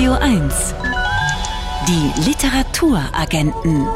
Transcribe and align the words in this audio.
Radio 0.00 0.14
1. 0.14 0.74
Die 1.86 2.22
Literaturagenten. 2.26 3.86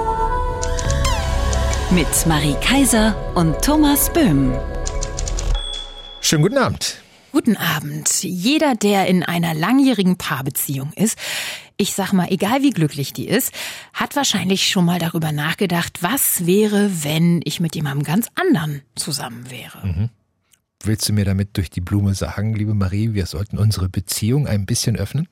Mit 1.92 2.26
Marie 2.26 2.56
Kaiser 2.60 3.16
und 3.34 3.58
Thomas 3.62 4.12
Böhm. 4.12 4.52
Schönen 6.20 6.42
guten 6.42 6.58
Abend. 6.58 6.98
Guten 7.32 7.56
Abend. 7.56 8.22
Jeder, 8.22 8.74
der 8.74 9.06
in 9.06 9.22
einer 9.22 9.54
langjährigen 9.54 10.18
Paarbeziehung 10.18 10.92
ist, 10.92 11.18
ich 11.78 11.94
sag 11.94 12.12
mal, 12.12 12.28
egal 12.30 12.60
wie 12.60 12.72
glücklich 12.72 13.14
die 13.14 13.26
ist, 13.26 13.54
hat 13.94 14.14
wahrscheinlich 14.14 14.68
schon 14.68 14.84
mal 14.84 14.98
darüber 14.98 15.32
nachgedacht, 15.32 16.02
was 16.02 16.44
wäre, 16.44 17.02
wenn 17.02 17.40
ich 17.44 17.60
mit 17.60 17.74
jemandem 17.74 18.04
ganz 18.04 18.28
anderen 18.34 18.82
zusammen 18.94 19.50
wäre. 19.50 19.86
Mhm. 19.86 20.10
Willst 20.86 21.08
du 21.08 21.14
mir 21.14 21.24
damit 21.24 21.56
durch 21.56 21.70
die 21.70 21.80
Blume 21.80 22.14
sagen, 22.14 22.54
liebe 22.54 22.74
Marie, 22.74 23.14
wir 23.14 23.24
sollten 23.24 23.56
unsere 23.56 23.88
Beziehung 23.88 24.46
ein 24.46 24.66
bisschen 24.66 24.96
öffnen? 24.96 25.28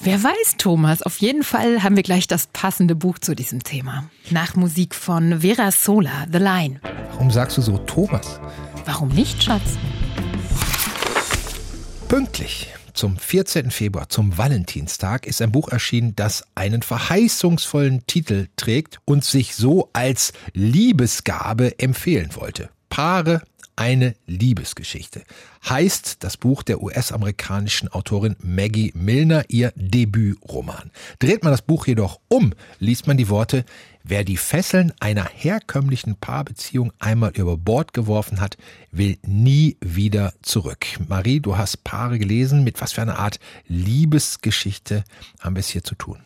Wer 0.00 0.22
weiß, 0.22 0.54
Thomas. 0.56 1.02
Auf 1.02 1.18
jeden 1.18 1.42
Fall 1.42 1.82
haben 1.82 1.96
wir 1.96 2.04
gleich 2.04 2.28
das 2.28 2.46
passende 2.46 2.94
Buch 2.94 3.18
zu 3.18 3.34
diesem 3.34 3.64
Thema. 3.64 4.08
Nach 4.30 4.54
Musik 4.54 4.94
von 4.94 5.40
Vera 5.40 5.72
Sola, 5.72 6.26
The 6.30 6.38
Line. 6.38 6.80
Warum 7.10 7.32
sagst 7.32 7.58
du 7.58 7.62
so 7.62 7.78
Thomas? 7.78 8.38
Warum 8.84 9.08
nicht, 9.08 9.42
Schatz? 9.42 9.78
Pünktlich 12.06 12.68
zum 12.92 13.16
14. 13.16 13.72
Februar, 13.72 14.08
zum 14.08 14.38
Valentinstag, 14.38 15.26
ist 15.26 15.42
ein 15.42 15.50
Buch 15.50 15.70
erschienen, 15.70 16.14
das 16.14 16.44
einen 16.54 16.82
verheißungsvollen 16.82 18.06
Titel 18.06 18.46
trägt 18.54 19.00
und 19.04 19.24
sich 19.24 19.56
so 19.56 19.90
als 19.92 20.32
Liebesgabe 20.52 21.80
empfehlen 21.80 22.36
wollte. 22.36 22.70
Paare 22.90 23.42
eine 23.76 24.14
Liebesgeschichte. 24.26 25.22
Heißt 25.68 26.22
das 26.24 26.36
Buch 26.36 26.62
der 26.62 26.82
US-amerikanischen 26.82 27.88
Autorin 27.88 28.36
Maggie 28.40 28.92
Milner, 28.94 29.44
ihr 29.48 29.72
Debütroman. 29.76 30.90
Dreht 31.18 31.42
man 31.42 31.52
das 31.52 31.62
Buch 31.62 31.86
jedoch 31.86 32.20
um, 32.28 32.52
liest 32.78 33.06
man 33.06 33.16
die 33.16 33.28
Worte, 33.28 33.64
wer 34.04 34.22
die 34.22 34.36
Fesseln 34.36 34.92
einer 35.00 35.24
herkömmlichen 35.24 36.16
Paarbeziehung 36.16 36.92
einmal 36.98 37.32
über 37.34 37.56
Bord 37.56 37.92
geworfen 37.92 38.40
hat, 38.40 38.56
will 38.92 39.18
nie 39.22 39.76
wieder 39.80 40.34
zurück. 40.42 40.86
Marie, 41.08 41.40
du 41.40 41.56
hast 41.56 41.84
Paare 41.84 42.18
gelesen. 42.18 42.64
Mit 42.64 42.80
was 42.80 42.92
für 42.92 43.02
einer 43.02 43.18
Art 43.18 43.40
Liebesgeschichte 43.66 45.04
haben 45.40 45.56
wir 45.56 45.60
es 45.60 45.68
hier 45.68 45.82
zu 45.82 45.94
tun? 45.94 46.18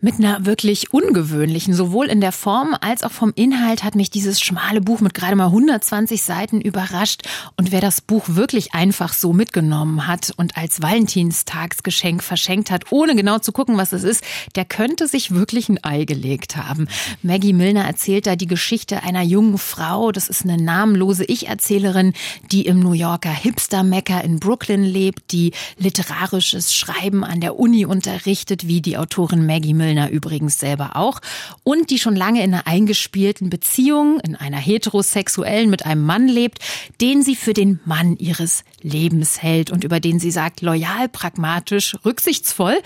Mit 0.00 0.14
einer 0.14 0.46
wirklich 0.46 0.92
ungewöhnlichen, 0.92 1.74
sowohl 1.74 2.06
in 2.06 2.20
der 2.20 2.30
Form 2.30 2.76
als 2.80 3.02
auch 3.02 3.10
vom 3.10 3.32
Inhalt 3.34 3.82
hat 3.82 3.96
mich 3.96 4.10
dieses 4.10 4.40
schmale 4.40 4.80
Buch 4.80 5.00
mit 5.00 5.12
gerade 5.12 5.34
mal 5.34 5.46
120 5.46 6.22
Seiten 6.22 6.60
überrascht. 6.60 7.22
Und 7.56 7.72
wer 7.72 7.80
das 7.80 8.00
Buch 8.00 8.24
wirklich 8.28 8.74
einfach 8.74 9.12
so 9.12 9.32
mitgenommen 9.32 10.06
hat 10.06 10.32
und 10.36 10.56
als 10.56 10.80
Valentinstagsgeschenk 10.82 12.22
verschenkt 12.22 12.70
hat, 12.70 12.92
ohne 12.92 13.16
genau 13.16 13.40
zu 13.40 13.50
gucken, 13.50 13.76
was 13.76 13.92
es 13.92 14.04
ist, 14.04 14.22
der 14.54 14.64
könnte 14.64 15.08
sich 15.08 15.32
wirklich 15.32 15.68
ein 15.68 15.82
Ei 15.82 16.04
gelegt 16.04 16.56
haben. 16.56 16.86
Maggie 17.24 17.52
Milner 17.52 17.84
erzählt 17.84 18.28
da 18.28 18.36
die 18.36 18.46
Geschichte 18.46 19.02
einer 19.02 19.22
jungen 19.22 19.58
Frau. 19.58 20.12
Das 20.12 20.28
ist 20.28 20.44
eine 20.44 20.62
namenlose 20.62 21.24
Ich-Erzählerin, 21.24 22.12
die 22.52 22.66
im 22.66 22.78
New 22.78 22.92
Yorker 22.92 23.32
Hipster-Mecker 23.32 24.22
in 24.22 24.38
Brooklyn 24.38 24.84
lebt, 24.84 25.32
die 25.32 25.50
literarisches 25.76 26.72
Schreiben 26.72 27.24
an 27.24 27.40
der 27.40 27.58
Uni 27.58 27.84
unterrichtet, 27.84 28.68
wie 28.68 28.80
die 28.80 28.96
Autorin 28.96 29.44
Maggie 29.44 29.57
Maggie 29.58 29.74
Milner 29.74 30.10
übrigens 30.10 30.60
selber 30.60 30.94
auch, 30.94 31.20
und 31.64 31.90
die 31.90 31.98
schon 31.98 32.14
lange 32.14 32.44
in 32.44 32.54
einer 32.54 32.68
eingespielten 32.68 33.50
Beziehung, 33.50 34.20
in 34.20 34.36
einer 34.36 34.56
heterosexuellen 34.56 35.68
mit 35.68 35.84
einem 35.84 36.06
Mann 36.06 36.28
lebt, 36.28 36.60
den 37.00 37.24
sie 37.24 37.34
für 37.34 37.54
den 37.54 37.80
Mann 37.84 38.16
ihres 38.18 38.62
Lebens 38.80 39.42
hält 39.42 39.72
und 39.72 39.82
über 39.82 39.98
den 39.98 40.20
sie 40.20 40.30
sagt, 40.30 40.60
loyal, 40.60 41.08
pragmatisch, 41.08 41.96
rücksichtsvoll 42.04 42.76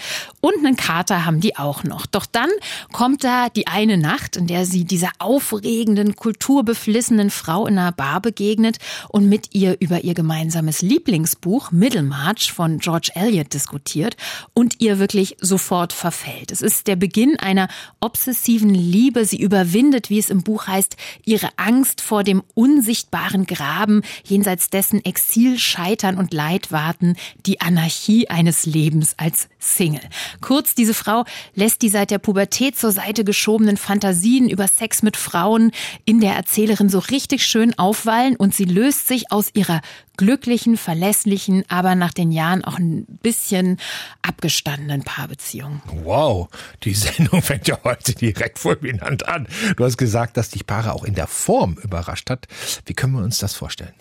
und 0.41 0.65
einen 0.65 0.77
Kater 0.77 1.27
haben 1.27 1.41
die 1.41 1.59
auch 1.59 1.85
noch. 1.85 2.07
Doch 2.07 2.25
dann 2.25 2.49
kommt 2.91 3.23
da 3.23 3.51
die 3.51 3.67
eine 3.67 3.99
Nacht, 3.99 4.39
in 4.39 4.47
der 4.47 4.65
sie 4.65 4.87
dieser 4.87 5.11
aufregenden, 5.19 6.17
kulturbeflissenen 6.17 7.29
Frau 7.29 7.67
in 7.67 7.77
einer 7.77 7.93
Bar 7.93 8.23
begegnet 8.23 8.79
und 9.11 9.29
mit 9.29 9.55
ihr 9.55 9.77
über 9.81 10.05
ihr 10.05 10.15
gemeinsames 10.15 10.81
Lieblingsbuch 10.81 11.71
Middlemarch 11.71 12.51
von 12.51 12.79
George 12.79 13.11
Eliot 13.15 13.53
diskutiert 13.53 14.17
und 14.55 14.81
ihr 14.81 14.99
wirklich 14.99 15.37
sofort 15.39 15.93
verfällt. 15.93 16.51
Es 16.51 16.62
ist 16.63 16.87
der 16.87 16.97
Beginn 16.97 17.39
einer 17.39 17.69
obsessiven 18.01 18.75
Liebe. 18.75 19.25
Sie 19.25 19.41
überwindet, 19.41 20.11
wie 20.11 20.19
es 20.19 20.31
im 20.31 20.43
Buch 20.43 20.67
heißt, 20.67 20.97
ihre 21.25 21.51
Angst 21.57 22.01
vor 22.01 22.25
dem 22.25 22.43
unsichtbaren 22.55 23.47
Graben, 23.47 24.03
jenseits 24.25 24.71
dessen 24.71 25.05
Exil, 25.05 25.59
Scheitern 25.59 26.17
und 26.17 26.33
Leid 26.33 26.73
warten, 26.73 27.17
die 27.47 27.61
Anarchie 27.61 28.29
eines 28.29 28.67
Lebens 28.67 29.15
als 29.17 29.49
Single. 29.59 30.09
Kurz, 30.41 30.75
diese 30.75 30.95
Frau 30.95 31.25
lässt 31.55 31.83
die 31.83 31.89
seit 31.89 32.11
der 32.11 32.19
Pubertät 32.19 32.77
zur 32.79 32.93
Seite 32.93 33.25
geschobenen 33.25 33.77
Fantasien 33.77 34.49
über 34.49 34.69
Sex 34.69 35.03
mit 35.03 35.17
Frauen 35.17 35.73
in 36.05 36.21
der 36.21 36.35
Erzählerin 36.35 36.89
so 36.89 36.99
richtig 36.99 37.45
schön 37.45 37.79
aufwallen 37.79 38.37
und 38.37 38.55
sie 38.55 38.65
löst 38.65 39.09
sich 39.09 39.31
aus 39.31 39.51
ihrer 39.55 39.81
glücklichen, 40.17 40.77
verlässlichen, 40.77 41.65
aber 41.69 41.95
nach 41.95 42.13
den 42.13 42.31
Jahren 42.31 42.65
auch 42.65 42.79
ein 42.79 43.07
bisschen 43.23 43.79
abgestandenen 44.23 45.03
Paarbeziehung. 45.03 45.83
Wow, 46.05 46.49
die 46.83 46.95
Sendung 46.95 47.43
fängt 47.43 47.69
ja 47.69 47.79
heute 47.85 48.15
direkt 48.15 48.59
fulminant 48.59 49.27
an. 49.29 49.49
Du 49.77 49.85
hast 49.85 49.97
gesagt, 49.97 50.37
dass 50.37 50.51
dich 50.51 50.67
Paare 50.67 50.93
auch 50.93 51.05
in 51.05 51.15
der 51.15 51.27
Form 51.27 51.75
überrascht 51.83 52.31
hat. 52.31 52.47
Wie 52.87 52.95
können 52.95 53.15
wir 53.15 53.23
uns 53.23 53.39
das 53.39 53.55
vorstellen? 53.55 53.93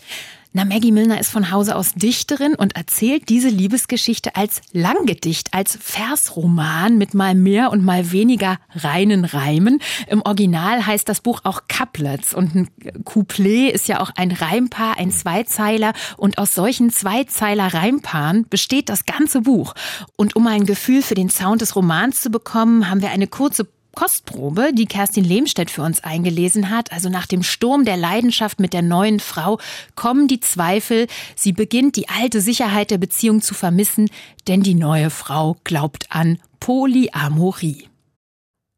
Na, 0.54 0.66
Maggie 0.66 0.92
Milner 0.92 1.18
ist 1.18 1.30
von 1.30 1.50
Hause 1.50 1.78
aus 1.78 1.94
Dichterin 1.94 2.56
und 2.56 2.76
erzählt 2.76 3.30
diese 3.30 3.48
Liebesgeschichte 3.48 4.36
als 4.36 4.60
Langgedicht, 4.74 5.54
als 5.54 5.78
Versroman 5.82 6.98
mit 6.98 7.14
mal 7.14 7.36
mehr 7.36 7.72
und 7.72 7.86
mal 7.86 8.12
weniger 8.12 8.58
reinen 8.76 9.24
Reimen. 9.24 9.80
Im 10.08 10.22
Original 10.22 10.86
heißt 10.86 11.08
das 11.08 11.22
Buch 11.22 11.40
auch 11.46 11.62
Couplets 11.70 12.34
und 12.34 12.54
ein 12.54 12.70
Couplet 13.06 13.72
ist 13.72 13.88
ja 13.88 14.02
auch 14.02 14.12
ein 14.18 14.32
Reimpaar, 14.32 14.98
ein 14.98 15.12
Zweizeiler 15.12 15.94
und 16.18 16.38
aus 16.38 16.54
solchen 16.54 16.90
Zweizeiler-Reimpaaren 16.90 18.46
besteht 18.50 18.90
das 18.90 19.06
ganze 19.06 19.42
Buch. 19.42 19.74
Und 20.18 20.36
um 20.36 20.46
ein 20.48 20.66
Gefühl 20.66 21.02
für 21.02 21.16
den 21.16 21.30
Sound 21.30 21.62
des 21.62 21.78
Romans 21.78 22.20
zu 22.20 22.30
bekommen, 22.30 22.90
haben 22.90 23.02
wir 23.02 23.12
eine 23.12 23.28
kurze 23.28 23.70
Kostprobe, 23.94 24.72
die 24.74 24.86
Kerstin 24.86 25.24
Lehmstedt 25.24 25.70
für 25.70 25.82
uns 25.82 26.04
eingelesen 26.04 26.70
hat. 26.70 26.92
Also 26.92 27.10
nach 27.10 27.28
dem 27.28 27.44
Sturm 27.44 27.86
der 27.86 27.98
Leidenschaft 27.98 28.60
mit 28.60 28.74
der 28.74 28.82
neuen 28.82 29.20
Frau 29.20 29.60
kommen 29.96 30.28
die 30.28 30.40
Zweifel. 30.40 31.08
Sie 31.36 31.52
beginnt 31.52 31.96
die 31.96 32.10
alte 32.10 32.42
Sicherheit 32.42 32.92
der 32.92 32.98
Beziehung 32.98 33.42
zu 33.42 33.54
vermissen, 33.54 34.10
denn 34.48 34.64
die 34.64 34.76
neue 34.76 35.10
Frau 35.10 35.58
glaubt 35.64 36.08
an 36.10 36.40
Polyamorie. 36.60 37.90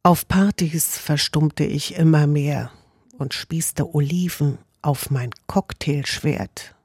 Auf 0.04 0.28
Partys 0.28 0.98
verstummte 0.98 1.64
ich 1.64 1.96
immer 1.96 2.28
mehr 2.28 2.72
und 3.18 3.34
spießte 3.34 3.96
Oliven 3.96 4.58
auf 4.82 5.12
mein 5.12 5.30
Cocktailschwert. 5.48 6.76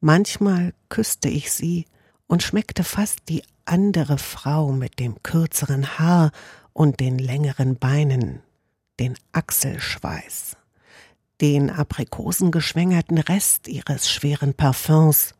Manchmal 0.00 0.74
küsste 0.88 1.28
ich 1.28 1.50
sie 1.50 1.86
und 2.26 2.42
schmeckte 2.42 2.84
fast 2.84 3.20
die 3.28 3.42
andere 3.64 4.18
Frau 4.18 4.72
mit 4.72 4.98
dem 4.98 5.22
kürzeren 5.22 5.98
Haar 5.98 6.30
und 6.78 7.00
den 7.00 7.18
längeren 7.18 7.76
Beinen, 7.76 8.40
den 9.00 9.16
Achselschweiß, 9.32 10.56
den 11.40 11.70
aprikosengeschwängerten 11.70 13.18
Rest 13.18 13.66
ihres 13.66 14.08
schweren 14.08 14.54
Parfums. 14.54 15.34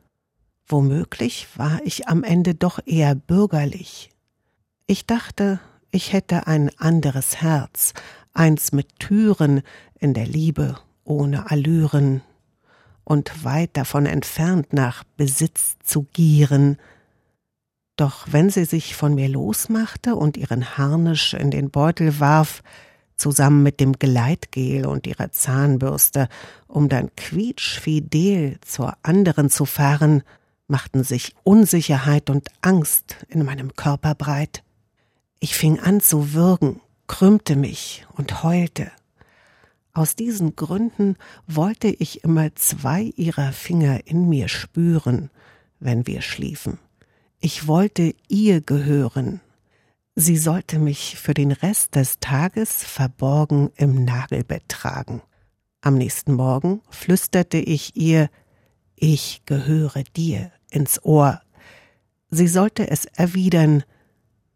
Womöglich 0.67 1.47
war 1.55 1.81
ich 1.85 2.09
am 2.09 2.25
Ende 2.25 2.57
doch 2.57 2.81
eher 2.85 3.15
bürgerlich. 3.15 4.11
Ich 4.89 5.07
dachte, 5.07 5.61
ich 5.93 6.13
hätte 6.13 6.49
ein 6.49 6.77
anderes 6.77 7.41
Herz, 7.41 7.95
eins 8.33 8.73
mit 8.73 8.99
Türen 8.99 9.63
in 10.01 10.15
der 10.15 10.27
Liebe, 10.27 10.77
ohne 11.05 11.53
Allüren, 11.53 12.23
und 13.05 13.45
weit 13.45 13.77
davon 13.77 14.07
entfernt 14.07 14.73
nach 14.73 15.05
Besitz 15.17 15.77
zu 15.85 16.03
gieren, 16.13 16.79
doch 17.99 18.27
wenn 18.31 18.49
sie 18.49 18.65
sich 18.65 18.95
von 18.95 19.15
mir 19.15 19.29
losmachte 19.29 20.15
und 20.15 20.37
ihren 20.37 20.79
Harnisch 20.79 21.35
in 21.35 21.51
den 21.51 21.71
Beutel 21.71 22.21
warf, 22.21 22.63
zusammen 23.17 23.65
mit 23.65 23.81
dem 23.81 23.95
Gleitgel 23.95 24.87
und 24.87 25.07
ihrer 25.07 25.33
Zahnbürste, 25.33 26.29
um 26.69 26.89
dann 26.89 27.11
quietschfidel 27.17 28.59
zur 28.61 28.97
anderen 29.03 29.51
zu 29.51 29.65
fahren, 29.65 30.23
machten 30.69 31.03
sich 31.03 31.35
Unsicherheit 31.43 32.31
und 32.31 32.49
Angst 32.63 33.17
in 33.29 33.45
meinem 33.45 33.75
Körper 33.75 34.15
breit. 34.15 34.63
Ich 35.41 35.57
fing 35.57 35.81
an 35.81 36.01
zu 36.01 36.33
würgen, 36.35 36.81
krümmte 37.09 37.57
mich 37.57 38.07
und 38.17 38.45
heulte. 38.45 38.93
Aus 39.93 40.15
diesen 40.15 40.55
Gründen 40.55 41.17
wollte 41.49 41.89
ich 41.89 42.23
immer 42.23 42.55
zwei 42.55 43.13
ihrer 43.17 43.51
Finger 43.51 44.07
in 44.07 44.29
mir 44.29 44.47
spüren, 44.47 45.31
wenn 45.81 46.07
wir 46.07 46.23
schliefen. 46.23 46.79
Ich 47.41 47.69
wollte 47.69 48.15
ihr 48.27 48.61
gehören. 48.61 49.41
Sie 50.17 50.37
sollte 50.37 50.81
mich 50.81 51.17
für 51.17 51.35
den 51.35 51.53
Rest 51.53 51.95
des 51.95 52.19
Tages 52.19 52.83
verborgen 52.83 53.71
im 53.77 54.05
Nagelbett 54.05 54.69
tragen. 54.69 55.23
Am 55.81 55.97
nächsten 55.97 56.35
Morgen 56.35 56.83
flüsterte 56.91 57.59
ich 57.59 57.95
ihr 57.95 58.29
Ich 58.97 59.43
gehöre 59.47 60.03
dir 60.17 60.51
ins 60.69 61.05
Ohr. 61.05 61.41
Sie 62.29 62.49
sollte 62.49 62.91
es 62.91 63.05
erwidern 63.05 63.85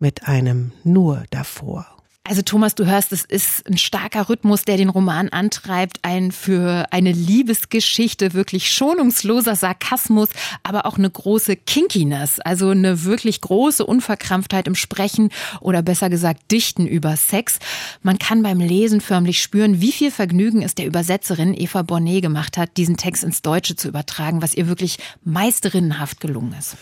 mit 0.00 0.26
einem 0.26 0.72
Nur 0.82 1.22
davor. 1.30 2.01
Also 2.24 2.42
Thomas, 2.42 2.76
du 2.76 2.86
hörst, 2.86 3.12
es 3.12 3.24
ist 3.24 3.68
ein 3.68 3.76
starker 3.76 4.28
Rhythmus, 4.28 4.64
der 4.64 4.76
den 4.76 4.90
Roman 4.90 5.28
antreibt, 5.30 5.98
ein 6.02 6.30
für 6.30 6.86
eine 6.92 7.10
Liebesgeschichte 7.10 8.32
wirklich 8.32 8.70
schonungsloser 8.70 9.56
Sarkasmus, 9.56 10.28
aber 10.62 10.86
auch 10.86 10.98
eine 10.98 11.10
große 11.10 11.56
Kinkiness, 11.56 12.38
also 12.38 12.68
eine 12.68 13.02
wirklich 13.02 13.40
große 13.40 13.84
Unverkrampftheit 13.84 14.68
im 14.68 14.76
Sprechen 14.76 15.30
oder 15.60 15.82
besser 15.82 16.10
gesagt 16.10 16.52
Dichten 16.52 16.86
über 16.86 17.16
Sex. 17.16 17.58
Man 18.02 18.18
kann 18.20 18.44
beim 18.44 18.60
Lesen 18.60 19.00
förmlich 19.00 19.42
spüren, 19.42 19.80
wie 19.80 19.92
viel 19.92 20.12
Vergnügen 20.12 20.62
es 20.62 20.76
der 20.76 20.86
Übersetzerin 20.86 21.54
Eva 21.54 21.82
Bonnet 21.82 22.22
gemacht 22.22 22.56
hat, 22.56 22.76
diesen 22.76 22.96
Text 22.96 23.24
ins 23.24 23.42
Deutsche 23.42 23.74
zu 23.74 23.88
übertragen, 23.88 24.42
was 24.42 24.54
ihr 24.54 24.68
wirklich 24.68 24.98
meisterinnenhaft 25.24 26.20
gelungen 26.20 26.54
ist. 26.56 26.76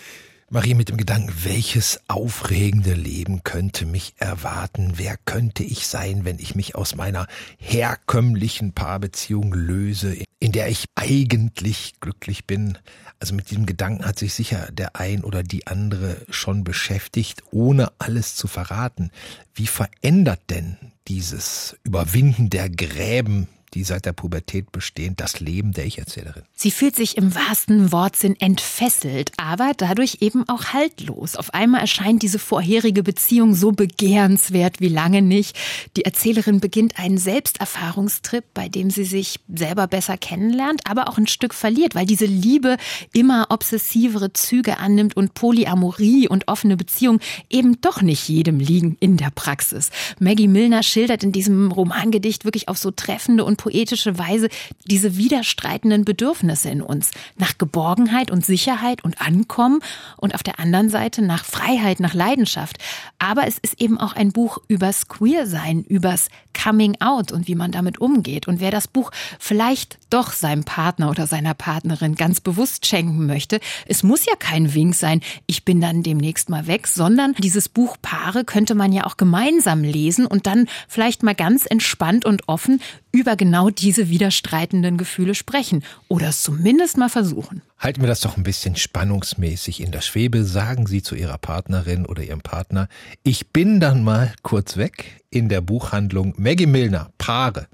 Marie 0.52 0.74
mit 0.74 0.88
dem 0.88 0.96
Gedanken, 0.96 1.32
welches 1.44 2.00
aufregende 2.08 2.94
Leben 2.94 3.44
könnte 3.44 3.86
mich 3.86 4.14
erwarten? 4.16 4.94
Wer 4.96 5.16
könnte 5.16 5.62
ich 5.62 5.86
sein, 5.86 6.24
wenn 6.24 6.40
ich 6.40 6.56
mich 6.56 6.74
aus 6.74 6.96
meiner 6.96 7.28
herkömmlichen 7.56 8.72
Paarbeziehung 8.72 9.54
löse, 9.54 10.16
in 10.40 10.50
der 10.50 10.68
ich 10.68 10.86
eigentlich 10.96 12.00
glücklich 12.00 12.48
bin? 12.48 12.78
Also 13.20 13.32
mit 13.36 13.50
diesem 13.50 13.64
Gedanken 13.64 14.04
hat 14.04 14.18
sich 14.18 14.34
sicher 14.34 14.72
der 14.72 14.96
ein 14.96 15.22
oder 15.22 15.44
die 15.44 15.68
andere 15.68 16.26
schon 16.30 16.64
beschäftigt, 16.64 17.44
ohne 17.52 17.92
alles 18.00 18.34
zu 18.34 18.48
verraten. 18.48 19.12
Wie 19.54 19.68
verändert 19.68 20.40
denn 20.50 20.78
dieses 21.06 21.76
Überwinden 21.84 22.50
der 22.50 22.68
Gräben 22.68 23.46
die 23.74 23.84
seit 23.84 24.04
der 24.04 24.12
Pubertät 24.12 24.72
bestehen, 24.72 25.14
das 25.16 25.40
Leben 25.40 25.72
der 25.72 25.86
Ich-Erzählerin. 25.86 26.42
Sie 26.54 26.70
fühlt 26.70 26.96
sich 26.96 27.16
im 27.16 27.34
wahrsten 27.34 27.92
Wortsinn 27.92 28.34
entfesselt, 28.40 29.32
aber 29.36 29.72
dadurch 29.76 30.18
eben 30.20 30.48
auch 30.48 30.72
haltlos. 30.72 31.36
Auf 31.36 31.54
einmal 31.54 31.80
erscheint 31.80 32.22
diese 32.22 32.38
vorherige 32.38 33.02
Beziehung 33.02 33.54
so 33.54 33.72
begehrenswert 33.72 34.80
wie 34.80 34.88
lange 34.88 35.22
nicht. 35.22 35.56
Die 35.96 36.04
Erzählerin 36.04 36.60
beginnt 36.60 36.98
einen 36.98 37.18
Selbsterfahrungstrip, 37.18 38.44
bei 38.54 38.68
dem 38.68 38.90
sie 38.90 39.04
sich 39.04 39.40
selber 39.52 39.86
besser 39.86 40.18
kennenlernt, 40.18 40.82
aber 40.88 41.08
auch 41.08 41.18
ein 41.18 41.26
Stück 41.28 41.54
verliert, 41.54 41.94
weil 41.94 42.06
diese 42.06 42.26
Liebe 42.26 42.76
immer 43.12 43.46
obsessivere 43.50 44.32
Züge 44.32 44.78
annimmt 44.78 45.16
und 45.16 45.34
Polyamorie 45.34 46.28
und 46.28 46.48
offene 46.48 46.76
Beziehung 46.76 47.20
eben 47.48 47.80
doch 47.80 48.02
nicht 48.02 48.28
jedem 48.28 48.58
liegen 48.58 48.96
in 49.00 49.16
der 49.16 49.30
Praxis. 49.30 49.90
Maggie 50.18 50.48
Milner 50.48 50.82
schildert 50.82 51.22
in 51.22 51.32
diesem 51.32 51.70
Romangedicht 51.70 52.44
wirklich 52.44 52.68
auf 52.68 52.78
so 52.78 52.90
treffende 52.90 53.44
und 53.44 53.59
poetische 53.60 54.18
Weise 54.18 54.48
diese 54.86 55.18
widerstreitenden 55.18 56.06
Bedürfnisse 56.06 56.70
in 56.70 56.80
uns. 56.80 57.10
Nach 57.36 57.58
Geborgenheit 57.58 58.30
und 58.30 58.44
Sicherheit 58.44 59.04
und 59.04 59.20
Ankommen 59.20 59.80
und 60.16 60.34
auf 60.34 60.42
der 60.42 60.58
anderen 60.58 60.88
Seite 60.88 61.20
nach 61.20 61.44
Freiheit, 61.44 62.00
nach 62.00 62.14
Leidenschaft. 62.14 62.78
Aber 63.18 63.46
es 63.46 63.58
ist 63.58 63.78
eben 63.78 63.98
auch 63.98 64.14
ein 64.14 64.32
Buch 64.32 64.58
übers 64.68 65.08
Queersein, 65.08 65.84
übers 65.84 66.28
Coming 66.54 66.96
Out 67.00 67.32
und 67.32 67.48
wie 67.48 67.54
man 67.54 67.70
damit 67.70 68.00
umgeht. 68.00 68.48
Und 68.48 68.60
wer 68.60 68.70
das 68.70 68.88
Buch 68.88 69.10
vielleicht 69.38 69.98
doch 70.08 70.32
seinem 70.32 70.64
Partner 70.64 71.10
oder 71.10 71.26
seiner 71.26 71.54
Partnerin 71.54 72.14
ganz 72.14 72.40
bewusst 72.40 72.86
schenken 72.86 73.26
möchte, 73.26 73.60
es 73.86 74.02
muss 74.02 74.24
ja 74.24 74.34
kein 74.38 74.74
Wink 74.74 74.94
sein, 74.94 75.20
ich 75.46 75.64
bin 75.64 75.80
dann 75.80 76.02
demnächst 76.02 76.48
mal 76.48 76.66
weg, 76.66 76.86
sondern 76.86 77.34
dieses 77.38 77.68
Buch 77.68 77.98
Paare 78.00 78.44
könnte 78.44 78.74
man 78.74 78.92
ja 78.92 79.04
auch 79.04 79.18
gemeinsam 79.18 79.82
lesen 79.82 80.26
und 80.26 80.46
dann 80.46 80.66
vielleicht 80.88 81.22
mal 81.22 81.34
ganz 81.34 81.66
entspannt 81.66 82.24
und 82.24 82.48
offen 82.48 82.80
über 83.12 83.36
genau 83.36 83.70
diese 83.70 84.08
widerstreitenden 84.08 84.96
Gefühle 84.96 85.34
sprechen 85.34 85.82
oder 86.08 86.28
es 86.28 86.42
zumindest 86.42 86.96
mal 86.96 87.08
versuchen. 87.08 87.62
Halten 87.78 88.00
wir 88.00 88.08
das 88.08 88.20
doch 88.20 88.36
ein 88.36 88.42
bisschen 88.42 88.76
spannungsmäßig 88.76 89.80
in 89.80 89.90
der 89.90 90.00
Schwebe. 90.00 90.44
Sagen 90.44 90.86
Sie 90.86 91.02
zu 91.02 91.14
Ihrer 91.14 91.38
Partnerin 91.38 92.06
oder 92.06 92.22
Ihrem 92.22 92.42
Partner, 92.42 92.88
ich 93.22 93.48
bin 93.48 93.80
dann 93.80 94.04
mal 94.04 94.34
kurz 94.42 94.76
weg 94.76 95.22
in 95.30 95.48
der 95.48 95.60
Buchhandlung 95.60 96.34
Maggie 96.36 96.66
Milner, 96.66 97.10
Paare, 97.18 97.68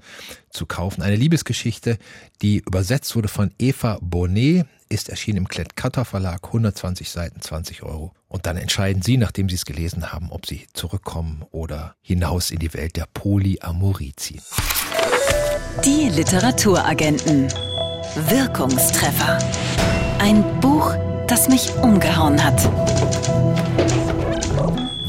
zu 0.49 0.65
kaufen. 0.65 1.01
Eine 1.01 1.15
Liebesgeschichte, 1.15 1.97
die 2.41 2.59
übersetzt 2.59 3.15
wurde 3.15 3.27
von 3.27 3.51
Eva 3.59 3.99
Bonnet, 4.01 4.65
ist 4.89 5.09
erschienen 5.09 5.39
im 5.39 5.47
Klett-Cutter 5.47 6.05
Verlag, 6.05 6.45
120 6.45 7.09
Seiten, 7.09 7.41
20 7.41 7.83
Euro. 7.83 8.13
Und 8.27 8.45
dann 8.45 8.57
entscheiden 8.57 9.01
Sie, 9.01 9.17
nachdem 9.17 9.49
Sie 9.49 9.55
es 9.55 9.65
gelesen 9.65 10.11
haben, 10.11 10.31
ob 10.31 10.45
Sie 10.45 10.67
zurückkommen 10.73 11.43
oder 11.51 11.95
hinaus 12.01 12.51
in 12.51 12.59
die 12.59 12.73
Welt 12.73 12.95
der 12.95 13.07
Polyamorie 13.13 14.13
ziehen. 14.15 14.41
Die 15.85 16.09
Literaturagenten. 16.09 17.47
Wirkungstreffer. 18.29 19.39
Ein 20.19 20.43
Buch, 20.59 20.95
das 21.27 21.49
mich 21.49 21.73
umgehauen 21.81 22.43
hat. 22.43 22.69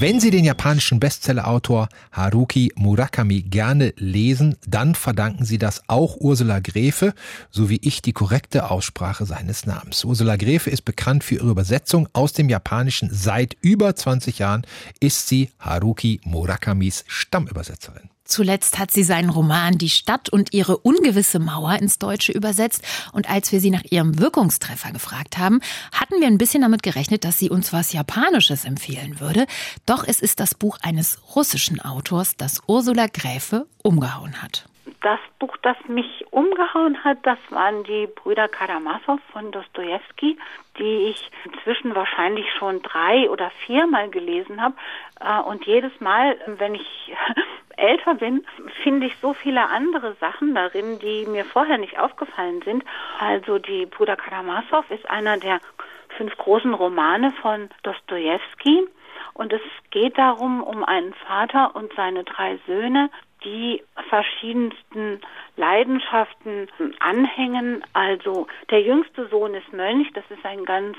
Wenn 0.01 0.21
Sie 0.21 0.31
den 0.31 0.45
japanischen 0.45 1.01
Bestsellerautor 1.01 1.89
Haruki 2.13 2.73
Murakami 2.77 3.43
gerne 3.43 3.95
lesen, 3.97 4.57
dann 4.67 4.95
verdanken 4.95 5.45
Sie 5.45 5.59
das 5.59 5.83
auch 5.89 6.17
Ursula 6.21 6.61
Gräfe, 6.61 7.15
so 7.51 7.69
wie 7.69 7.81
ich 7.83 8.01
die 8.01 8.13
korrekte 8.13 8.71
Aussprache 8.71 9.27
seines 9.27 9.67
Namens. 9.67 10.05
Ursula 10.05 10.37
Gräfe 10.37 10.71
ist 10.71 10.83
bekannt 10.83 11.25
für 11.25 11.37
ihre 11.37 11.51
Übersetzung 11.51 12.09
aus 12.13 12.33
dem 12.33 12.49
Japanischen. 12.49 13.09
Seit 13.13 13.57
über 13.61 13.97
20 13.97 14.39
Jahren 14.39 14.67
ist 15.01 15.27
sie 15.27 15.51
Haruki 15.59 16.21
Murakamis 16.25 17.05
Stammübersetzerin. 17.09 18.11
Zuletzt 18.29 18.79
hat 18.79 18.91
sie 18.91 19.05
seinen 19.05 19.31
Roman 19.31 19.79
Die 19.79 19.89
Stadt 19.89 20.29
und 20.29 20.53
ihre 20.53 20.77
ungewisse 20.77 21.39
Mauer 21.39 21.73
ins 21.81 21.99
Deutsche 21.99 22.31
übersetzt. 22.31 22.85
Und 23.13 23.29
als 23.31 23.51
wir 23.53 23.59
sie 23.59 23.71
nach 23.71 23.85
ihrem 23.91 24.19
Wirkungstreffer 24.19 24.93
gefragt 24.93 25.39
haben, 25.39 25.61
hatten 25.99 26.21
wir 26.21 26.27
ein 26.27 26.37
bisschen 26.37 26.61
damit 26.61 26.83
gerechnet, 26.83 27.25
dass 27.25 27.39
sie 27.39 27.49
uns 27.49 27.73
was 27.73 27.95
Japanisches 27.95 28.67
empfehlen 28.67 29.19
würde. 29.19 29.47
Doch 29.87 30.05
es 30.07 30.21
ist 30.21 30.41
das 30.41 30.55
Buch 30.55 30.77
eines 30.83 31.19
russischen 31.35 31.81
Autors, 31.81 32.37
das 32.37 32.61
Ursula 32.67 33.07
Gräfe 33.07 33.67
umgehauen 33.83 34.43
hat. 34.43 34.67
Das 35.01 35.21
Buch, 35.39 35.57
das 35.63 35.77
mich 35.87 36.27
umgehauen 36.31 37.03
hat, 37.05 37.19
das 37.23 37.39
waren 37.51 37.85
die 37.85 38.09
Brüder 38.09 38.49
Karamasow 38.49 39.19
von 39.33 39.53
Dostoevsky, 39.53 40.37
die 40.79 41.11
ich 41.11 41.31
inzwischen 41.45 41.95
wahrscheinlich 41.95 42.47
schon 42.59 42.83
drei 42.83 43.31
oder 43.31 43.51
viermal 43.67 44.11
gelesen 44.11 44.61
habe. 44.61 44.75
Äh, 45.21 45.41
und 45.49 45.65
jedes 45.67 45.93
Mal, 46.01 46.37
wenn 46.59 46.75
ich 46.75 47.13
älter 47.79 48.15
bin, 48.15 48.45
finde 48.83 49.07
ich 49.07 49.17
so 49.17 49.35
viele 49.35 49.69
andere 49.69 50.15
Sachen 50.21 50.55
darin, 50.55 50.99
die 50.99 51.27
mir 51.27 51.45
vorher 51.45 51.79
nicht 51.79 51.99
aufgefallen 51.99 52.63
sind. 52.63 52.85
Also 53.19 53.59
die 53.59 53.87
Bruder 53.87 54.17
Karamasow 54.17 54.85
ist 54.91 55.09
einer 55.09 55.39
der 55.39 55.61
fünf 56.17 56.37
großen 56.37 56.75
Romane 56.75 57.33
von 57.41 57.71
Dostoevsky. 57.83 58.87
Und 59.35 59.53
es 59.53 59.61
geht 59.91 60.19
darum, 60.19 60.63
um 60.63 60.83
einen 60.83 61.15
Vater 61.15 61.77
und 61.77 61.93
seine 61.95 62.25
drei 62.25 62.59
Söhne, 62.67 63.09
die 63.45 63.85
verschiedensten 64.09 65.21
Leidenschaften 65.57 66.69
anhängen. 66.99 67.85
Also 67.93 68.49
der 68.71 68.83
jüngste 68.83 69.29
Sohn 69.29 69.55
ist 69.55 69.73
Mönch, 69.73 70.13
das 70.13 70.25
ist 70.31 70.45
ein 70.45 70.65
ganz 70.65 70.97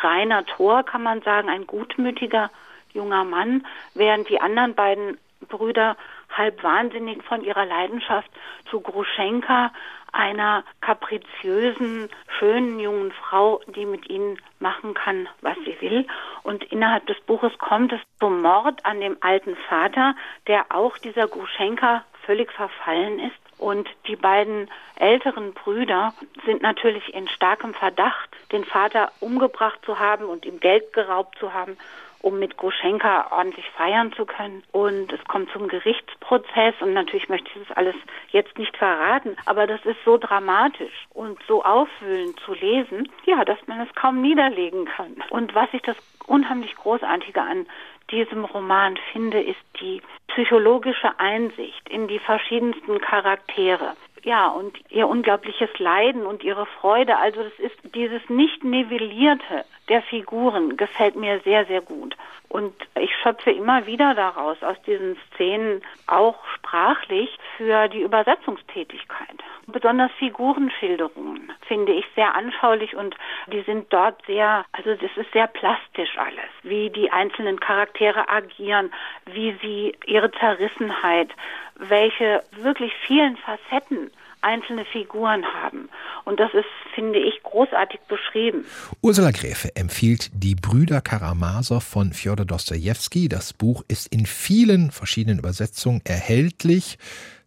reiner 0.00 0.46
Tor, 0.46 0.82
kann 0.82 1.02
man 1.02 1.20
sagen, 1.22 1.50
ein 1.50 1.66
gutmütiger 1.66 2.50
junger 2.94 3.24
Mann, 3.24 3.66
während 3.94 4.28
die 4.30 4.40
anderen 4.40 4.74
beiden 4.74 5.18
Brüder 5.48 5.96
halb 6.36 6.62
wahnsinnig 6.62 7.22
von 7.24 7.42
ihrer 7.42 7.64
Leidenschaft 7.64 8.30
zu 8.70 8.80
Gruschenka, 8.80 9.72
einer 10.12 10.64
kapriziösen, 10.80 12.08
schönen 12.38 12.78
jungen 12.78 13.12
Frau, 13.12 13.60
die 13.74 13.84
mit 13.84 14.08
ihnen 14.08 14.38
machen 14.60 14.94
kann, 14.94 15.28
was 15.40 15.56
sie 15.64 15.76
will. 15.80 16.06
Und 16.44 16.62
innerhalb 16.64 17.06
des 17.06 17.20
Buches 17.22 17.56
kommt 17.58 17.92
es 17.92 18.00
zum 18.20 18.42
Mord 18.42 18.84
an 18.86 19.00
dem 19.00 19.16
alten 19.20 19.56
Vater, 19.68 20.14
der 20.46 20.66
auch 20.70 20.96
dieser 20.98 21.26
Gruschenka 21.26 22.04
völlig 22.24 22.52
verfallen 22.52 23.18
ist. 23.18 23.36
Und 23.58 23.88
die 24.06 24.16
beiden 24.16 24.70
älteren 24.96 25.52
Brüder 25.52 26.12
sind 26.44 26.62
natürlich 26.62 27.14
in 27.14 27.28
starkem 27.28 27.74
Verdacht, 27.74 28.30
den 28.52 28.64
Vater 28.64 29.10
umgebracht 29.20 29.80
zu 29.84 29.98
haben 29.98 30.24
und 30.26 30.44
ihm 30.44 30.60
Geld 30.60 30.92
geraubt 30.92 31.38
zu 31.38 31.52
haben 31.52 31.76
um 32.24 32.38
mit 32.38 32.56
Groschenka 32.56 33.26
ordentlich 33.30 33.68
feiern 33.76 34.10
zu 34.14 34.24
können. 34.24 34.62
Und 34.72 35.12
es 35.12 35.22
kommt 35.24 35.50
zum 35.50 35.68
Gerichtsprozess 35.68 36.74
und 36.80 36.94
natürlich 36.94 37.28
möchte 37.28 37.50
ich 37.54 37.68
das 37.68 37.76
alles 37.76 37.94
jetzt 38.30 38.56
nicht 38.56 38.74
verraten, 38.78 39.36
aber 39.44 39.66
das 39.66 39.84
ist 39.84 39.98
so 40.06 40.16
dramatisch 40.16 41.06
und 41.10 41.38
so 41.46 41.62
aufwühlend 41.62 42.40
zu 42.40 42.54
lesen, 42.54 43.10
ja, 43.26 43.44
dass 43.44 43.58
man 43.66 43.80
es 43.80 43.94
kaum 43.94 44.22
niederlegen 44.22 44.86
kann. 44.86 45.16
Und 45.28 45.54
was 45.54 45.68
ich 45.72 45.82
das 45.82 45.96
unheimlich 46.26 46.74
Großartige 46.76 47.42
an 47.42 47.66
diesem 48.10 48.46
Roman 48.46 48.96
finde, 49.12 49.42
ist 49.42 49.60
die 49.80 50.00
psychologische 50.28 51.18
Einsicht 51.18 51.88
in 51.90 52.08
die 52.08 52.18
verschiedensten 52.18 53.02
Charaktere. 53.02 53.96
Ja, 54.22 54.48
und 54.48 54.78
ihr 54.90 55.06
unglaubliches 55.06 55.78
Leiden 55.78 56.24
und 56.24 56.42
ihre 56.42 56.64
Freude. 56.64 57.18
Also 57.18 57.42
das 57.42 57.58
ist 57.58 57.76
dieses 57.94 58.22
nicht 58.30 58.64
nivellierte, 58.64 59.66
der 59.88 60.02
Figuren 60.02 60.76
gefällt 60.76 61.16
mir 61.16 61.40
sehr, 61.40 61.66
sehr 61.66 61.80
gut. 61.80 62.16
Und 62.48 62.74
ich 62.94 63.10
schöpfe 63.16 63.50
immer 63.50 63.84
wieder 63.86 64.14
daraus, 64.14 64.62
aus 64.62 64.80
diesen 64.86 65.16
Szenen, 65.26 65.82
auch 66.06 66.36
sprachlich, 66.54 67.36
für 67.56 67.88
die 67.88 68.02
Übersetzungstätigkeit. 68.02 69.42
Besonders 69.66 70.12
Figurenschilderungen 70.18 71.52
finde 71.66 71.92
ich 71.92 72.04
sehr 72.14 72.34
anschaulich 72.34 72.94
und 72.94 73.16
die 73.48 73.62
sind 73.62 73.92
dort 73.92 74.24
sehr, 74.26 74.64
also 74.72 74.94
das 74.94 75.10
ist 75.16 75.32
sehr 75.32 75.48
plastisch 75.48 76.16
alles, 76.16 76.50
wie 76.62 76.90
die 76.90 77.10
einzelnen 77.10 77.58
Charaktere 77.58 78.28
agieren, 78.28 78.92
wie 79.26 79.56
sie 79.62 79.96
ihre 80.06 80.30
Zerrissenheit, 80.32 81.30
welche 81.76 82.42
wirklich 82.52 82.92
vielen 83.06 83.36
Facetten 83.38 84.12
einzelne 84.44 84.84
Figuren 84.84 85.44
haben. 85.44 85.88
Und 86.24 86.38
das 86.38 86.52
ist, 86.54 86.66
finde 86.94 87.18
ich, 87.18 87.42
großartig 87.42 88.00
beschrieben. 88.08 88.64
Ursula 89.02 89.30
Gräfe 89.30 89.74
empfiehlt 89.74 90.30
Die 90.34 90.54
Brüder 90.54 91.00
Karamasow 91.00 91.80
von 91.80 92.12
Fjodor 92.12 92.46
Dostojewski. 92.46 93.28
Das 93.28 93.52
Buch 93.52 93.82
ist 93.88 94.12
in 94.12 94.26
vielen 94.26 94.90
verschiedenen 94.90 95.38
Übersetzungen 95.38 96.02
erhältlich. 96.04 96.98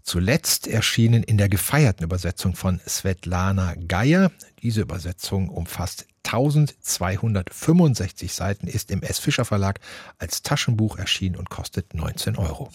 Zuletzt 0.01 0.67
erschienen 0.67 1.23
in 1.23 1.37
der 1.37 1.49
gefeierten 1.49 2.05
Übersetzung 2.05 2.55
von 2.55 2.79
Svetlana 2.79 3.75
Geier. 3.87 4.31
Diese 4.61 4.81
Übersetzung 4.81 5.49
umfasst 5.49 6.07
1265 6.23 8.33
Seiten, 8.33 8.67
ist 8.67 8.91
im 8.91 9.01
S. 9.01 9.19
Fischer 9.19 9.45
Verlag 9.45 9.79
als 10.17 10.41
Taschenbuch 10.41 10.97
erschienen 10.97 11.37
und 11.37 11.49
kostet 11.49 11.93
19 11.93 12.37
Euro. 12.37 12.69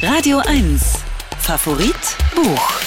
Radio 0.00 0.38
1 0.38 1.11
Favorit 1.38 1.94
Buch. 2.34 2.80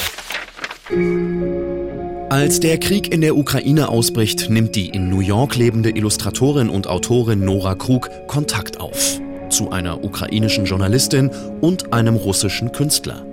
Als 2.29 2.59
der 2.59 2.79
Krieg 2.79 3.11
in 3.13 3.21
der 3.21 3.35
Ukraine 3.35 3.89
ausbricht, 3.89 4.49
nimmt 4.49 4.75
die 4.75 4.89
in 4.89 5.09
New 5.09 5.19
York 5.19 5.55
lebende 5.55 5.89
Illustratorin 5.89 6.69
und 6.69 6.87
Autorin 6.87 7.43
Nora 7.43 7.75
Krug 7.75 8.09
Kontakt 8.27 8.79
auf. 8.79 9.19
Zu 9.49 9.71
einer 9.71 10.03
ukrainischen 10.03 10.65
Journalistin 10.65 11.31
und 11.61 11.93
einem 11.93 12.15
russischen 12.15 12.71
Künstler. 12.71 13.25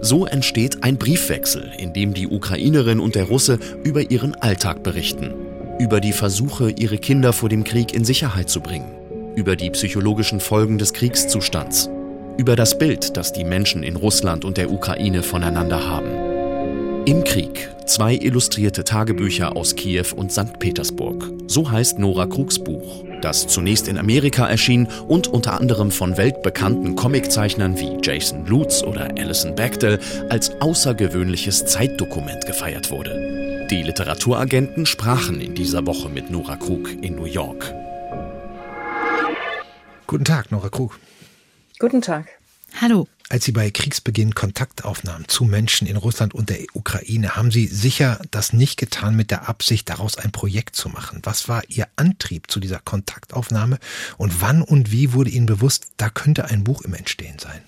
So 0.00 0.26
entsteht 0.26 0.82
ein 0.82 0.98
Briefwechsel, 0.98 1.72
in 1.78 1.92
dem 1.92 2.14
die 2.14 2.28
Ukrainerin 2.28 3.00
und 3.00 3.14
der 3.14 3.24
Russe 3.24 3.58
über 3.84 4.10
ihren 4.10 4.34
Alltag 4.34 4.82
berichten. 4.82 5.32
Über 5.78 6.00
die 6.00 6.12
Versuche, 6.12 6.70
ihre 6.70 6.98
Kinder 6.98 7.32
vor 7.32 7.48
dem 7.48 7.64
Krieg 7.64 7.94
in 7.94 8.04
Sicherheit 8.04 8.50
zu 8.50 8.60
bringen. 8.60 8.90
Über 9.34 9.56
die 9.56 9.70
psychologischen 9.70 10.40
Folgen 10.40 10.78
des 10.78 10.92
Kriegszustands 10.92 11.90
über 12.36 12.56
das 12.56 12.78
Bild, 12.78 13.16
das 13.16 13.32
die 13.32 13.44
Menschen 13.44 13.82
in 13.82 13.96
Russland 13.96 14.44
und 14.44 14.56
der 14.56 14.70
Ukraine 14.70 15.22
voneinander 15.22 15.88
haben. 15.88 16.34
Im 17.06 17.22
Krieg 17.22 17.68
zwei 17.86 18.14
illustrierte 18.14 18.82
Tagebücher 18.82 19.56
aus 19.56 19.76
Kiew 19.76 20.06
und 20.16 20.32
St. 20.32 20.58
Petersburg. 20.58 21.30
So 21.46 21.70
heißt 21.70 21.98
Nora 21.98 22.26
Krugs 22.26 22.58
Buch, 22.58 23.04
das 23.20 23.46
zunächst 23.46 23.88
in 23.88 23.98
Amerika 23.98 24.46
erschien 24.48 24.88
und 25.06 25.26
unter 25.26 25.60
anderem 25.60 25.90
von 25.90 26.16
weltbekannten 26.16 26.96
Comiczeichnern 26.96 27.78
wie 27.78 27.98
Jason 28.02 28.46
Lutz 28.46 28.82
oder 28.82 29.10
Alison 29.18 29.54
Bechdel 29.54 29.98
als 30.30 30.50
außergewöhnliches 30.60 31.66
Zeitdokument 31.66 32.46
gefeiert 32.46 32.90
wurde. 32.90 33.66
Die 33.70 33.82
Literaturagenten 33.82 34.86
sprachen 34.86 35.40
in 35.40 35.54
dieser 35.54 35.86
Woche 35.86 36.08
mit 36.08 36.30
Nora 36.30 36.56
Krug 36.56 36.90
in 37.02 37.16
New 37.16 37.26
York. 37.26 37.74
Guten 40.06 40.24
Tag, 40.24 40.50
Nora 40.50 40.68
Krug. 40.68 40.98
Guten 41.78 42.02
Tag. 42.02 42.28
Hallo. 42.80 43.08
Als 43.30 43.44
Sie 43.44 43.52
bei 43.52 43.70
Kriegsbeginn 43.70 44.34
Kontakt 44.34 44.84
aufnahmen 44.84 45.26
zu 45.28 45.44
Menschen 45.44 45.86
in 45.86 45.96
Russland 45.96 46.34
und 46.34 46.50
der 46.50 46.58
Ukraine, 46.74 47.36
haben 47.36 47.50
Sie 47.50 47.66
sicher 47.66 48.20
das 48.30 48.52
nicht 48.52 48.76
getan 48.76 49.16
mit 49.16 49.30
der 49.30 49.48
Absicht, 49.48 49.88
daraus 49.88 50.18
ein 50.18 50.30
Projekt 50.30 50.76
zu 50.76 50.88
machen. 50.88 51.20
Was 51.22 51.48
war 51.48 51.62
Ihr 51.68 51.88
Antrieb 51.96 52.50
zu 52.50 52.60
dieser 52.60 52.80
Kontaktaufnahme 52.80 53.78
und 54.18 54.40
wann 54.40 54.62
und 54.62 54.92
wie 54.92 55.14
wurde 55.14 55.30
Ihnen 55.30 55.46
bewusst, 55.46 55.88
da 55.96 56.10
könnte 56.10 56.44
ein 56.44 56.64
Buch 56.64 56.82
im 56.82 56.94
Entstehen 56.94 57.38
sein? 57.38 57.62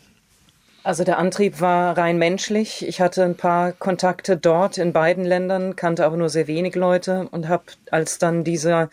Also 0.87 1.03
der 1.03 1.19
Antrieb 1.19 1.61
war 1.61 1.99
rein 1.99 2.17
menschlich. 2.17 2.87
Ich 2.87 3.01
hatte 3.01 3.25
ein 3.25 3.35
paar 3.35 3.73
Kontakte 3.73 4.37
dort 4.37 4.79
in 4.79 4.93
beiden 4.93 5.25
Ländern, 5.25 5.75
kannte 5.75 6.05
aber 6.05 6.17
nur 6.17 6.29
sehr 6.29 6.47
wenig 6.47 6.77
Leute 6.77 7.27
und 7.33 7.49
habe, 7.49 7.65
als 7.91 8.19
dann 8.19 8.45
dieser 8.45 8.89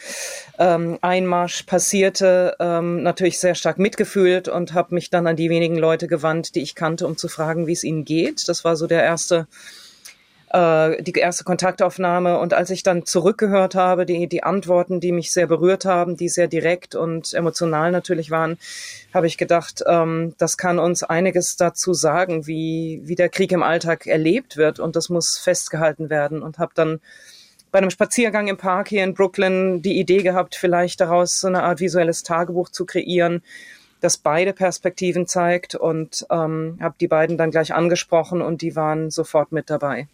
ähm, 0.58 0.98
Einmarsch 1.02 1.62
passierte, 1.68 2.56
ähm, 2.60 3.04
natürlich 3.04 3.38
sehr 3.38 3.54
stark 3.54 3.78
mitgefühlt 3.78 4.48
und 4.48 4.74
habe 4.74 4.96
mich 4.96 5.12
dann 5.12 5.28
an 5.28 5.36
die 5.36 5.52
wenigen 5.52 5.78
Leute 5.78 6.08
gewandt, 6.08 6.56
die 6.56 6.64
ich 6.64 6.74
kannte, 6.74 7.06
um 7.06 7.16
zu 7.16 7.28
fragen, 7.28 7.68
wie 7.68 7.74
es 7.74 7.84
ihnen 7.84 8.06
geht. 8.06 8.50
Das 8.50 8.66
war 8.66 8.76
so 8.76 8.88
der 8.88 9.04
erste 9.04 9.46
äh, 10.54 11.02
die 11.02 11.14
erste 11.14 11.44
Kontaktaufnahme. 11.44 12.38
Und 12.40 12.54
als 12.54 12.70
ich 12.70 12.84
dann 12.84 13.06
zurückgehört 13.06 13.76
habe, 13.76 14.06
die, 14.06 14.28
die 14.28 14.44
Antworten, 14.44 15.00
die 15.00 15.12
mich 15.12 15.32
sehr 15.32 15.48
berührt 15.48 15.86
haben, 15.86 16.16
die 16.16 16.30
sehr 16.30 16.48
direkt 16.48 16.96
und 16.96 17.34
emotional 17.34 17.92
natürlich 17.92 18.32
waren, 18.32 18.58
habe 19.14 19.28
ich 19.28 19.38
gedacht, 19.38 19.84
ähm, 19.86 20.36
das 20.38 20.58
kann 20.58 20.80
uns 20.80 21.04
einiges 21.04 21.58
dazu 21.58 21.94
sagen, 21.94 22.48
wie, 22.48 23.02
wie 23.04 23.16
der 23.16 23.30
Krieg 23.30 23.52
im 23.52 23.64
Alltag 23.64 24.08
erlebt 24.08 24.56
wird. 24.56 24.80
Und 24.80 24.96
das 24.96 25.10
muss 25.10 25.38
festgehalten 25.38 26.10
werden. 26.10 26.42
Und 26.42 26.60
habe 26.60 26.72
dann 26.76 27.02
bei 27.72 27.80
einem 27.80 27.90
Spaziergang 27.90 28.48
im 28.48 28.58
Park 28.58 28.90
hier 28.90 29.04
in 29.04 29.16
Brooklyn 29.16 29.82
die 29.82 30.00
Idee 30.00 30.22
gehabt, 30.22 30.56
vielleicht 30.56 31.02
daraus 31.02 31.40
so 31.40 31.48
eine 31.48 31.64
Art 31.64 31.80
visuelles 31.80 32.22
Tagebuch 32.22 32.70
zu 32.70 32.86
kreieren, 32.86 33.42
das 34.04 34.18
beide 34.18 34.54
Perspektiven 34.54 35.28
zeigt 35.28 35.76
und 35.76 36.26
ähm, 36.30 36.78
habe 36.82 36.96
die 37.00 37.08
beiden 37.08 37.38
dann 37.38 37.52
gleich 37.52 37.74
angesprochen 37.74 38.42
und 38.42 38.62
die 38.62 38.76
waren 38.76 39.12
sofort 39.12 39.52
mit 39.52 39.70
dabei. 39.70 40.08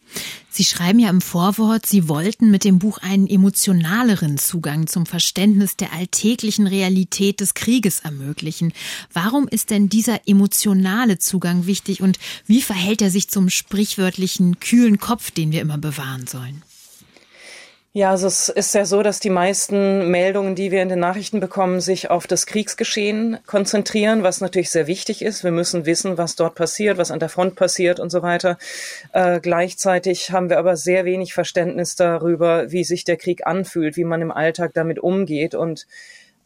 Sie 0.51 0.63
schreiben 0.63 0.99
ja 0.99 1.09
im 1.09 1.21
Vorwort, 1.21 1.85
Sie 1.85 2.07
wollten 2.07 2.51
mit 2.51 2.63
dem 2.63 2.79
Buch 2.79 2.97
einen 2.99 3.27
emotionaleren 3.27 4.37
Zugang 4.37 4.87
zum 4.87 5.05
Verständnis 5.05 5.75
der 5.75 5.93
alltäglichen 5.93 6.67
Realität 6.67 7.39
des 7.39 7.53
Krieges 7.53 8.01
ermöglichen. 8.01 8.73
Warum 9.13 9.47
ist 9.47 9.69
denn 9.69 9.89
dieser 9.89 10.27
emotionale 10.27 11.17
Zugang 11.17 11.65
wichtig 11.65 12.01
und 12.01 12.19
wie 12.45 12.61
verhält 12.61 13.01
er 13.01 13.09
sich 13.09 13.29
zum 13.29 13.49
sprichwörtlichen 13.49 14.59
kühlen 14.59 14.99
Kopf, 14.99 15.31
den 15.31 15.51
wir 15.51 15.61
immer 15.61 15.77
bewahren 15.77 16.27
sollen? 16.27 16.63
Ja, 17.91 18.11
also 18.11 18.27
es 18.27 18.49
ist 18.49 18.75
ja 18.75 18.85
so, 18.85 19.01
dass 19.01 19.19
die 19.19 19.31
meisten 19.31 20.11
Meldungen, 20.11 20.53
die 20.53 20.69
wir 20.69 20.83
in 20.83 20.89
den 20.89 20.99
Nachrichten 20.99 21.39
bekommen, 21.39 21.81
sich 21.81 22.11
auf 22.11 22.27
das 22.27 22.45
Kriegsgeschehen 22.45 23.39
konzentrieren, 23.47 24.21
was 24.21 24.41
natürlich 24.41 24.69
sehr 24.69 24.85
wichtig 24.85 25.23
ist. 25.23 25.43
Wir 25.43 25.49
müssen 25.49 25.87
wissen, 25.87 26.19
was 26.19 26.35
dort 26.35 26.53
passiert, 26.53 26.99
was 26.99 27.09
an 27.09 27.17
der 27.17 27.29
Front 27.29 27.55
passiert 27.55 27.99
und 27.99 28.11
so 28.11 28.21
weiter. 28.21 28.59
Äh, 29.11 29.39
gleichzeitig 29.39 30.29
haben 30.31 30.51
wir 30.51 30.59
aber 30.59 30.77
sehr 30.77 31.03
wenig 31.03 31.33
Verständnis 31.33 31.95
darüber, 31.95 32.71
wie 32.71 32.83
sich 32.83 33.05
der 33.05 33.17
Krieg 33.17 33.47
anfühlt, 33.47 33.97
wie 33.97 34.03
man 34.03 34.21
im 34.21 34.31
Alltag 34.31 34.75
damit 34.75 34.99
umgeht 34.99 35.55
und 35.55 35.87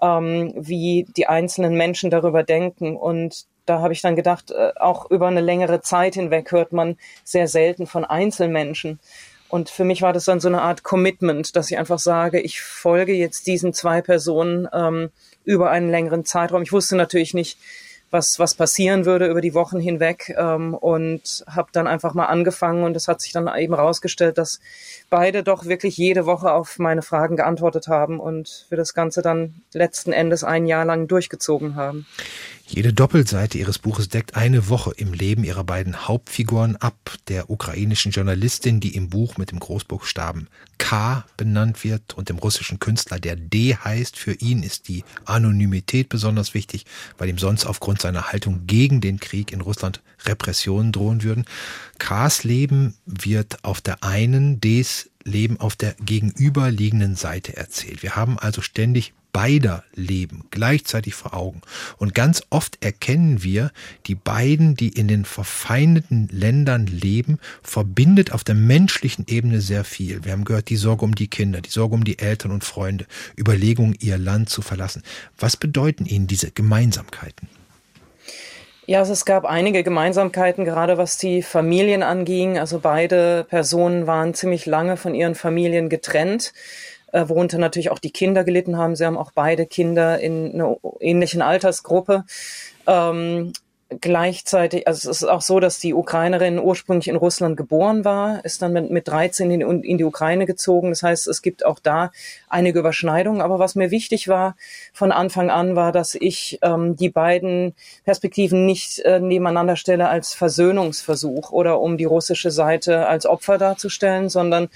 ähm, 0.01 0.53
wie 0.55 1.05
die 1.17 1.27
einzelnen 1.27 1.75
Menschen 1.75 2.09
darüber 2.09 2.43
denken. 2.43 2.95
Und 2.95 3.47
da 3.65 3.81
habe 3.81 3.91
ich 3.91 4.01
dann 4.01 4.15
gedacht, 4.15 4.51
äh, 4.51 4.71
auch 4.79 5.11
über 5.11 5.27
eine 5.27 5.41
längere 5.41 5.81
Zeit 5.81 6.13
hinweg 6.13 6.53
hört 6.53 6.71
man 6.71 6.95
sehr 7.25 7.49
selten 7.49 7.85
von 7.85 8.05
Einzelmenschen. 8.05 9.01
Und 9.53 9.69
für 9.69 9.83
mich 9.83 10.01
war 10.01 10.13
das 10.13 10.25
dann 10.25 10.39
so 10.39 10.47
eine 10.47 10.63
Art 10.63 10.81
Commitment, 10.81 11.55
dass 11.55 11.69
ich 11.69 11.77
einfach 11.77 11.99
sage, 11.99 12.39
ich 12.39 12.59
folge 12.59 13.13
jetzt 13.13 13.45
diesen 13.45 13.71
zwei 13.71 14.01
Personen 14.01 14.67
ähm, 14.73 15.11
über 15.43 15.69
einen 15.69 15.91
längeren 15.91 16.25
Zeitraum. 16.25 16.63
Ich 16.63 16.71
wusste 16.71 16.95
natürlich 16.95 17.35
nicht, 17.35 17.59
was, 18.09 18.39
was 18.39 18.55
passieren 18.55 19.05
würde 19.05 19.27
über 19.27 19.41
die 19.41 19.53
Wochen 19.53 19.79
hinweg 19.79 20.33
ähm, 20.39 20.73
und 20.73 21.45
habe 21.47 21.69
dann 21.71 21.85
einfach 21.85 22.15
mal 22.15 22.25
angefangen 22.25 22.83
und 22.83 22.95
es 22.95 23.07
hat 23.07 23.21
sich 23.21 23.31
dann 23.31 23.47
eben 23.55 23.75
herausgestellt, 23.75 24.39
dass 24.39 24.59
beide 25.11 25.43
doch 25.43 25.65
wirklich 25.65 25.97
jede 25.97 26.25
Woche 26.25 26.51
auf 26.51 26.79
meine 26.79 27.03
Fragen 27.03 27.35
geantwortet 27.35 27.87
haben 27.87 28.19
und 28.19 28.65
wir 28.69 28.77
das 28.79 28.95
Ganze 28.95 29.21
dann 29.21 29.61
letzten 29.71 30.13
Endes 30.13 30.43
ein 30.43 30.65
Jahr 30.65 30.83
lang 30.83 31.07
durchgezogen 31.07 31.75
haben. 31.75 32.07
Jede 32.65 32.93
Doppelseite 32.93 33.57
ihres 33.57 33.77
Buches 33.77 34.07
deckt 34.07 34.35
eine 34.35 34.69
Woche 34.69 34.91
im 34.95 35.13
Leben 35.13 35.43
ihrer 35.43 35.65
beiden 35.65 36.07
Hauptfiguren 36.07 36.77
ab, 36.77 37.17
der 37.27 37.49
ukrainischen 37.49 38.11
Journalistin, 38.11 38.79
die 38.79 38.95
im 38.95 39.09
Buch 39.09 39.37
mit 39.37 39.51
dem 39.51 39.59
Großbuchstaben 39.59 40.47
K 40.77 41.25
benannt 41.35 41.83
wird, 41.83 42.13
und 42.13 42.29
dem 42.29 42.37
russischen 42.37 42.79
Künstler, 42.79 43.19
der 43.19 43.35
D 43.35 43.75
heißt. 43.75 44.17
Für 44.17 44.33
ihn 44.33 44.63
ist 44.63 44.87
die 44.87 45.03
Anonymität 45.25 46.07
besonders 46.07 46.53
wichtig, 46.53 46.85
weil 47.17 47.29
ihm 47.29 47.37
sonst 47.37 47.65
aufgrund 47.65 48.01
seiner 48.01 48.31
Haltung 48.31 48.65
gegen 48.65 49.01
den 49.01 49.19
Krieg 49.19 49.51
in 49.51 49.61
Russland 49.61 50.01
Repressionen 50.25 50.93
drohen 50.93 51.21
würden. 51.21 51.45
Ks 51.99 52.43
Leben 52.43 52.95
wird 53.05 53.65
auf 53.65 53.81
der 53.81 54.03
einen, 54.03 54.61
Ds 54.61 55.09
Leben 55.25 55.59
auf 55.59 55.75
der 55.75 55.95
gegenüberliegenden 55.99 57.15
Seite 57.15 57.55
erzählt. 57.55 58.03
Wir 58.03 58.15
haben 58.15 58.39
also 58.39 58.61
ständig 58.61 59.13
beider 59.33 59.83
Leben 59.95 60.45
gleichzeitig 60.51 61.15
vor 61.15 61.33
Augen. 61.33 61.61
Und 61.97 62.13
ganz 62.13 62.43
oft 62.51 62.77
erkennen 62.81 63.43
wir, 63.43 63.71
die 64.05 64.15
beiden, 64.15 64.75
die 64.75 64.89
in 64.89 65.07
den 65.07 65.25
verfeindeten 65.25 66.29
Ländern 66.31 66.85
leben, 66.85 67.39
verbindet 67.63 68.31
auf 68.31 68.43
der 68.43 68.55
menschlichen 68.55 69.25
Ebene 69.27 69.59
sehr 69.59 69.83
viel. 69.83 70.23
Wir 70.23 70.31
haben 70.31 70.45
gehört, 70.45 70.69
die 70.69 70.77
Sorge 70.77 71.03
um 71.03 71.15
die 71.15 71.27
Kinder, 71.27 71.59
die 71.59 71.71
Sorge 71.71 71.95
um 71.95 72.05
die 72.05 72.19
Eltern 72.19 72.51
und 72.51 72.63
Freunde, 72.63 73.05
Überlegungen, 73.37 73.97
ihr 73.99 74.17
Land 74.17 74.49
zu 74.49 74.61
verlassen. 74.61 75.03
Was 75.37 75.57
bedeuten 75.57 76.05
Ihnen 76.05 76.27
diese 76.27 76.51
Gemeinsamkeiten? 76.51 77.49
Ja, 78.85 78.99
also 78.99 79.13
es 79.13 79.23
gab 79.23 79.45
einige 79.45 79.81
Gemeinsamkeiten, 79.81 80.65
gerade 80.65 80.97
was 80.97 81.17
die 81.17 81.41
Familien 81.41 82.03
anging. 82.03 82.59
Also 82.59 82.79
beide 82.79 83.45
Personen 83.49 84.07
waren 84.07 84.33
ziemlich 84.33 84.65
lange 84.65 84.97
von 84.97 85.15
ihren 85.15 85.35
Familien 85.35 85.87
getrennt 85.87 86.53
äh, 87.13 87.29
worunter 87.29 87.57
natürlich 87.57 87.91
auch 87.91 87.99
die 87.99 88.11
Kinder 88.11 88.43
gelitten 88.43 88.77
haben. 88.77 88.95
Sie 88.95 89.05
haben 89.05 89.17
auch 89.17 89.31
beide 89.31 89.65
Kinder 89.65 90.19
in 90.19 90.53
einer 90.53 90.75
ähnlichen 90.99 91.41
Altersgruppe. 91.41 92.25
Ähm, 92.87 93.53
gleichzeitig, 94.01 94.87
also 94.87 95.11
es 95.11 95.21
ist 95.21 95.27
auch 95.27 95.41
so, 95.41 95.59
dass 95.59 95.77
die 95.77 95.93
Ukrainerin 95.93 96.59
ursprünglich 96.59 97.07
in 97.07 97.15
Russland 97.15 97.55
geboren 97.55 98.03
war, 98.03 98.43
ist 98.43 98.61
dann 98.63 98.73
mit, 98.73 98.89
mit 98.89 99.07
13 99.07 99.51
in, 99.51 99.83
in 99.83 99.97
die 99.97 100.03
Ukraine 100.03 100.47
gezogen. 100.47 100.89
Das 100.89 101.03
heißt, 101.03 101.27
es 101.27 101.43
gibt 101.43 101.65
auch 101.65 101.79
da 101.79 102.11
einige 102.49 102.79
Überschneidungen. 102.79 103.41
Aber 103.41 103.59
was 103.59 103.75
mir 103.75 103.91
wichtig 103.91 104.27
war 104.27 104.55
von 104.91 105.11
Anfang 105.11 105.51
an, 105.51 105.75
war, 105.75 105.91
dass 105.91 106.15
ich 106.15 106.59
ähm, 106.63 106.95
die 106.95 107.09
beiden 107.09 107.75
Perspektiven 108.05 108.65
nicht 108.65 108.99
äh, 108.99 109.19
nebeneinander 109.19 109.75
stelle 109.75 110.09
als 110.09 110.33
Versöhnungsversuch 110.33 111.51
oder 111.51 111.79
um 111.79 111.97
die 111.97 112.05
russische 112.05 112.51
Seite 112.51 113.07
als 113.07 113.25
Opfer 113.25 113.57
darzustellen, 113.57 114.29
sondern 114.29 114.69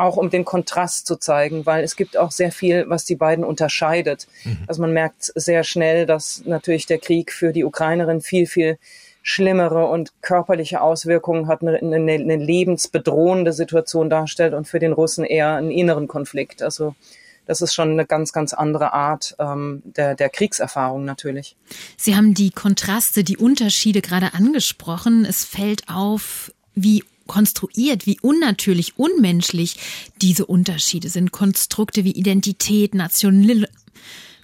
auch 0.00 0.16
um 0.16 0.30
den 0.30 0.44
Kontrast 0.44 1.06
zu 1.06 1.16
zeigen, 1.16 1.66
weil 1.66 1.84
es 1.84 1.94
gibt 1.94 2.16
auch 2.16 2.30
sehr 2.30 2.52
viel, 2.52 2.88
was 2.88 3.04
die 3.04 3.16
beiden 3.16 3.44
unterscheidet. 3.44 4.26
Mhm. 4.44 4.58
Also 4.66 4.80
man 4.80 4.92
merkt 4.92 5.30
sehr 5.34 5.62
schnell, 5.62 6.06
dass 6.06 6.42
natürlich 6.46 6.86
der 6.86 6.98
Krieg 6.98 7.32
für 7.32 7.52
die 7.52 7.64
Ukrainerin 7.64 8.20
viel, 8.20 8.46
viel 8.46 8.78
schlimmere 9.22 9.86
und 9.86 10.22
körperliche 10.22 10.80
Auswirkungen 10.80 11.46
hat, 11.46 11.60
eine, 11.60 11.78
eine, 11.78 12.12
eine 12.12 12.36
lebensbedrohende 12.36 13.52
Situation 13.52 14.08
darstellt 14.08 14.54
und 14.54 14.66
für 14.66 14.78
den 14.78 14.92
Russen 14.92 15.24
eher 15.24 15.54
einen 15.54 15.70
inneren 15.70 16.08
Konflikt. 16.08 16.62
Also 16.62 16.94
das 17.46 17.60
ist 17.60 17.74
schon 17.74 17.90
eine 17.90 18.06
ganz, 18.06 18.32
ganz 18.32 18.54
andere 18.54 18.94
Art 18.94 19.36
ähm, 19.38 19.82
der, 19.84 20.14
der 20.14 20.30
Kriegserfahrung 20.30 21.04
natürlich. 21.04 21.56
Sie 21.98 22.16
haben 22.16 22.32
die 22.32 22.50
Kontraste, 22.50 23.22
die 23.22 23.36
Unterschiede 23.36 24.00
gerade 24.00 24.32
angesprochen. 24.32 25.26
Es 25.26 25.44
fällt 25.44 25.88
auf, 25.88 26.52
wie 26.74 27.04
konstruiert, 27.30 28.06
wie 28.06 28.18
unnatürlich, 28.20 28.98
unmenschlich 28.98 29.76
diese 30.20 30.46
Unterschiede 30.46 31.08
sind. 31.08 31.30
Konstrukte 31.30 32.02
wie 32.02 32.10
Identität, 32.10 32.92
National 32.92 33.68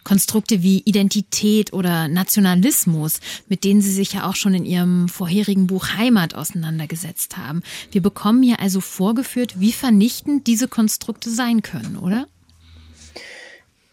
Konstrukte 0.05 0.63
wie 0.63 0.83
Identität 0.85 1.73
oder 1.73 2.07
Nationalismus, 2.07 3.19
mit 3.49 3.65
denen 3.65 3.81
Sie 3.81 3.91
sich 3.91 4.13
ja 4.13 4.31
auch 4.31 4.37
schon 4.37 4.55
in 4.55 4.65
Ihrem 4.65 5.09
vorherigen 5.09 5.67
Buch 5.67 5.97
Heimat 5.97 6.37
auseinandergesetzt 6.37 7.37
haben. 7.37 7.63
Wir 7.91 8.03
bekommen 8.03 8.45
hier 8.45 8.61
also 8.61 8.81
vorgeführt, 8.81 9.59
wie 9.59 9.73
vernichtend 9.73 10.47
diese 10.47 10.69
Konstrukte 10.69 11.29
sein 11.29 11.63
können, 11.63 11.97
oder? 11.97 12.29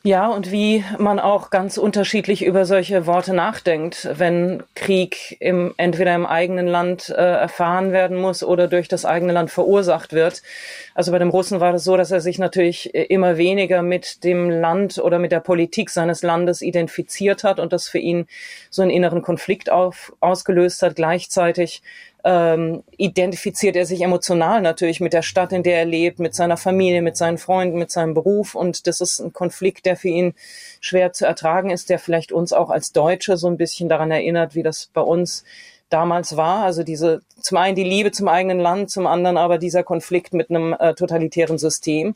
Ja, 0.06 0.28
und 0.28 0.52
wie 0.52 0.84
man 1.00 1.18
auch 1.18 1.50
ganz 1.50 1.78
unterschiedlich 1.78 2.44
über 2.44 2.66
solche 2.66 3.08
Worte 3.08 3.34
nachdenkt, 3.34 4.10
wenn 4.14 4.62
Krieg 4.76 5.38
im, 5.40 5.74
entweder 5.78 6.14
im 6.14 6.26
eigenen 6.26 6.68
Land 6.68 7.08
äh, 7.08 7.14
erfahren 7.14 7.94
werden 7.94 8.20
muss 8.20 8.44
oder 8.44 8.68
durch 8.68 8.90
das 8.90 9.06
eigene 9.06 9.32
Land 9.32 9.50
verursacht 9.50 10.12
wird. 10.12 10.42
Also 10.94 11.14
bei 11.14 11.20
dem 11.20 11.30
Russen 11.30 11.62
war 11.62 11.72
das 11.72 11.86
so, 11.86 11.96
dass 11.96 12.12
er 12.12 12.20
sich 12.20 12.38
natürlich 12.38 12.94
immer 12.94 13.38
weniger 13.38 13.82
mit 13.82 14.26
dem 14.26 14.50
Land 14.50 14.98
oder 14.98 15.20
mit 15.20 15.32
der 15.32 15.40
Politik 15.40 15.90
seines 15.90 16.22
Landes 16.22 16.62
identifiziert 16.62 17.46
hat 17.46 17.62
und 17.62 17.72
das 17.72 17.88
für 17.88 18.00
ihn 18.00 18.28
so 18.70 18.82
einen 18.82 18.92
inneren 18.92 19.22
Konflikt 19.22 19.72
auf, 19.72 20.12
ausgelöst 20.20 20.82
hat. 20.82 20.98
Gleichzeitig 20.98 21.82
ähm, 22.24 22.84
identifiziert 22.98 23.76
er 23.76 23.86
sich 23.86 24.02
emotional 24.02 24.62
natürlich 24.62 25.02
mit 25.02 25.14
der 25.14 25.24
Stadt, 25.24 25.52
in 25.52 25.64
der 25.64 25.80
er 25.80 25.86
lebt, 25.86 26.20
mit 26.20 26.34
seiner 26.34 26.58
Familie, 26.58 27.02
mit 27.02 27.18
seinen 27.18 27.38
Freunden, 27.38 27.78
mit 27.78 27.92
seinem 27.92 28.14
Beruf. 28.14 28.56
Und 28.56 28.88
das 28.88 29.02
ist 29.02 29.20
ein 29.20 29.34
Konflikt, 29.34 29.86
der 29.86 29.98
für 29.98 30.08
ihn 30.08 30.34
schwer 30.80 31.12
zu 31.12 31.26
ertragen 31.26 31.70
ist, 31.70 31.90
der 31.90 32.00
vielleicht 32.00 32.32
uns 32.32 32.54
auch 32.54 32.70
als 32.70 32.94
Deutsche 32.94 33.36
so 33.36 33.48
ein 33.48 33.58
bisschen 33.58 33.90
daran 33.90 34.12
erinnert, 34.12 34.56
wie 34.56 34.64
das 34.64 34.90
bei 34.94 35.02
uns 35.02 35.44
damals 35.90 36.38
war. 36.38 36.64
Also 36.64 36.84
diese, 36.84 37.22
zum 37.40 37.58
einen 37.58 37.76
die 37.76 37.84
Liebe 37.84 38.12
zum 38.12 38.28
eigenen 38.28 38.60
Land, 38.60 38.90
zum 38.90 39.06
anderen 39.06 39.38
aber 39.38 39.58
dieser 39.58 39.84
Konflikt 39.84 40.34
mit 40.34 40.50
einem 40.50 40.74
äh, 40.80 40.96
totalitären 40.96 41.58
System 41.58 42.16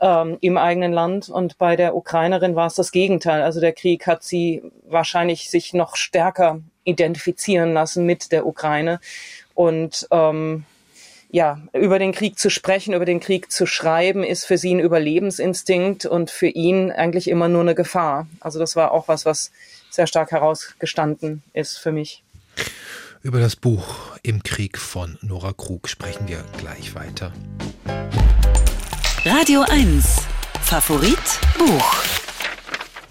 ähm, 0.00 0.38
im 0.40 0.56
eigenen 0.56 0.92
Land. 0.92 1.28
Und 1.28 1.58
bei 1.58 1.74
der 1.74 1.96
Ukrainerin 1.96 2.54
war 2.54 2.66
es 2.66 2.74
das 2.74 2.92
Gegenteil. 2.92 3.42
Also 3.42 3.60
der 3.60 3.72
Krieg 3.72 4.06
hat 4.06 4.22
sie 4.22 4.62
wahrscheinlich 4.86 5.50
sich 5.50 5.74
noch 5.74 5.96
stärker 5.96 6.60
identifizieren 6.84 7.74
lassen 7.74 8.06
mit 8.06 8.32
der 8.32 8.46
Ukraine. 8.46 9.00
Und 9.58 10.06
ähm, 10.12 10.64
ja, 11.30 11.60
über 11.72 11.98
den 11.98 12.12
Krieg 12.12 12.38
zu 12.38 12.48
sprechen, 12.48 12.94
über 12.94 13.04
den 13.04 13.18
Krieg 13.18 13.50
zu 13.50 13.66
schreiben, 13.66 14.22
ist 14.22 14.44
für 14.44 14.56
sie 14.56 14.72
ein 14.72 14.78
Überlebensinstinkt 14.78 16.06
und 16.06 16.30
für 16.30 16.46
ihn 16.46 16.92
eigentlich 16.92 17.26
immer 17.26 17.48
nur 17.48 17.62
eine 17.62 17.74
Gefahr. 17.74 18.28
Also 18.38 18.60
das 18.60 18.76
war 18.76 18.92
auch 18.92 19.08
was, 19.08 19.26
was 19.26 19.50
sehr 19.90 20.06
stark 20.06 20.30
herausgestanden 20.30 21.42
ist 21.54 21.76
für 21.76 21.90
mich. 21.90 22.22
Über 23.20 23.40
das 23.40 23.56
Buch 23.56 24.16
Im 24.22 24.44
Krieg 24.44 24.78
von 24.78 25.18
Nora 25.22 25.52
Krug 25.52 25.88
sprechen 25.88 26.28
wir 26.28 26.44
gleich 26.58 26.94
weiter. 26.94 27.32
Radio 29.24 29.62
1 29.62 30.18
Favorit 30.62 31.18
Buch 31.58 32.17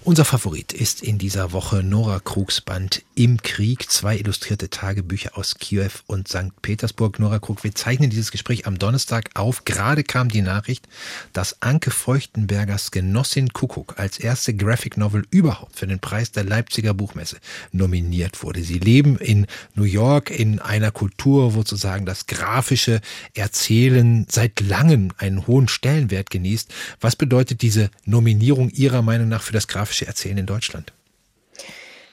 unser 0.08 0.24
Favorit 0.24 0.72
ist 0.72 1.02
in 1.02 1.18
dieser 1.18 1.52
Woche 1.52 1.82
Nora 1.82 2.18
Krugs 2.18 2.62
Band 2.62 3.02
Im 3.14 3.42
Krieg, 3.42 3.90
zwei 3.90 4.16
illustrierte 4.16 4.70
Tagebücher 4.70 5.36
aus 5.36 5.56
Kiew 5.56 5.90
und 6.06 6.28
St. 6.28 6.62
Petersburg. 6.62 7.18
Nora 7.18 7.38
Krug, 7.40 7.62
wir 7.62 7.74
zeichnen 7.74 8.08
dieses 8.08 8.30
Gespräch 8.30 8.66
am 8.66 8.78
Donnerstag 8.78 9.28
auf. 9.34 9.66
Gerade 9.66 10.04
kam 10.04 10.30
die 10.30 10.40
Nachricht, 10.40 10.88
dass 11.34 11.60
Anke 11.60 11.90
Feuchtenbergers 11.90 12.90
Genossin 12.90 13.52
Kuckuck 13.52 13.98
als 13.98 14.18
erste 14.18 14.54
Graphic 14.54 14.96
Novel 14.96 15.26
überhaupt 15.30 15.78
für 15.78 15.86
den 15.86 15.98
Preis 15.98 16.32
der 16.32 16.44
Leipziger 16.44 16.94
Buchmesse 16.94 17.36
nominiert 17.72 18.42
wurde. 18.42 18.62
Sie 18.62 18.78
leben 18.78 19.18
in 19.18 19.46
New 19.74 19.82
York 19.82 20.30
in 20.30 20.58
einer 20.58 20.90
Kultur, 20.90 21.52
wo 21.52 21.58
sozusagen 21.58 22.06
das 22.06 22.26
grafische 22.26 23.02
Erzählen 23.34 24.26
seit 24.30 24.60
langem 24.60 25.12
einen 25.18 25.46
hohen 25.46 25.68
Stellenwert 25.68 26.30
genießt. 26.30 26.72
Was 26.98 27.14
bedeutet 27.14 27.60
diese 27.60 27.90
Nominierung 28.06 28.70
Ihrer 28.70 29.02
Meinung 29.02 29.28
nach 29.28 29.42
für 29.42 29.52
das 29.52 29.68
grafische 29.68 29.97
grafische 29.98 30.06
Erzählen 30.06 30.38
in 30.38 30.46
Deutschland? 30.46 30.92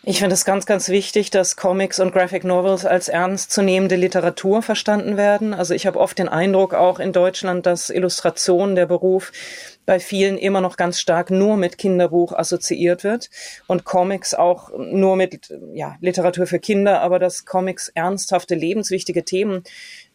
Ich 0.08 0.20
finde 0.20 0.36
es 0.36 0.46
ganz, 0.46 0.68
ganz 0.68 0.90
wichtig, 0.90 1.32
dass 1.32 1.56
Comics 1.56 2.00
und 2.00 2.14
Graphic 2.14 2.44
Novels 2.44 2.86
als 2.86 3.08
ernstzunehmende 3.08 3.96
Literatur 3.96 4.62
verstanden 4.62 5.18
werden. 5.18 5.56
Also 5.56 5.74
ich 5.74 5.88
habe 5.88 6.00
oft 6.00 6.20
den 6.20 6.30
Eindruck 6.30 6.76
auch 6.76 7.00
in 7.00 7.12
Deutschland, 7.12 7.66
dass 7.66 7.90
Illustration, 7.90 8.76
der 8.76 8.86
Beruf, 8.86 9.32
bei 9.88 10.00
vielen 10.00 10.38
immer 10.38 10.62
noch 10.62 10.78
ganz 10.78 11.00
stark 11.00 11.32
nur 11.32 11.58
mit 11.58 11.80
Kinderbuch 11.80 12.34
assoziiert 12.34 13.04
wird 13.04 13.32
und 13.66 13.84
Comics 13.84 14.36
auch 14.36 14.72
nur 14.78 15.16
mit 15.16 15.52
ja, 15.74 15.96
Literatur 16.02 16.46
für 16.46 16.60
Kinder, 16.60 17.02
aber 17.02 17.18
dass 17.18 17.46
Comics 17.46 17.90
ernsthafte, 17.90 18.54
lebenswichtige 18.54 19.26
Themen 19.26 19.64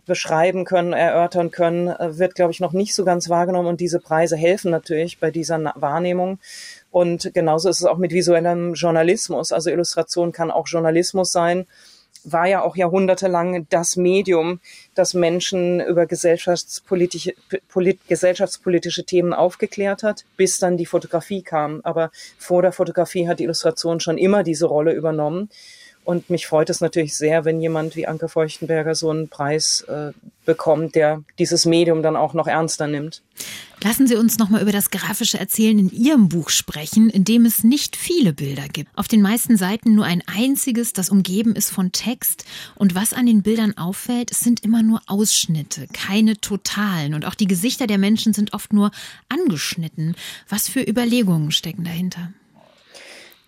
beschreiben 0.07 0.65
können, 0.65 0.93
erörtern 0.93 1.51
können, 1.53 1.95
wird, 2.19 2.35
glaube 2.35 2.53
ich, 2.53 2.59
noch 2.59 2.73
nicht 2.73 2.95
so 2.95 3.05
ganz 3.05 3.29
wahrgenommen 3.29 3.69
und 3.69 3.81
diese 3.81 4.01
Preise 4.01 4.37
helfen 4.37 4.71
natürlich 4.71 5.21
bei 5.21 5.31
dieser 5.31 5.73
Wahrnehmung. 5.77 6.41
Und 6.91 7.33
genauso 7.35 7.69
ist 7.69 7.81
es 7.81 7.87
auch 7.87 7.99
mit 7.99 8.13
visuellem 8.13 8.75
Journalismus. 8.75 9.53
Also 9.53 9.71
Illustration 9.71 10.33
kann 10.33 10.51
auch 10.51 10.67
Journalismus 10.67 11.33
sein 11.33 11.67
war 12.25 12.47
ja 12.47 12.63
auch 12.63 12.77
jahrhundertelang 12.77 13.67
das 13.69 13.97
Medium, 13.97 14.61
das 14.95 15.15
Menschen 15.15 15.81
über 15.81 16.07
gesellschaftspolitische, 16.07 17.35
polit, 17.69 18.07
gesellschaftspolitische 18.09 19.05
Themen 19.05 19.33
aufgeklärt 19.33 20.03
hat, 20.03 20.25
bis 20.37 20.59
dann 20.59 20.77
die 20.77 20.87
Fotografie 20.87 21.43
kam. 21.43 21.81
Aber 21.83 22.11
vor 22.39 22.63
der 22.63 22.73
Fotografie 22.73 23.29
hat 23.29 23.41
die 23.41 23.45
Illustration 23.45 24.01
schon 24.01 24.19
immer 24.19 24.43
diese 24.43 24.67
Rolle 24.67 24.93
übernommen. 24.93 25.49
Und 26.05 26.31
mich 26.31 26.47
freut 26.47 26.71
es 26.71 26.81
natürlich 26.81 27.15
sehr, 27.15 27.45
wenn 27.45 27.61
jemand 27.61 27.95
wie 27.95 28.07
Anke 28.07 28.29
Feuchtenberger 28.29 28.95
so 28.95 29.11
einen 29.11 29.29
Preis 29.29 29.83
äh, 29.83 30.13
bekommt, 30.45 30.95
der 30.95 31.23
dieses 31.39 31.67
Medium 31.67 32.03
dann 32.03 32.17
auch 32.17 32.35
noch 32.35 32.47
ernster 32.47 32.87
nimmt. 32.87 33.23
Lassen 33.83 34.07
Sie 34.07 34.17
uns 34.17 34.39
noch 34.39 34.49
mal 34.49 34.61
über 34.61 34.73
das 34.73 34.91
grafische 34.91 35.39
Erzählen 35.39 35.79
in 35.79 35.91
Ihrem 35.91 36.29
Buch 36.29 36.51
sprechen, 36.51 37.09
in 37.11 37.25
dem 37.25 37.45
es 37.45 37.65
nicht 37.65 37.97
viele 37.97 38.33
Bilder 38.33 38.67
gibt. 38.69 38.91
Auf 38.97 39.09
den 39.09 39.23
meisten 39.23 39.57
Seiten 39.57 39.95
nur 39.95 40.05
ein 40.05 40.23
einziges, 40.27 40.93
das 40.93 41.11
umgeben 41.11 41.55
ist 41.55 41.71
von 41.71 41.93
Text. 41.93 42.45
Und 42.75 42.95
was 42.95 43.13
an 43.13 43.27
den 43.27 43.43
Bildern 43.43 43.77
auffällt, 43.77 44.31
es 44.31 44.41
sind 44.41 44.65
immer 44.65 44.83
nur 44.83 45.01
Ausschnitte, 45.07 45.87
keine 45.93 46.41
totalen. 46.41 47.15
Und 47.15 47.25
auch 47.25 47.35
die 47.35 47.47
Gesichter 47.47 47.87
der 47.87 47.99
Menschen 47.99 48.33
sind 48.33 48.53
oft 48.53 48.73
nur 48.73 48.91
angeschnitten. 49.29 50.17
Was 50.49 50.69
für 50.69 50.83
Überlegungen 50.83 51.53
stecken 51.53 51.85
dahinter? 51.85 52.33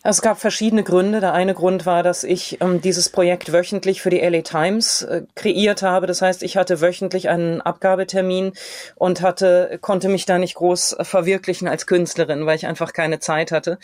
Es 0.05 0.21
gab 0.21 0.41
verschiedene 0.41 0.83
Gründe. 0.83 1.21
Der 1.21 1.33
eine 1.33 1.55
Grund 1.55 1.87
war, 1.87 2.03
dass 2.03 2.25
ich 2.25 2.61
ähm, 2.61 2.81
dieses 2.81 3.09
Projekt 3.09 3.53
wöchentlich 3.53 4.03
für 4.03 4.11
die 4.11 4.19
LA 4.19 4.43
Times 4.43 5.03
äh, 5.03 5.23
kreiert 5.37 5.83
habe. 5.83 6.09
Das 6.09 6.23
heißt, 6.23 6.43
ich 6.43 6.57
hatte 6.57 6.81
wöchentlich 6.81 7.29
einen 7.29 7.61
Abgabetermin 7.61 8.53
und 8.97 9.23
hatte, 9.23 9.79
konnte 9.81 10.09
mich 10.09 10.27
da 10.27 10.38
nicht 10.38 10.55
groß 10.57 10.97
verwirklichen 11.03 11.69
als 11.69 11.87
Künstlerin, 11.87 12.47
weil 12.47 12.57
ich 12.57 12.67
einfach 12.67 12.93
keine 12.93 13.21
Zeit 13.21 13.53
hatte. 13.53 13.79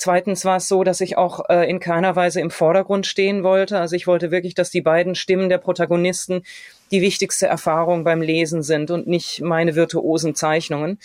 Zweitens 0.00 0.46
war 0.46 0.56
es 0.56 0.66
so, 0.66 0.82
dass 0.82 1.02
ich 1.02 1.18
auch 1.18 1.50
äh, 1.50 1.68
in 1.68 1.78
keiner 1.78 2.16
Weise 2.16 2.40
im 2.40 2.50
Vordergrund 2.50 3.06
stehen 3.06 3.42
wollte. 3.42 3.78
Also 3.78 3.96
ich 3.96 4.06
wollte 4.06 4.30
wirklich, 4.30 4.54
dass 4.54 4.70
die 4.70 4.80
beiden 4.80 5.14
Stimmen 5.14 5.50
der 5.50 5.58
Protagonisten 5.58 6.42
die 6.90 7.02
wichtigste 7.02 7.48
Erfahrung 7.48 8.02
beim 8.02 8.22
Lesen 8.22 8.62
sind 8.62 8.90
und 8.90 9.06
nicht 9.06 9.42
meine 9.42 9.74
virtuosen 9.74 10.34
Zeichnungen. 10.34 10.98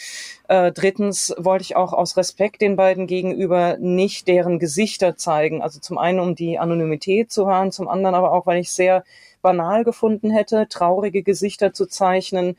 Äh, 0.47 0.71
drittens 0.71 1.35
wollte 1.37 1.63
ich 1.63 1.75
auch 1.75 1.91
aus 1.91 2.15
Respekt 2.15 2.61
den 2.61 2.77
beiden 2.77 3.05
gegenüber 3.05 3.75
nicht 3.81 4.29
deren 4.29 4.59
Gesichter 4.59 5.17
zeigen. 5.17 5.61
Also 5.61 5.81
zum 5.81 5.97
einen, 5.97 6.21
um 6.21 6.33
die 6.33 6.57
Anonymität 6.57 7.33
zu 7.33 7.47
hören, 7.47 7.73
zum 7.73 7.89
anderen 7.89 8.15
aber 8.15 8.31
auch, 8.31 8.45
weil 8.45 8.61
ich 8.61 8.71
sehr 8.71 9.03
banal 9.41 9.83
gefunden 9.83 10.31
hätte, 10.31 10.67
traurige 10.69 11.21
Gesichter 11.21 11.73
zu 11.73 11.85
zeichnen, 11.85 12.55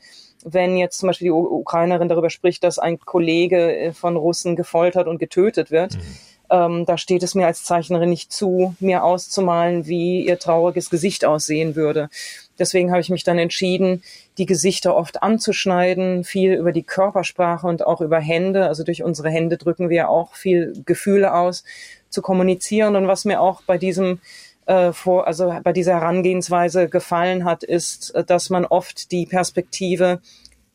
wenn 0.53 0.77
jetzt 0.77 0.99
zum 0.99 1.07
Beispiel 1.07 1.25
die 1.25 1.31
Ukrainerin 1.31 2.09
darüber 2.09 2.29
spricht, 2.29 2.63
dass 2.63 2.79
ein 2.79 2.99
Kollege 2.99 3.75
äh, 3.75 3.93
von 3.93 4.15
Russen 4.15 4.55
gefoltert 4.55 5.07
und 5.07 5.17
getötet 5.17 5.71
wird. 5.71 5.95
Mhm. 5.95 6.01
Ähm, 6.49 6.85
da 6.85 6.97
steht 6.97 7.23
es 7.23 7.35
mir 7.35 7.45
als 7.45 7.63
Zeichnerin 7.63 8.09
nicht 8.09 8.31
zu, 8.31 8.73
mir 8.79 9.03
auszumalen, 9.03 9.85
wie 9.85 10.25
ihr 10.25 10.39
trauriges 10.39 10.89
Gesicht 10.89 11.25
aussehen 11.25 11.75
würde. 11.75 12.09
Deswegen 12.57 12.89
habe 12.91 13.01
ich 13.01 13.09
mich 13.09 13.23
dann 13.23 13.37
entschieden, 13.37 14.01
die 14.37 14.45
Gesichter 14.45 14.95
oft 14.95 15.21
anzuschneiden, 15.21 16.23
viel 16.23 16.53
über 16.53 16.71
die 16.71 16.83
Körpersprache 16.83 17.67
und 17.67 17.85
auch 17.85 18.01
über 18.01 18.19
Hände. 18.19 18.67
Also 18.67 18.83
durch 18.83 19.03
unsere 19.03 19.29
Hände 19.29 19.57
drücken 19.57 19.89
wir 19.89 20.09
auch 20.09 20.35
viel 20.35 20.73
Gefühle 20.85 21.33
aus, 21.33 21.63
zu 22.09 22.21
kommunizieren. 22.21 22.95
Und 22.95 23.07
was 23.07 23.25
mir 23.25 23.41
auch 23.41 23.61
bei 23.63 23.77
diesem 23.77 24.19
äh, 24.67 24.93
vor, 24.93 25.27
also 25.27 25.53
bei 25.63 25.73
dieser 25.73 25.93
Herangehensweise 25.93 26.89
gefallen 26.89 27.45
hat, 27.45 27.63
ist, 27.63 28.13
äh, 28.15 28.23
dass 28.23 28.49
man 28.49 28.65
oft 28.65 29.11
die 29.11 29.25
Perspektive 29.25 30.21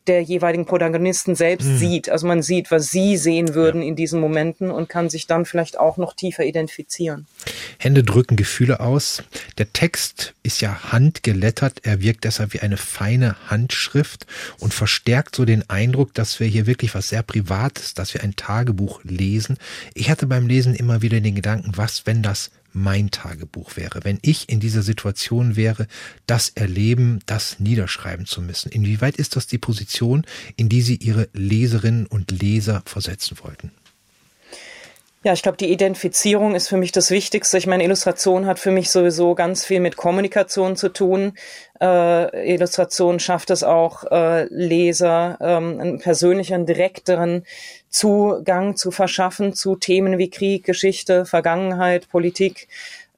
der 0.07 0.21
jeweiligen 0.21 0.65
Protagonisten 0.65 1.35
selbst 1.35 1.67
mhm. 1.67 1.77
sieht. 1.77 2.09
Also 2.09 2.27
man 2.27 2.41
sieht, 2.41 2.71
was 2.71 2.91
sie 2.91 3.15
sehen 3.15 3.55
würden 3.55 3.81
ja. 3.81 3.87
in 3.87 3.95
diesen 3.95 4.19
Momenten 4.19 4.69
und 4.69 4.89
kann 4.89 5.09
sich 5.09 5.27
dann 5.27 5.45
vielleicht 5.45 5.79
auch 5.79 5.97
noch 5.97 6.13
tiefer 6.13 6.43
identifizieren. 6.43 7.25
Hände 7.77 8.03
drücken 8.03 8.35
Gefühle 8.35 8.79
aus. 8.79 9.23
Der 9.57 9.71
Text 9.71 10.33
ist 10.43 10.59
ja 10.61 10.91
handgelettert. 10.91 11.79
Er 11.83 12.01
wirkt 12.01 12.25
deshalb 12.25 12.53
wie 12.53 12.59
eine 12.59 12.77
feine 12.77 13.35
Handschrift 13.49 14.27
und 14.59 14.73
verstärkt 14.73 15.35
so 15.35 15.45
den 15.45 15.69
Eindruck, 15.69 16.13
dass 16.13 16.39
wir 16.39 16.47
hier 16.47 16.65
wirklich 16.65 16.95
was 16.95 17.09
sehr 17.09 17.23
Privates, 17.23 17.93
dass 17.93 18.13
wir 18.13 18.23
ein 18.23 18.35
Tagebuch 18.35 19.01
lesen. 19.03 19.57
Ich 19.93 20.09
hatte 20.09 20.27
beim 20.27 20.47
Lesen 20.47 20.75
immer 20.75 21.01
wieder 21.01 21.21
den 21.21 21.35
Gedanken, 21.35 21.71
was, 21.75 22.05
wenn 22.05 22.21
das 22.21 22.51
mein 22.73 23.11
Tagebuch 23.11 23.75
wäre, 23.75 24.03
wenn 24.03 24.19
ich 24.21 24.49
in 24.49 24.59
dieser 24.59 24.81
Situation 24.81 25.55
wäre, 25.55 25.87
das 26.25 26.49
erleben, 26.49 27.19
das 27.25 27.59
niederschreiben 27.59 28.25
zu 28.25 28.41
müssen. 28.41 28.71
Inwieweit 28.71 29.15
ist 29.17 29.35
das 29.35 29.47
die 29.47 29.57
Position, 29.57 30.25
in 30.55 30.69
die 30.69 30.81
Sie 30.81 30.95
Ihre 30.95 31.29
Leserinnen 31.33 32.05
und 32.05 32.31
Leser 32.31 32.83
versetzen 32.85 33.37
wollten? 33.41 33.71
Ja, 35.25 35.31
ich 35.31 35.41
glaube, 35.41 35.57
die 35.57 35.71
Identifizierung 35.71 36.53
ist 36.53 36.67
für 36.67 36.75
mich 36.75 36.91
das 36.91 37.09
Wichtigste. 37.09 37.57
Ich 37.57 37.65
meine, 37.65 37.85
Illustration 37.85 38.45
hat 38.45 38.59
für 38.59 38.71
mich 38.71 38.89
sowieso 38.91 39.35
ganz 39.35 39.63
viel 39.63 39.79
mit 39.79 39.95
Kommunikation 39.95 40.75
zu 40.75 40.89
tun. 40.89 41.37
Äh, 41.79 42.53
Illustration 42.53 43.21
schafft 43.21 43.49
es 43.49 43.63
auch, 43.63 44.03
äh, 44.11 44.43
Leser 44.53 45.37
ähm, 45.39 45.79
einen 45.79 45.99
persönlichen, 45.99 46.65
direkteren 46.65 47.45
Zugang 47.87 48.75
zu 48.75 48.91
verschaffen 48.91 49.53
zu 49.53 49.77
Themen 49.77 50.17
wie 50.17 50.29
Krieg, 50.29 50.65
Geschichte, 50.65 51.25
Vergangenheit, 51.25 52.09
Politik. 52.09 52.67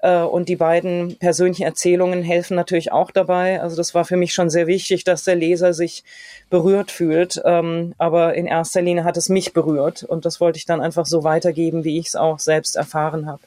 Äh, 0.06 0.22
und 0.22 0.50
die 0.50 0.56
beiden 0.56 1.18
persönlichen 1.18 1.63
Erzählungen 1.63 2.22
helfen 2.22 2.56
natürlich 2.56 2.91
auch 2.91 3.10
dabei. 3.10 3.60
Also 3.60 3.76
das 3.76 3.96
war 3.96 4.06
für 4.06 4.18
mich 4.18 4.34
schon 4.34 4.52
sehr 4.52 4.68
wichtig, 4.68 5.04
dass 5.04 5.24
der 5.24 5.36
Leser 5.36 5.74
sich 5.74 6.04
berührt 6.52 6.91
fühlt. 6.91 7.41
Ähm, 7.44 7.96
aber 7.98 8.36
in 8.36 8.46
erster 8.46 8.84
Linie 8.84 9.04
hat 9.04 9.18
es 9.18 9.30
mich 9.30 9.54
berührt 9.54 10.04
und 10.04 10.26
das 10.26 10.39
wollte 10.39 10.58
ich 10.58 10.65
dann 10.65 10.80
einfach 10.80 11.08
so 11.08 11.24
weitergeben, 11.24 11.84
wie 11.84 11.98
ich 11.98 12.08
es 12.08 12.15
auch 12.15 12.38
selbst 12.38 12.76
erfahren 12.76 13.26
habe. 13.26 13.41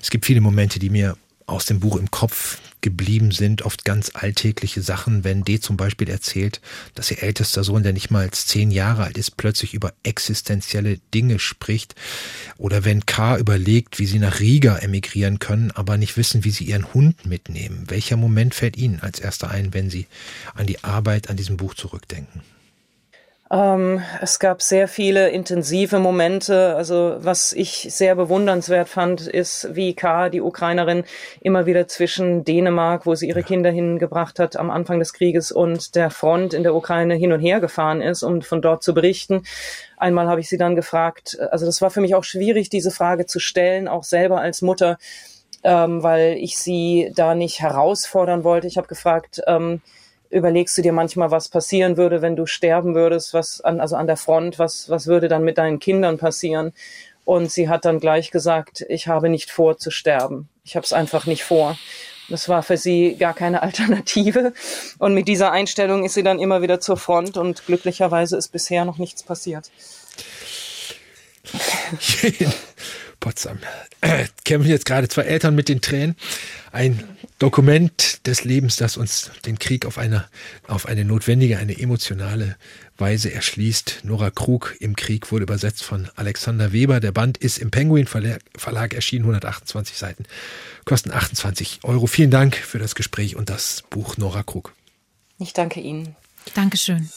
Es 0.00 0.10
gibt 0.10 0.24
viele 0.24 0.40
Momente, 0.40 0.78
die 0.78 0.88
mir 0.88 1.16
aus 1.46 1.66
dem 1.66 1.80
Buch 1.80 1.96
im 1.96 2.10
Kopf 2.10 2.58
geblieben 2.80 3.30
sind, 3.30 3.62
oft 3.62 3.84
ganz 3.84 4.10
alltägliche 4.14 4.82
Sachen. 4.82 5.24
Wenn 5.24 5.44
D 5.44 5.60
zum 5.60 5.76
Beispiel 5.76 6.08
erzählt, 6.08 6.60
dass 6.94 7.10
ihr 7.10 7.22
ältester 7.22 7.64
Sohn, 7.64 7.82
der 7.82 7.92
nicht 7.92 8.10
mal 8.10 8.24
als 8.24 8.46
zehn 8.46 8.70
Jahre 8.70 9.04
alt 9.04 9.18
ist, 9.18 9.36
plötzlich 9.36 9.74
über 9.74 9.92
existenzielle 10.02 10.98
Dinge 11.14 11.38
spricht. 11.38 11.94
Oder 12.56 12.84
wenn 12.84 13.06
K 13.06 13.38
überlegt, 13.38 13.98
wie 13.98 14.06
sie 14.06 14.18
nach 14.18 14.40
Riga 14.40 14.76
emigrieren 14.78 15.38
können, 15.38 15.70
aber 15.72 15.96
nicht 15.96 16.16
wissen, 16.16 16.44
wie 16.44 16.50
sie 16.50 16.64
ihren 16.64 16.92
Hund 16.94 17.26
mitnehmen. 17.26 17.84
Welcher 17.88 18.16
Moment 18.16 18.54
fällt 18.54 18.76
Ihnen 18.76 19.00
als 19.00 19.18
erster 19.20 19.50
ein, 19.50 19.74
wenn 19.74 19.90
Sie 19.90 20.06
an 20.54 20.66
die 20.66 20.84
Arbeit 20.84 21.30
an 21.30 21.36
diesem 21.36 21.56
Buch 21.56 21.74
zurückdenken? 21.74 22.42
Ähm, 23.50 24.02
es 24.20 24.38
gab 24.38 24.60
sehr 24.60 24.88
viele 24.88 25.30
intensive 25.30 25.98
Momente. 25.98 26.76
Also 26.76 27.16
was 27.18 27.52
ich 27.52 27.86
sehr 27.90 28.14
bewundernswert 28.14 28.88
fand, 28.88 29.26
ist, 29.26 29.74
wie 29.74 29.94
K, 29.94 30.28
die 30.28 30.42
Ukrainerin, 30.42 31.04
immer 31.40 31.64
wieder 31.64 31.88
zwischen 31.88 32.44
Dänemark, 32.44 33.06
wo 33.06 33.14
sie 33.14 33.28
ihre 33.28 33.42
Kinder 33.42 33.70
hingebracht 33.70 34.38
hat 34.38 34.56
am 34.56 34.70
Anfang 34.70 34.98
des 34.98 35.14
Krieges, 35.14 35.50
und 35.50 35.94
der 35.94 36.10
Front 36.10 36.52
in 36.52 36.62
der 36.62 36.74
Ukraine 36.74 37.14
hin 37.14 37.32
und 37.32 37.40
her 37.40 37.60
gefahren 37.60 38.02
ist, 38.02 38.22
um 38.22 38.42
von 38.42 38.60
dort 38.60 38.82
zu 38.82 38.92
berichten. 38.92 39.44
Einmal 39.96 40.28
habe 40.28 40.40
ich 40.40 40.48
sie 40.48 40.58
dann 40.58 40.76
gefragt, 40.76 41.38
also 41.50 41.64
das 41.64 41.80
war 41.80 41.90
für 41.90 42.02
mich 42.02 42.14
auch 42.14 42.24
schwierig, 42.24 42.68
diese 42.68 42.90
Frage 42.90 43.24
zu 43.24 43.40
stellen, 43.40 43.88
auch 43.88 44.04
selber 44.04 44.40
als 44.40 44.60
Mutter, 44.60 44.98
ähm, 45.64 46.02
weil 46.02 46.34
ich 46.34 46.58
sie 46.58 47.12
da 47.16 47.34
nicht 47.34 47.60
herausfordern 47.60 48.44
wollte. 48.44 48.66
Ich 48.66 48.76
habe 48.76 48.88
gefragt, 48.88 49.40
ähm, 49.46 49.80
überlegst 50.30 50.76
du 50.76 50.82
dir 50.82 50.92
manchmal, 50.92 51.30
was 51.30 51.48
passieren 51.48 51.96
würde, 51.96 52.22
wenn 52.22 52.36
du 52.36 52.46
sterben 52.46 52.94
würdest, 52.94 53.34
was 53.34 53.60
an, 53.60 53.80
also 53.80 53.96
an 53.96 54.06
der 54.06 54.16
Front, 54.16 54.58
was, 54.58 54.88
was 54.88 55.06
würde 55.06 55.28
dann 55.28 55.44
mit 55.44 55.58
deinen 55.58 55.78
Kindern 55.78 56.18
passieren? 56.18 56.72
Und 57.24 57.50
sie 57.50 57.68
hat 57.68 57.84
dann 57.84 58.00
gleich 58.00 58.30
gesagt, 58.30 58.84
ich 58.88 59.06
habe 59.06 59.28
nicht 59.28 59.50
vor 59.50 59.76
zu 59.76 59.90
sterben. 59.90 60.48
Ich 60.64 60.76
habe 60.76 60.84
es 60.84 60.92
einfach 60.92 61.26
nicht 61.26 61.44
vor. 61.44 61.76
Das 62.28 62.48
war 62.48 62.62
für 62.62 62.76
sie 62.76 63.16
gar 63.16 63.34
keine 63.34 63.62
Alternative. 63.64 64.52
Und 64.98 65.14
mit 65.14 65.28
dieser 65.28 65.52
Einstellung 65.52 66.04
ist 66.04 66.14
sie 66.14 66.22
dann 66.22 66.38
immer 66.38 66.62
wieder 66.62 66.80
zur 66.80 66.96
Front 66.96 67.36
und 67.36 67.66
glücklicherweise 67.66 68.36
ist 68.36 68.48
bisher 68.48 68.84
noch 68.84 68.98
nichts 68.98 69.22
passiert. 69.22 69.70
Potsdam. 73.28 73.58
kämpfen 74.44 74.70
jetzt 74.70 74.86
gerade 74.86 75.06
zwei 75.08 75.22
Eltern 75.22 75.54
mit 75.54 75.68
den 75.68 75.82
Tränen. 75.82 76.16
Ein 76.72 77.04
Dokument 77.38 78.26
des 78.26 78.44
Lebens, 78.44 78.76
das 78.76 78.96
uns 78.96 79.30
den 79.44 79.58
Krieg 79.58 79.84
auf 79.84 79.98
eine, 79.98 80.24
auf 80.66 80.86
eine 80.86 81.04
notwendige, 81.04 81.58
eine 81.58 81.78
emotionale 81.78 82.56
Weise 82.96 83.30
erschließt. 83.30 84.00
Nora 84.04 84.30
Krug 84.30 84.76
im 84.80 84.96
Krieg 84.96 85.30
wurde 85.30 85.42
übersetzt 85.42 85.84
von 85.84 86.08
Alexander 86.16 86.72
Weber. 86.72 87.00
Der 87.00 87.12
Band 87.12 87.36
ist 87.36 87.58
im 87.58 87.70
Penguin 87.70 88.06
Verlag, 88.06 88.40
Verlag 88.56 88.94
erschienen, 88.94 89.24
128 89.24 89.98
Seiten, 89.98 90.24
kosten 90.86 91.12
28 91.12 91.80
Euro. 91.82 92.06
Vielen 92.06 92.30
Dank 92.30 92.56
für 92.56 92.78
das 92.78 92.94
Gespräch 92.94 93.36
und 93.36 93.50
das 93.50 93.84
Buch 93.90 94.16
Nora 94.16 94.42
Krug. 94.42 94.72
Ich 95.38 95.52
danke 95.52 95.80
Ihnen. 95.80 96.16
Dankeschön. 96.54 97.10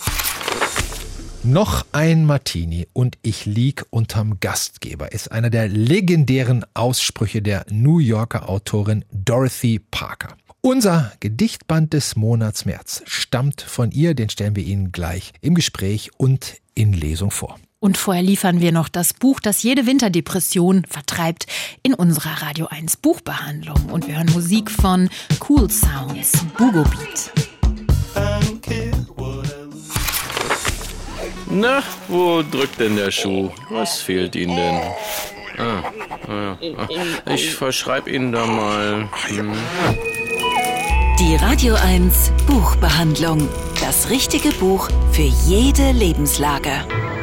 Noch 1.43 1.87
ein 1.91 2.25
Martini 2.25 2.87
und 2.93 3.17
ich 3.23 3.47
lieg 3.47 3.83
unterm 3.89 4.39
Gastgeber 4.39 5.11
ist 5.11 5.31
einer 5.31 5.49
der 5.49 5.67
legendären 5.67 6.63
Aussprüche 6.75 7.41
der 7.41 7.65
New 7.71 7.97
Yorker 7.97 8.47
Autorin 8.47 9.03
Dorothy 9.11 9.79
Parker. 9.79 10.37
Unser 10.61 11.11
Gedichtband 11.19 11.93
des 11.93 12.15
Monats 12.15 12.65
März 12.65 13.01
stammt 13.07 13.61
von 13.61 13.89
ihr, 13.89 14.13
den 14.13 14.29
stellen 14.29 14.55
wir 14.55 14.63
Ihnen 14.63 14.91
gleich 14.91 15.33
im 15.41 15.55
Gespräch 15.55 16.11
und 16.17 16.57
in 16.75 16.93
Lesung 16.93 17.31
vor. 17.31 17.57
Und 17.79 17.97
vorher 17.97 18.21
liefern 18.21 18.61
wir 18.61 18.71
noch 18.71 18.87
das 18.87 19.15
Buch, 19.15 19.39
das 19.39 19.63
jede 19.63 19.87
Winterdepression 19.87 20.85
vertreibt, 20.87 21.47
in 21.81 21.95
unserer 21.95 22.43
Radio 22.43 22.67
1 22.67 22.97
Buchbehandlung. 22.97 23.87
Und 23.87 24.07
wir 24.07 24.17
hören 24.17 24.31
Musik 24.31 24.69
von 24.69 25.09
Cool 25.49 25.71
Sounds, 25.71 26.33
Bugo 26.55 26.83
Beat. 26.83 27.40
Na, 31.53 31.83
wo 32.07 32.41
drückt 32.43 32.79
denn 32.79 32.95
der 32.95 33.11
Schuh? 33.11 33.49
Was 33.69 34.01
fehlt 34.01 34.37
Ihnen 34.37 34.55
denn? 34.55 34.79
Ah, 35.57 35.83
ah, 36.29 36.57
ah. 36.61 37.31
Ich 37.33 37.53
verschreibe 37.53 38.09
Ihnen 38.09 38.31
da 38.31 38.45
mal. 38.45 39.09
Hm. 39.27 39.51
Die 41.19 41.35
Radio 41.35 41.75
1 41.75 42.31
Buchbehandlung. 42.47 43.49
Das 43.81 44.09
richtige 44.09 44.49
Buch 44.53 44.89
für 45.11 45.29
jede 45.45 45.91
Lebenslage. 45.91 46.71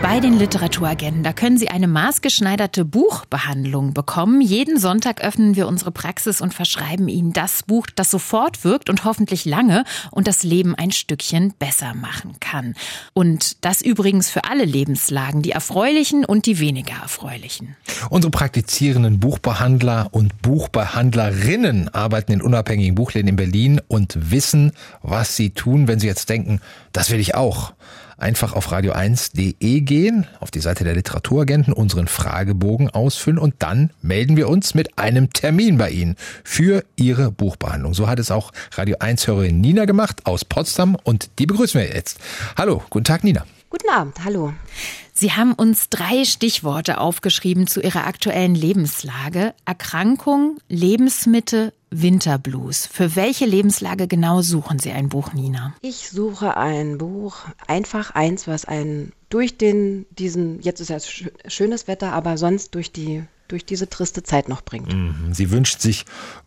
Bei 0.01 0.21
den 0.21 0.39
Literaturagenten, 0.39 1.25
da 1.25 1.33
können 1.33 1.59
Sie 1.59 1.71
eine 1.71 1.89
maßgeschneiderte 1.89 2.85
Buchbehandlung 2.85 3.95
bekommen. 3.95 4.41
Jeden 4.41 4.79
Sonntag 4.79 5.23
öffnen 5.23 5.57
wir 5.57 5.67
unsere 5.67 5.91
Praxis 5.91 6.41
und 6.41 6.55
verschreiben 6.55 7.09
Ihnen 7.09 7.33
das 7.33 7.65
Buch, 7.65 7.87
das 7.95 8.11
sofort 8.11 8.63
wirkt 8.63 8.91
und 8.91 9.05
hoffentlich 9.05 9.45
lange 9.45 9.83
und 10.13 10.29
das 10.29 10.45
Leben 10.45 10.77
ein 10.77 10.93
Stückchen 10.93 11.53
besser 11.59 11.95
machen 11.95 12.37
kann. 12.39 12.75
Und 13.13 13.65
das 13.65 13.83
übrigens 13.83 14.31
für 14.31 14.45
alle 14.45 14.65
Lebenslagen, 14.65 15.43
die 15.43 15.51
erfreulichen 15.51 16.25
und 16.25 16.47
die 16.47 16.61
weniger 16.61 16.95
erfreulichen. 17.03 17.77
Unsere 18.09 18.31
praktizierenden 18.31 19.19
Buchbehandler 19.19 20.09
und 20.13 20.41
Buchbehandlerinnen 20.43 21.89
arbeiten 21.93 22.33
in 22.33 22.41
unabhängigen 22.41 22.95
Buchläden 22.95 23.29
in 23.29 23.37
Berlin 23.37 23.81
und 23.89 24.31
wissen, 24.31 24.73
was 25.03 25.35
sie 25.35 25.51
tun, 25.51 25.89
wenn 25.89 25.99
sie 25.99 26.07
jetzt 26.07 26.29
denken, 26.29 26.61
das 26.93 27.11
will 27.11 27.19
ich 27.19 27.35
auch 27.35 27.73
einfach 28.19 28.53
auf 28.53 28.71
radio1.de 28.73 29.81
gehen, 29.81 30.27
auf 30.41 30.51
die 30.51 30.61
Seite 30.61 30.85
der 30.85 30.95
Literaturagenten, 30.95 31.73
unseren 31.73 32.09
Fragebogen 32.09 32.91
ausfüllen 32.91 33.39
und 33.39 33.55
dann 33.61 33.91
melden 34.03 34.37
wir 34.37 34.49
uns 34.49 34.75
mit 34.75 34.99
einem 34.99 35.33
Termin 35.33 35.79
bei 35.79 35.91
Ihnen 35.91 36.17
für 36.45 36.85
Ihre 36.97 37.31
Buchbehandlung. 37.31 37.95
So 37.95 38.09
hat 38.09 38.19
es 38.19 38.31
auch 38.31 38.53
Radio 38.75 38.97
1-Hörerin 38.99 39.61
Nina 39.61 39.85
gemacht 39.85 40.27
aus 40.27 40.45
Potsdam 40.45 40.97
und 41.03 41.31
die 41.39 41.47
begrüßen 41.47 41.81
wir 41.81 41.89
jetzt. 41.89 42.19
Hallo, 42.57 42.83
guten 42.91 43.05
Tag 43.05 43.25
Nina. 43.25 43.47
Guten 43.71 43.91
Abend, 43.91 44.25
hallo. 44.25 44.55
Sie 45.13 45.33
haben 45.33 45.53
uns 45.53 45.89
drei 45.91 46.25
Stichworte 46.25 46.99
aufgeschrieben 46.99 47.67
zu 47.67 47.81
Ihrer 47.81 48.07
aktuellen 48.07 48.55
Lebenslage. 48.55 49.53
Erkrankung, 49.65 50.59
Lebensmittel 50.69 51.73
Winterblues. 51.91 52.87
Für 52.87 53.17
welche 53.17 53.47
Lebenslage 53.47 54.09
genau 54.09 54.43
suchen 54.43 54.79
Sie 54.79 54.91
ein 54.91 55.09
Buch, 55.09 55.33
Nina? 55.33 55.75
Ich 55.81 56.11
suche 56.11 56.57
ein 56.57 56.99
Buch, 56.99 57.37
einfach 57.67 58.11
eins, 58.11 58.47
was 58.47 58.65
einen 58.65 59.13
durch 59.31 59.59
den, 59.59 60.07
diesen, 60.11 60.61
jetzt 60.63 60.81
ist 60.81 60.91
ja 60.91 60.99
schönes 61.47 61.89
Wetter, 61.89 62.13
aber 62.13 62.39
sonst 62.39 62.75
durch 62.75 62.93
die 62.93 63.25
durch 63.49 63.65
diese 63.65 63.89
triste 63.89 64.23
Zeit 64.23 64.49
noch 64.49 64.61
bringt. 64.61 64.93
Mhm. 64.93 65.33
Sie 65.33 65.51
wünscht 65.51 65.81
sich 65.81 66.05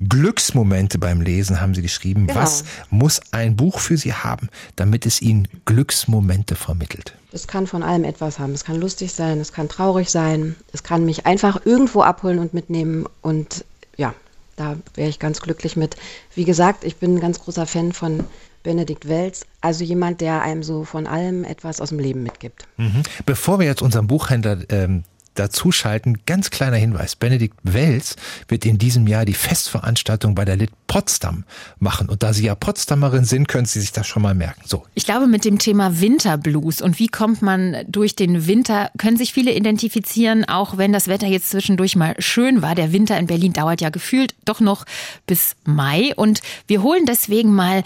Glücksmomente 0.07 0.99
beim 0.99 1.21
Lesen, 1.21 1.59
haben 1.59 1.73
Sie 1.73 1.81
geschrieben. 1.81 2.27
Genau. 2.27 2.39
Was 2.39 2.63
muss 2.89 3.21
ein 3.31 3.55
Buch 3.55 3.79
für 3.79 3.97
Sie 3.97 4.13
haben, 4.13 4.49
damit 4.75 5.05
es 5.05 5.21
Ihnen 5.21 5.47
Glücksmomente 5.65 6.55
vermittelt? 6.55 7.15
Es 7.31 7.47
kann 7.47 7.65
von 7.65 7.81
allem 7.81 8.03
etwas 8.03 8.39
haben. 8.39 8.53
Es 8.53 8.63
kann 8.63 8.79
lustig 8.79 9.13
sein, 9.13 9.39
es 9.39 9.51
kann 9.51 9.67
traurig 9.67 10.11
sein, 10.11 10.55
es 10.73 10.83
kann 10.83 11.03
mich 11.03 11.25
einfach 11.25 11.65
irgendwo 11.65 12.03
abholen 12.03 12.39
und 12.39 12.53
mitnehmen 12.53 13.07
und 13.21 13.65
ja, 13.97 14.13
da 14.55 14.77
wäre 14.95 15.09
ich 15.09 15.19
ganz 15.19 15.41
glücklich 15.41 15.75
mit. 15.75 15.95
Wie 16.35 16.45
gesagt, 16.45 16.83
ich 16.83 16.97
bin 16.97 17.15
ein 17.15 17.19
ganz 17.19 17.39
großer 17.39 17.65
Fan 17.65 17.93
von 17.93 18.25
Benedikt 18.63 19.07
Welz, 19.07 19.45
also 19.61 19.83
jemand, 19.83 20.21
der 20.21 20.41
einem 20.41 20.63
so 20.63 20.83
von 20.83 21.07
allem 21.07 21.43
etwas 21.43 21.81
aus 21.81 21.89
dem 21.89 21.99
Leben 21.99 22.23
mitgibt. 22.23 22.67
Mhm. 22.77 23.03
Bevor 23.25 23.59
wir 23.59 23.65
jetzt 23.65 23.81
unseren 23.81 24.07
Buchhändler 24.07 24.59
ähm, 24.69 25.03
dazuschalten, 25.35 26.19
ganz 26.25 26.49
kleiner 26.49 26.77
Hinweis. 26.77 27.15
Benedikt 27.15 27.57
Welz 27.63 28.15
wird 28.47 28.65
in 28.65 28.77
diesem 28.77 29.07
Jahr 29.07 29.25
die 29.25 29.33
Festveranstaltung 29.33 30.35
bei 30.35 30.45
der 30.45 30.55
Lit 30.55 30.71
Potsdam 30.87 31.45
machen. 31.79 32.09
Und 32.09 32.21
da 32.23 32.33
Sie 32.33 32.45
ja 32.45 32.55
Potsdamerin 32.55 33.23
sind, 33.23 33.47
können 33.47 33.65
Sie 33.65 33.79
sich 33.79 33.91
das 33.91 34.07
schon 34.07 34.21
mal 34.21 34.35
merken. 34.35 34.61
So. 34.65 34.83
Ich 34.93 35.05
glaube, 35.05 35.27
mit 35.27 35.45
dem 35.45 35.57
Thema 35.57 36.01
Winterblues 36.01 36.81
und 36.81 36.99
wie 36.99 37.07
kommt 37.07 37.41
man 37.41 37.77
durch 37.87 38.15
den 38.15 38.45
Winter, 38.47 38.91
können 38.97 39.17
sich 39.17 39.31
viele 39.31 39.53
identifizieren, 39.53 40.45
auch 40.45 40.77
wenn 40.77 40.91
das 40.91 41.07
Wetter 41.07 41.27
jetzt 41.27 41.49
zwischendurch 41.51 41.95
mal 41.95 42.15
schön 42.19 42.61
war. 42.61 42.75
Der 42.75 42.91
Winter 42.91 43.17
in 43.17 43.27
Berlin 43.27 43.53
dauert 43.53 43.81
ja 43.81 43.89
gefühlt 43.89 44.35
doch 44.45 44.59
noch 44.59 44.85
bis 45.27 45.55
Mai. 45.63 46.13
Und 46.15 46.41
wir 46.67 46.83
holen 46.83 47.05
deswegen 47.05 47.53
mal 47.53 47.83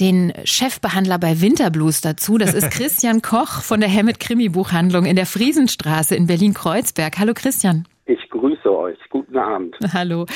den 0.00 0.32
Chefbehandler 0.44 1.18
bei 1.18 1.40
Winterblues 1.40 2.00
dazu. 2.00 2.38
Das 2.38 2.54
ist 2.54 2.70
Christian 2.72 3.22
Koch 3.22 3.62
von 3.62 3.80
der 3.80 3.88
Hemmet 3.88 4.20
Krimi 4.20 4.48
Buchhandlung 4.48 5.04
in 5.04 5.16
der 5.16 5.26
Friesenstraße 5.26 6.14
in 6.14 6.26
Berlin-Kreuzberg. 6.26 7.18
Hallo 7.18 7.32
Christian. 7.34 7.86
Ich 8.06 8.28
grüße 8.30 8.70
euch. 8.74 8.98
Guten 9.10 9.36
Abend. 9.36 9.76
Hallo. 9.92 10.26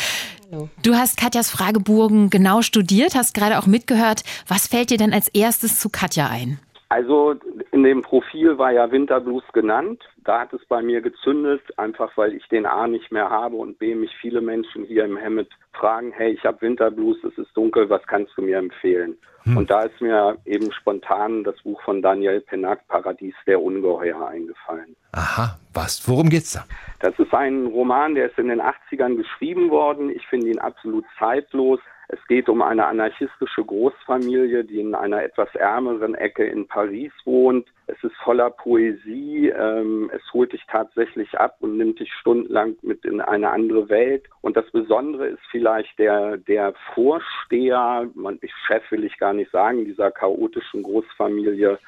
Hallo. 0.50 0.68
Du 0.82 0.94
hast 0.94 1.16
Katjas 1.16 1.50
Fragebogen 1.50 2.28
genau 2.28 2.62
studiert, 2.62 3.14
hast 3.14 3.34
gerade 3.34 3.58
auch 3.58 3.66
mitgehört. 3.66 4.22
Was 4.46 4.66
fällt 4.66 4.90
dir 4.90 4.98
denn 4.98 5.12
als 5.12 5.28
erstes 5.28 5.80
zu 5.80 5.88
Katja 5.88 6.28
ein? 6.28 6.58
Also 6.92 7.36
in 7.70 7.84
dem 7.84 8.02
Profil 8.02 8.58
war 8.58 8.70
ja 8.70 8.90
Winterblues 8.90 9.44
genannt. 9.54 10.02
Da 10.24 10.40
hat 10.40 10.52
es 10.52 10.60
bei 10.66 10.82
mir 10.82 11.00
gezündet, 11.00 11.62
einfach 11.78 12.14
weil 12.18 12.34
ich 12.34 12.46
den 12.48 12.66
A 12.66 12.86
nicht 12.86 13.10
mehr 13.10 13.30
habe 13.30 13.56
und 13.56 13.78
B 13.78 13.94
mich 13.94 14.14
viele 14.20 14.42
Menschen 14.42 14.84
hier 14.84 15.06
im 15.06 15.16
Hemmet 15.16 15.48
fragen, 15.72 16.12
hey, 16.12 16.32
ich 16.32 16.44
habe 16.44 16.60
Winterblues, 16.60 17.16
es 17.24 17.38
ist 17.38 17.56
dunkel, 17.56 17.88
was 17.88 18.06
kannst 18.06 18.36
du 18.36 18.42
mir 18.42 18.58
empfehlen? 18.58 19.16
Hm. 19.44 19.56
Und 19.56 19.70
da 19.70 19.84
ist 19.84 19.98
mir 20.02 20.36
eben 20.44 20.70
spontan 20.70 21.44
das 21.44 21.56
Buch 21.62 21.80
von 21.80 22.02
Daniel 22.02 22.42
Pennack, 22.42 22.86
Paradies 22.88 23.34
der 23.46 23.62
Ungeheuer, 23.62 24.28
eingefallen. 24.28 24.94
Aha, 25.12 25.58
was? 25.72 26.06
Worum 26.06 26.28
geht's 26.28 26.52
da? 26.52 26.64
Das 27.00 27.18
ist 27.18 27.32
ein 27.32 27.68
Roman, 27.68 28.14
der 28.14 28.26
ist 28.26 28.38
in 28.38 28.48
den 28.48 28.60
80ern 28.60 29.16
geschrieben 29.16 29.70
worden. 29.70 30.10
Ich 30.10 30.26
finde 30.26 30.48
ihn 30.48 30.58
absolut 30.58 31.06
zeitlos. 31.18 31.80
Es 32.08 32.18
geht 32.26 32.48
um 32.48 32.62
eine 32.62 32.86
anarchistische 32.86 33.64
Großfamilie, 33.64 34.64
die 34.64 34.80
in 34.80 34.94
einer 34.94 35.22
etwas 35.22 35.54
ärmeren 35.54 36.14
Ecke 36.14 36.44
in 36.44 36.66
Paris 36.66 37.12
wohnt. 37.24 37.66
Es 37.86 38.02
ist 38.02 38.14
voller 38.16 38.50
Poesie. 38.50 39.48
Ähm, 39.48 40.10
es 40.12 40.22
holt 40.32 40.52
dich 40.52 40.62
tatsächlich 40.68 41.38
ab 41.38 41.56
und 41.60 41.76
nimmt 41.76 42.00
dich 42.00 42.12
stundenlang 42.12 42.76
mit 42.82 43.04
in 43.04 43.20
eine 43.20 43.50
andere 43.50 43.88
Welt. 43.88 44.24
Und 44.40 44.56
das 44.56 44.70
Besondere 44.72 45.28
ist 45.28 45.42
vielleicht 45.50 45.98
der, 45.98 46.36
der 46.36 46.74
Vorsteher, 46.94 48.08
man, 48.14 48.38
Chef 48.66 48.82
will 48.90 49.04
ich 49.04 49.18
gar 49.18 49.32
nicht 49.32 49.50
sagen, 49.50 49.84
dieser 49.84 50.10
chaotischen 50.10 50.82
Großfamilie. 50.82 51.78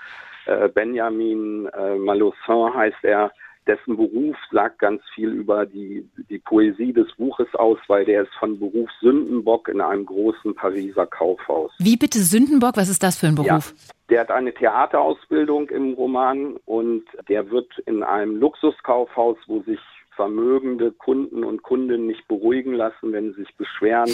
Äh, 0.46 0.68
Benjamin 0.68 1.66
äh, 1.66 1.96
Malossin 1.96 2.74
heißt 2.74 3.02
er 3.02 3.32
dessen 3.66 3.96
Beruf 3.96 4.36
sagt 4.52 4.78
ganz 4.78 5.02
viel 5.14 5.30
über 5.30 5.66
die, 5.66 6.08
die 6.28 6.38
Poesie 6.38 6.92
des 6.92 7.12
Buches 7.16 7.52
aus, 7.54 7.78
weil 7.88 8.04
der 8.04 8.22
ist 8.22 8.34
von 8.38 8.58
Beruf 8.58 8.90
Sündenbock 9.00 9.68
in 9.68 9.80
einem 9.80 10.06
großen 10.06 10.54
Pariser 10.54 11.06
Kaufhaus. 11.06 11.72
Wie 11.78 11.96
bitte 11.96 12.18
Sündenbock? 12.18 12.76
Was 12.76 12.88
ist 12.88 13.02
das 13.02 13.18
für 13.18 13.26
ein 13.26 13.34
Beruf? 13.34 13.74
Ja, 13.76 13.94
der 14.10 14.20
hat 14.20 14.30
eine 14.30 14.52
Theaterausbildung 14.52 15.70
im 15.70 15.94
Roman 15.94 16.56
und 16.66 17.04
der 17.28 17.50
wird 17.50 17.78
in 17.86 18.02
einem 18.02 18.36
Luxuskaufhaus, 18.36 19.38
wo 19.46 19.62
sich 19.62 19.80
vermögende 20.14 20.92
Kunden 20.92 21.42
und 21.42 21.62
Kundinnen 21.62 22.06
nicht 22.06 22.28
beruhigen 22.28 22.74
lassen, 22.74 23.12
wenn 23.12 23.32
sie 23.32 23.42
sich 23.42 23.56
beschweren, 23.56 24.10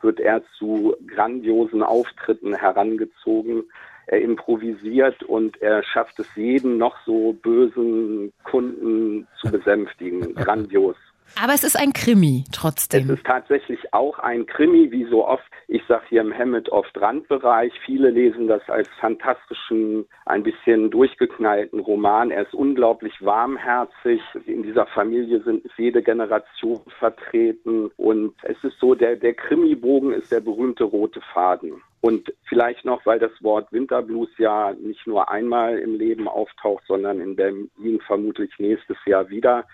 wird 0.00 0.18
er 0.18 0.42
zu 0.58 0.96
grandiosen 1.06 1.82
Auftritten 1.82 2.54
herangezogen 2.54 3.64
er 4.06 4.20
improvisiert 4.20 5.22
und 5.22 5.60
er 5.62 5.82
schafft 5.82 6.18
es 6.18 6.26
jeden 6.36 6.78
noch 6.78 6.96
so 7.06 7.32
bösen 7.32 8.32
Kunden 8.44 9.26
zu 9.40 9.50
besänftigen. 9.50 10.34
Grandios. 10.34 10.96
Aber 11.40 11.52
es 11.52 11.64
ist 11.64 11.78
ein 11.78 11.92
Krimi 11.92 12.44
trotzdem. 12.52 13.10
Es 13.10 13.18
ist 13.18 13.26
tatsächlich 13.26 13.92
auch 13.92 14.18
ein 14.18 14.46
Krimi, 14.46 14.90
wie 14.90 15.04
so 15.04 15.26
oft. 15.26 15.44
Ich 15.68 15.82
sage 15.88 16.04
hier 16.08 16.20
im 16.20 16.36
Hammett 16.36 16.68
oft 16.68 16.98
Randbereich. 17.00 17.72
Viele 17.84 18.10
lesen 18.10 18.46
das 18.46 18.62
als 18.68 18.88
fantastischen, 19.00 20.06
ein 20.26 20.42
bisschen 20.42 20.90
durchgeknallten 20.90 21.80
Roman. 21.80 22.30
Er 22.30 22.42
ist 22.42 22.54
unglaublich 22.54 23.14
warmherzig. 23.20 24.20
In 24.46 24.62
dieser 24.62 24.86
Familie 24.86 25.42
sind 25.42 25.64
jede 25.76 26.02
Generation 26.02 26.80
vertreten. 26.98 27.90
Und 27.96 28.34
es 28.42 28.62
ist 28.62 28.78
so, 28.78 28.94
der, 28.94 29.16
der 29.16 29.34
Krimi-Bogen 29.34 30.12
ist 30.12 30.30
der 30.30 30.40
berühmte 30.40 30.84
rote 30.84 31.20
Faden. 31.32 31.82
Und 32.00 32.32
vielleicht 32.46 32.84
noch, 32.84 33.06
weil 33.06 33.18
das 33.18 33.32
Wort 33.40 33.72
Winterblues 33.72 34.28
ja 34.36 34.74
nicht 34.74 35.06
nur 35.06 35.30
einmal 35.30 35.78
im 35.78 35.96
Leben 35.96 36.28
auftaucht, 36.28 36.84
sondern 36.86 37.18
in 37.20 37.34
Berlin 37.34 38.00
vermutlich 38.06 38.50
nächstes 38.58 38.98
Jahr 39.06 39.30
wieder. 39.30 39.64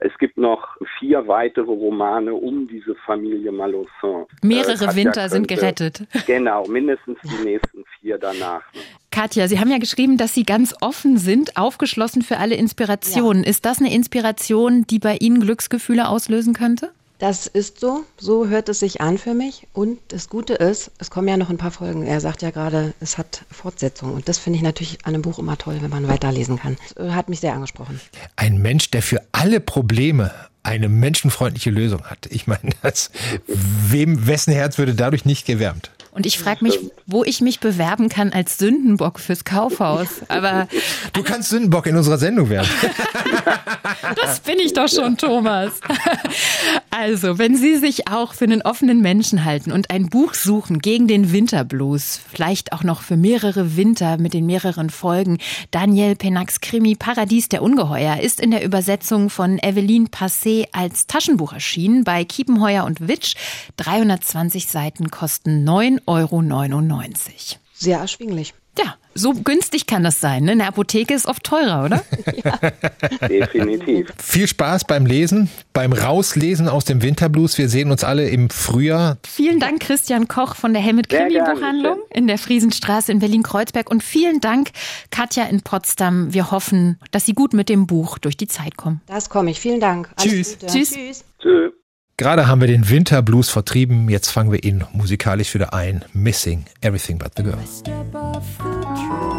Es 0.00 0.16
gibt 0.18 0.36
noch 0.36 0.76
vier 0.98 1.26
weitere 1.28 1.70
Romane 1.70 2.34
um 2.34 2.66
diese 2.68 2.94
Familie 3.06 3.52
Malosson. 3.52 4.26
Mehrere 4.42 4.84
äh, 4.84 4.96
Winter 4.96 5.28
sind 5.28 5.48
gerettet. 5.48 6.02
Genau, 6.26 6.66
mindestens 6.66 7.18
die 7.24 7.44
nächsten 7.44 7.84
vier 8.00 8.18
danach. 8.18 8.62
Katja, 9.10 9.48
Sie 9.48 9.58
haben 9.58 9.70
ja 9.70 9.78
geschrieben, 9.78 10.16
dass 10.16 10.34
Sie 10.34 10.44
ganz 10.44 10.74
offen 10.80 11.18
sind, 11.18 11.56
aufgeschlossen 11.56 12.22
für 12.22 12.38
alle 12.38 12.54
Inspirationen. 12.54 13.44
Ja. 13.44 13.50
Ist 13.50 13.64
das 13.64 13.80
eine 13.80 13.92
Inspiration, 13.92 14.86
die 14.86 14.98
bei 14.98 15.16
Ihnen 15.16 15.40
Glücksgefühle 15.40 16.08
auslösen 16.08 16.54
könnte? 16.54 16.90
Das 17.22 17.46
ist 17.46 17.78
so, 17.78 18.04
so 18.18 18.48
hört 18.48 18.68
es 18.68 18.80
sich 18.80 19.00
an 19.00 19.16
für 19.16 19.32
mich. 19.32 19.68
Und 19.72 20.00
das 20.08 20.28
Gute 20.28 20.54
ist, 20.54 20.90
es 20.98 21.08
kommen 21.08 21.28
ja 21.28 21.36
noch 21.36 21.50
ein 21.50 21.56
paar 21.56 21.70
Folgen. 21.70 22.04
Er 22.04 22.20
sagt 22.20 22.42
ja 22.42 22.50
gerade, 22.50 22.94
es 22.98 23.16
hat 23.16 23.44
Fortsetzung. 23.48 24.12
Und 24.12 24.28
das 24.28 24.38
finde 24.38 24.56
ich 24.56 24.64
natürlich 24.64 24.98
an 25.04 25.14
einem 25.14 25.22
Buch 25.22 25.38
immer 25.38 25.56
toll, 25.56 25.78
wenn 25.82 25.90
man 25.90 26.08
weiterlesen 26.08 26.58
kann. 26.58 26.76
Das 26.96 27.06
äh, 27.06 27.10
hat 27.12 27.28
mich 27.28 27.38
sehr 27.38 27.54
angesprochen. 27.54 28.00
Ein 28.34 28.58
Mensch, 28.58 28.90
der 28.90 29.02
für 29.02 29.22
alle 29.30 29.60
Probleme 29.60 30.32
eine 30.64 30.88
menschenfreundliche 30.88 31.70
Lösung 31.70 32.02
hat. 32.06 32.26
Ich 32.28 32.48
meine, 32.48 32.72
wem, 33.46 34.26
wessen 34.26 34.52
Herz 34.52 34.76
würde 34.78 34.96
dadurch 34.96 35.24
nicht 35.24 35.46
gewärmt? 35.46 35.92
Und 36.14 36.26
ich 36.26 36.38
frage 36.38 36.62
mich, 36.62 36.78
wo 37.06 37.24
ich 37.24 37.40
mich 37.40 37.58
bewerben 37.58 38.10
kann 38.10 38.34
als 38.34 38.58
Sündenbock 38.58 39.18
fürs 39.18 39.44
Kaufhaus. 39.44 40.08
Aber 40.28 40.68
du 41.14 41.22
kannst 41.22 41.48
Sündenbock 41.48 41.86
in 41.86 41.96
unserer 41.96 42.18
Sendung 42.18 42.50
werden. 42.50 42.68
das 44.22 44.40
bin 44.40 44.58
ich 44.58 44.74
doch 44.74 44.88
schon, 44.88 45.16
Thomas. 45.16 45.80
Also, 46.90 47.38
wenn 47.38 47.56
Sie 47.56 47.76
sich 47.78 48.08
auch 48.08 48.34
für 48.34 48.44
einen 48.44 48.60
offenen 48.60 49.00
Menschen 49.00 49.46
halten 49.46 49.72
und 49.72 49.90
ein 49.90 50.10
Buch 50.10 50.34
suchen 50.34 50.80
gegen 50.80 51.08
den 51.08 51.32
Winterblues, 51.32 52.20
vielleicht 52.30 52.74
auch 52.74 52.82
noch 52.82 53.00
für 53.00 53.16
mehrere 53.16 53.78
Winter 53.78 54.18
mit 54.18 54.34
den 54.34 54.44
mehreren 54.44 54.90
Folgen, 54.90 55.38
Daniel 55.70 56.14
Penacks 56.14 56.60
Krimi 56.60 56.94
Paradies 56.94 57.48
der 57.48 57.62
Ungeheuer 57.62 58.20
ist 58.20 58.38
in 58.38 58.50
der 58.50 58.62
Übersetzung 58.62 59.30
von 59.30 59.58
Eveline 59.58 60.08
Passé 60.08 60.66
als 60.72 61.06
Taschenbuch 61.06 61.54
erschienen 61.54 62.04
bei 62.04 62.26
Kiepenheuer 62.26 62.84
und 62.84 63.08
Witsch. 63.08 63.34
320 63.78 64.66
Seiten 64.66 65.10
kosten 65.10 65.64
9 65.64 66.01
Euro. 66.06 66.42
Sehr 67.74 67.98
erschwinglich. 67.98 68.54
Ja, 68.78 68.94
so 69.14 69.34
günstig 69.34 69.86
kann 69.86 70.02
das 70.02 70.20
sein. 70.20 70.44
Ne? 70.44 70.52
Eine 70.52 70.66
Apotheke 70.66 71.12
ist 71.12 71.26
oft 71.26 71.44
teurer, 71.44 71.84
oder? 71.84 72.02
ja. 72.44 73.28
Definitiv. 73.28 74.08
Viel 74.18 74.48
Spaß 74.48 74.86
beim 74.86 75.04
Lesen, 75.04 75.50
beim 75.74 75.92
Rauslesen 75.92 76.68
aus 76.68 76.86
dem 76.86 77.02
Winterblues. 77.02 77.58
Wir 77.58 77.68
sehen 77.68 77.90
uns 77.90 78.02
alle 78.02 78.30
im 78.30 78.48
Frühjahr. 78.48 79.18
Vielen 79.26 79.60
Dank, 79.60 79.80
Christian 79.80 80.26
Koch 80.26 80.54
von 80.56 80.72
der 80.72 80.80
Helmut 80.80 81.10
Krimi 81.10 81.38
Buchhandlung 81.38 81.98
in 82.10 82.26
der 82.26 82.38
Friesenstraße 82.38 83.12
in 83.12 83.18
Berlin-Kreuzberg. 83.18 83.90
Und 83.90 84.02
vielen 84.02 84.40
Dank, 84.40 84.70
Katja 85.10 85.44
in 85.44 85.60
Potsdam. 85.60 86.32
Wir 86.32 86.50
hoffen, 86.50 86.98
dass 87.10 87.26
Sie 87.26 87.34
gut 87.34 87.52
mit 87.52 87.68
dem 87.68 87.86
Buch 87.86 88.16
durch 88.18 88.38
die 88.38 88.48
Zeit 88.48 88.78
kommen. 88.78 89.02
Das 89.06 89.28
komme 89.28 89.50
ich. 89.50 89.60
Vielen 89.60 89.80
Dank. 89.80 90.08
Alles 90.16 90.32
Tschüss. 90.32 90.58
Tschüss. 90.58 90.90
Tschüss. 90.92 91.24
Tschüss. 91.42 91.72
Gerade 92.16 92.46
haben 92.46 92.60
wir 92.60 92.68
den 92.68 92.88
Winterblues 92.88 93.48
vertrieben, 93.48 94.08
jetzt 94.08 94.30
fangen 94.30 94.52
wir 94.52 94.62
ihn 94.62 94.84
musikalisch 94.92 95.54
wieder 95.54 95.72
ein. 95.72 96.04
Missing 96.12 96.64
Everything 96.80 97.18
But 97.18 97.32
the 97.36 97.42
Girl. 97.42 97.58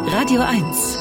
Radio 0.08 0.40
1. 0.42 0.98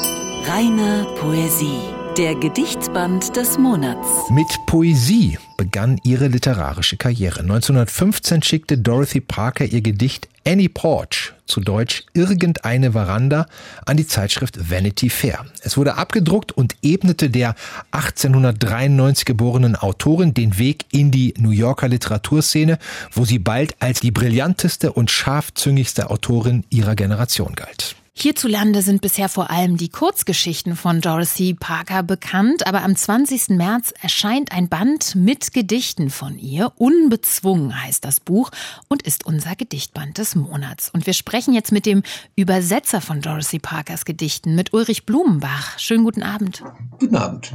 Reine 0.47 1.07
Poesie. 1.19 2.02
Der 2.17 2.35
Gedichtsband 2.35 3.35
des 3.35 3.57
Monats. 3.57 4.29
Mit 4.29 4.45
Poesie 4.67 5.39
begann 5.57 5.99
ihre 6.03 6.27
literarische 6.27 6.95
Karriere. 6.95 7.39
1915 7.39 8.43
schickte 8.43 8.77
Dorothy 8.77 9.19
Parker 9.19 9.65
ihr 9.65 9.81
Gedicht 9.81 10.29
Annie 10.45 10.69
Porch, 10.69 11.33
zu 11.47 11.59
Deutsch 11.59 12.03
irgendeine 12.13 12.91
Veranda, 12.91 13.47
an 13.87 13.97
die 13.97 14.05
Zeitschrift 14.05 14.69
Vanity 14.69 15.09
Fair. 15.09 15.43
Es 15.63 15.75
wurde 15.75 15.95
abgedruckt 15.95 16.51
und 16.51 16.75
ebnete 16.83 17.31
der 17.31 17.55
1893 17.89 19.25
geborenen 19.25 19.75
Autorin 19.75 20.35
den 20.35 20.59
Weg 20.59 20.85
in 20.91 21.09
die 21.09 21.33
New 21.39 21.49
Yorker 21.49 21.87
Literaturszene, 21.87 22.77
wo 23.11 23.25
sie 23.25 23.39
bald 23.39 23.81
als 23.81 24.01
die 24.01 24.11
brillanteste 24.11 24.93
und 24.93 25.09
scharfzüngigste 25.09 26.11
Autorin 26.11 26.63
ihrer 26.69 26.93
Generation 26.93 27.55
galt. 27.55 27.95
Hierzulande 28.15 28.83
sind 28.83 29.01
bisher 29.01 29.27
vor 29.27 29.49
allem 29.49 29.75
die 29.75 29.89
Kurzgeschichten 29.89 30.75
von 30.75 31.01
Dorothy 31.01 31.55
Parker 31.55 32.03
bekannt, 32.03 32.67
aber 32.67 32.83
am 32.83 32.95
20. 32.95 33.49
März 33.49 33.91
erscheint 34.01 34.51
ein 34.51 34.69
Band 34.69 35.15
mit 35.15 35.51
Gedichten 35.51 36.11
von 36.11 36.37
ihr. 36.37 36.71
Unbezwungen 36.77 37.83
heißt 37.83 38.05
das 38.05 38.19
Buch 38.19 38.51
und 38.87 39.01
ist 39.01 39.25
unser 39.25 39.55
Gedichtband 39.55 40.19
des 40.19 40.35
Monats. 40.35 40.91
Und 40.93 41.07
wir 41.07 41.13
sprechen 41.13 41.55
jetzt 41.55 41.71
mit 41.71 41.87
dem 41.87 42.03
Übersetzer 42.35 43.01
von 43.01 43.19
Dorothy 43.19 43.57
Parkers 43.57 44.05
Gedichten, 44.05 44.53
mit 44.53 44.73
Ulrich 44.73 45.07
Blumenbach. 45.07 45.79
Schönen 45.79 46.03
guten 46.03 46.21
Abend. 46.21 46.63
Guten 46.99 47.15
Abend. 47.15 47.51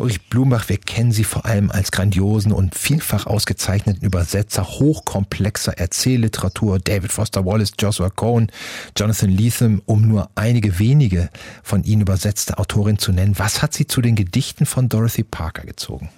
Ulrich 0.00 0.28
Blumenbach, 0.30 0.70
wir 0.70 0.78
kennen 0.78 1.12
Sie 1.12 1.24
vor 1.24 1.44
allem 1.44 1.70
als 1.70 1.92
grandiosen 1.92 2.52
und 2.52 2.74
vielfach 2.74 3.26
ausgezeichneten 3.26 4.02
Übersetzer 4.02 4.64
hochkomplexer 4.64 5.76
Erzählliteratur. 5.76 6.78
David 6.78 7.12
Foster 7.12 7.44
Wallace, 7.44 7.72
Joshua 7.78 8.08
Cohen, 8.08 8.50
Jonathan 8.96 9.28
Lethem 9.28 9.82
um 9.84 10.08
nur 10.08 10.30
einige 10.36 10.78
wenige 10.78 11.28
von 11.62 11.84
Ihnen 11.84 12.00
übersetzte 12.00 12.58
Autorin 12.58 12.98
zu 12.98 13.12
nennen. 13.12 13.38
Was 13.38 13.60
hat 13.60 13.74
Sie 13.74 13.86
zu 13.86 14.00
den 14.00 14.16
Gedichten 14.16 14.64
von 14.64 14.88
Dorothy 14.88 15.22
Parker 15.22 15.66
gezogen? 15.66 16.08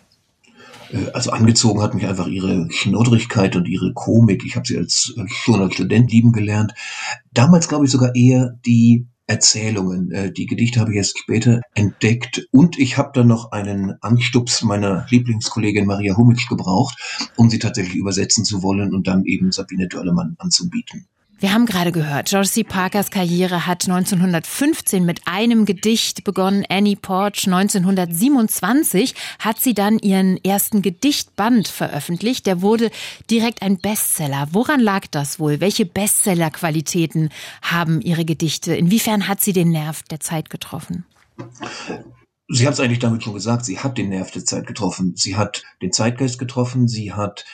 Äh, 0.93 1.11
also 1.13 1.33
angezogen 1.33 1.83
hat 1.83 1.95
mich 1.95 2.07
einfach 2.07 2.29
ihre 2.29 2.69
Schnoddrigkeit 2.71 3.57
und 3.57 3.67
ihre 3.67 3.93
Komik. 3.95 4.45
Ich 4.47 4.55
habe 4.55 4.67
sie 4.67 4.79
als 4.79 5.13
äh, 5.17 5.25
schon 5.27 5.61
als 5.61 5.75
Student 5.75 6.13
lieben 6.13 6.31
gelernt. 6.31 6.73
Damals 7.33 7.69
glaube 7.69 7.87
ich 7.87 7.91
sogar 7.91 8.15
eher 8.15 8.57
die 8.65 9.09
Erzählungen. 9.27 10.11
Äh, 10.11 10.33
die 10.33 10.47
Gedichte 10.47 10.81
habe 10.81 10.93
ich 10.93 10.97
erst 10.97 11.19
später 11.19 11.61
entdeckt 11.75 12.47
und 12.51 12.79
ich 12.79 12.99
habe 12.99 13.11
dann 13.15 13.29
noch 13.29 13.53
einen 13.53 13.95
Anstups 14.03 14.63
meiner 14.63 15.07
Lieblingskollegin 15.11 15.87
Maria 15.87 16.17
Humitsch 16.17 16.49
gebraucht, 16.49 17.29
um 17.37 17.49
sie 17.49 17.59
tatsächlich 17.59 17.97
übersetzen 17.97 18.45
zu 18.45 18.63
wollen 18.63 18.95
und 18.95 19.07
dann 19.07 19.25
eben 19.25 19.53
Sabine 19.53 19.89
Dörlemann 19.89 20.37
anzubieten. 20.39 21.07
Wir 21.43 21.53
haben 21.53 21.67
gerade 21.67 21.91
gehört, 21.91 22.29
George 22.29 22.49
C. 22.49 22.63
Parkers 22.63 23.11
Karriere 23.11 23.67
hat 23.67 23.89
1915 23.89 25.05
mit 25.05 25.23
einem 25.25 25.65
Gedicht 25.65 26.23
begonnen, 26.23 26.65
Annie 26.69 26.95
Porch. 26.95 27.49
1927 27.49 29.17
hat 29.41 29.59
sie 29.59 29.75
dann 29.75 29.99
ihren 29.99 30.37
ersten 30.45 30.83
Gedichtband 30.83 31.67
veröffentlicht. 31.67 32.47
Der 32.47 32.63
wurde 32.63 32.93
direkt 33.29 33.61
ein 33.61 33.79
Bestseller. 33.79 34.47
Woran 34.53 34.79
lag 34.79 35.09
das 35.11 35.41
wohl? 35.41 35.59
Welche 35.59 35.85
Bestsellerqualitäten 35.85 37.31
haben 37.61 38.01
ihre 38.01 38.25
Gedichte? 38.25 38.77
Inwiefern 38.77 39.27
hat 39.27 39.41
sie 39.41 39.53
den 39.53 39.71
Nerv 39.71 40.05
der 40.05 40.21
Zeit 40.21 40.49
getroffen? 40.49 41.07
Sie 42.47 42.69
hat 42.69 42.75
es 42.75 42.79
eigentlich 42.79 43.01
damit 43.01 43.25
schon 43.25 43.35
gesagt, 43.35 43.65
sie 43.65 43.81
hat 43.81 43.99
den 43.99 44.11
Nerv 44.11 44.31
der 44.31 44.45
Zeit 44.45 44.69
getroffen. 44.69 45.15
Sie 45.17 45.35
hat 45.35 45.65
den 45.83 45.91
Zeitgeist 45.91 46.39
getroffen, 46.39 46.87
sie 46.87 47.13
hat 47.13 47.45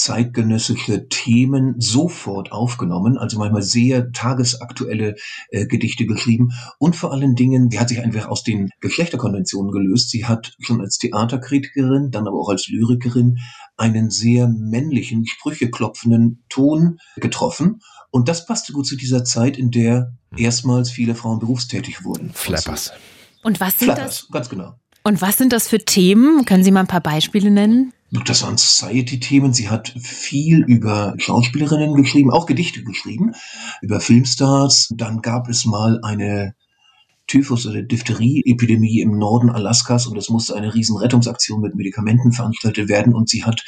zeitgenössische 0.00 1.08
Themen 1.08 1.74
sofort 1.78 2.52
aufgenommen, 2.52 3.18
also 3.18 3.38
manchmal 3.38 3.62
sehr 3.62 4.12
tagesaktuelle 4.12 5.16
äh, 5.50 5.66
Gedichte 5.66 6.06
geschrieben 6.06 6.52
und 6.78 6.96
vor 6.96 7.12
allen 7.12 7.34
Dingen, 7.34 7.70
sie 7.70 7.80
hat 7.80 7.88
sich 7.88 8.00
einfach 8.00 8.28
aus 8.28 8.42
den 8.42 8.70
Geschlechterkonventionen 8.80 9.72
gelöst. 9.72 10.10
Sie 10.10 10.26
hat 10.26 10.54
schon 10.60 10.80
als 10.80 10.98
Theaterkritikerin, 10.98 12.10
dann 12.10 12.26
aber 12.26 12.38
auch 12.38 12.48
als 12.48 12.68
Lyrikerin 12.68 13.38
einen 13.76 14.10
sehr 14.10 14.48
männlichen, 14.48 15.26
sprücheklopfenden 15.26 16.44
Ton 16.48 16.98
getroffen. 17.16 17.80
Und 18.10 18.28
das 18.28 18.46
passte 18.46 18.72
gut 18.72 18.86
zu 18.86 18.96
dieser 18.96 19.24
Zeit, 19.24 19.58
in 19.58 19.70
der 19.70 20.14
erstmals 20.36 20.90
viele 20.90 21.14
Frauen 21.14 21.38
berufstätig 21.38 22.04
wurden. 22.04 22.30
Flappers. 22.32 22.92
Und 23.42 23.60
was 23.60 23.78
sind 23.78 23.86
Flappers, 23.86 24.20
das? 24.22 24.28
ganz 24.30 24.48
genau. 24.48 24.74
Und 25.02 25.22
was 25.22 25.36
sind 25.36 25.52
das 25.52 25.68
für 25.68 25.78
Themen? 25.78 26.44
Können 26.46 26.64
Sie 26.64 26.72
mal 26.72 26.80
ein 26.80 26.88
paar 26.88 27.00
Beispiele 27.00 27.50
nennen? 27.50 27.92
Das 28.10 28.42
waren 28.42 28.56
Society-Themen. 28.56 29.52
Sie 29.52 29.68
hat 29.68 29.88
viel 29.98 30.62
über 30.64 31.14
Schauspielerinnen 31.18 31.94
geschrieben, 31.94 32.30
auch 32.30 32.46
Gedichte 32.46 32.84
geschrieben, 32.84 33.32
über 33.82 34.00
Filmstars. 34.00 34.92
Dann 34.94 35.22
gab 35.22 35.48
es 35.48 35.64
mal 35.64 36.00
eine 36.02 36.54
Typhus- 37.26 37.66
oder 37.66 37.82
Diphtherie-Epidemie 37.82 39.00
im 39.00 39.18
Norden 39.18 39.50
Alaskas 39.50 40.06
und 40.06 40.16
es 40.16 40.28
musste 40.28 40.54
eine 40.54 40.74
riesen 40.74 40.96
Rettungsaktion 40.96 41.60
mit 41.60 41.74
Medikamenten 41.74 42.30
veranstaltet 42.32 42.88
werden 42.88 43.14
und 43.14 43.28
sie 43.28 43.44
hat, 43.44 43.64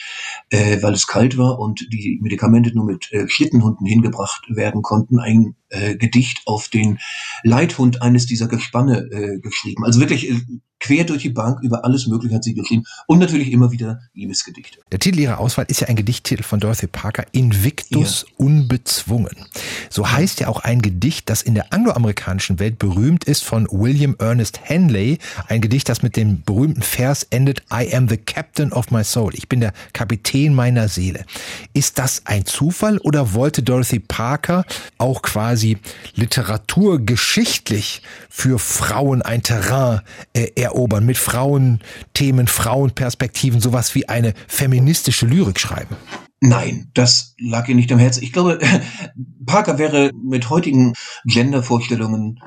äh, 0.50 0.80
weil 0.82 0.94
es 0.94 1.08
kalt 1.08 1.36
war 1.36 1.58
und 1.58 1.88
die 1.92 2.20
Medikamente 2.22 2.72
nur 2.72 2.84
mit 2.84 3.10
äh, 3.10 3.28
Schlittenhunden 3.28 3.84
hingebracht 3.84 4.44
werden 4.48 4.82
konnten, 4.82 5.18
ein 5.18 5.56
äh, 5.70 5.96
Gedicht 5.96 6.42
auf 6.46 6.68
den 6.68 6.98
Leithund 7.42 8.02
eines 8.02 8.26
dieser 8.26 8.48
Gespanne 8.48 9.08
äh, 9.10 9.38
geschrieben. 9.38 9.84
Also 9.84 10.00
wirklich 10.00 10.30
äh, 10.30 10.40
quer 10.80 11.04
durch 11.04 11.22
die 11.22 11.30
Bank 11.30 11.60
über 11.62 11.84
alles 11.84 12.06
Mögliche 12.06 12.34
hat 12.36 12.44
sie 12.44 12.54
geschrieben 12.54 12.84
und 13.06 13.18
natürlich 13.18 13.50
immer 13.50 13.72
wieder 13.72 14.00
Liebesgedichte. 14.14 14.78
Der 14.92 14.98
Titel 14.98 15.18
ihrer 15.18 15.38
Auswahl 15.38 15.66
ist 15.68 15.80
ja 15.80 15.88
ein 15.88 15.96
Gedichttitel 15.96 16.42
von 16.42 16.60
Dorothy 16.60 16.86
Parker, 16.86 17.24
Invictus 17.32 18.26
ja. 18.26 18.34
unbezwungen. 18.36 19.34
So 19.90 20.10
heißt 20.10 20.40
ja 20.40 20.48
auch 20.48 20.60
ein 20.60 20.80
Gedicht, 20.80 21.28
das 21.28 21.42
in 21.42 21.54
der 21.54 21.72
angloamerikanischen 21.72 22.58
Welt 22.58 22.78
berühmt 22.78 23.24
ist 23.24 23.44
von 23.44 23.66
William 23.70 24.14
Ernest 24.18 24.60
Henley, 24.62 25.18
ein 25.48 25.60
Gedicht, 25.60 25.88
das 25.88 26.02
mit 26.02 26.16
dem 26.16 26.42
berühmten 26.42 26.82
Vers 26.82 27.26
endet 27.30 27.62
I 27.72 27.94
am 27.94 28.08
the 28.08 28.16
captain 28.16 28.72
of 28.72 28.90
my 28.90 29.02
soul. 29.02 29.34
Ich 29.34 29.48
bin 29.48 29.60
der 29.60 29.72
Kapitän 29.92 30.54
meiner 30.54 30.88
Seele. 30.88 31.24
Ist 31.72 31.98
das 31.98 32.22
ein 32.26 32.46
Zufall 32.46 32.98
oder 32.98 33.34
wollte 33.34 33.62
Dorothy 33.62 33.98
Parker 33.98 34.64
auch 34.98 35.22
quasi 35.22 35.57
literaturgeschichtlich 36.14 38.02
für 38.28 38.58
Frauen 38.58 39.22
ein 39.22 39.42
Terrain 39.42 40.00
äh, 40.32 40.52
erobern, 40.54 41.04
mit 41.04 41.18
Frauenthemen, 41.18 42.46
Frauenperspektiven, 42.46 43.60
sowas 43.60 43.94
wie 43.94 44.08
eine 44.08 44.34
feministische 44.46 45.26
Lyrik 45.26 45.60
schreiben? 45.60 45.96
Nein, 46.40 46.90
das 46.94 47.34
lag 47.38 47.68
ihr 47.68 47.74
nicht 47.74 47.90
am 47.92 47.98
Herzen. 47.98 48.22
Ich 48.22 48.32
glaube, 48.32 48.58
Parker 49.46 49.78
wäre 49.78 50.12
mit 50.14 50.50
heutigen 50.50 50.94
Gendervorstellungen 51.24 52.40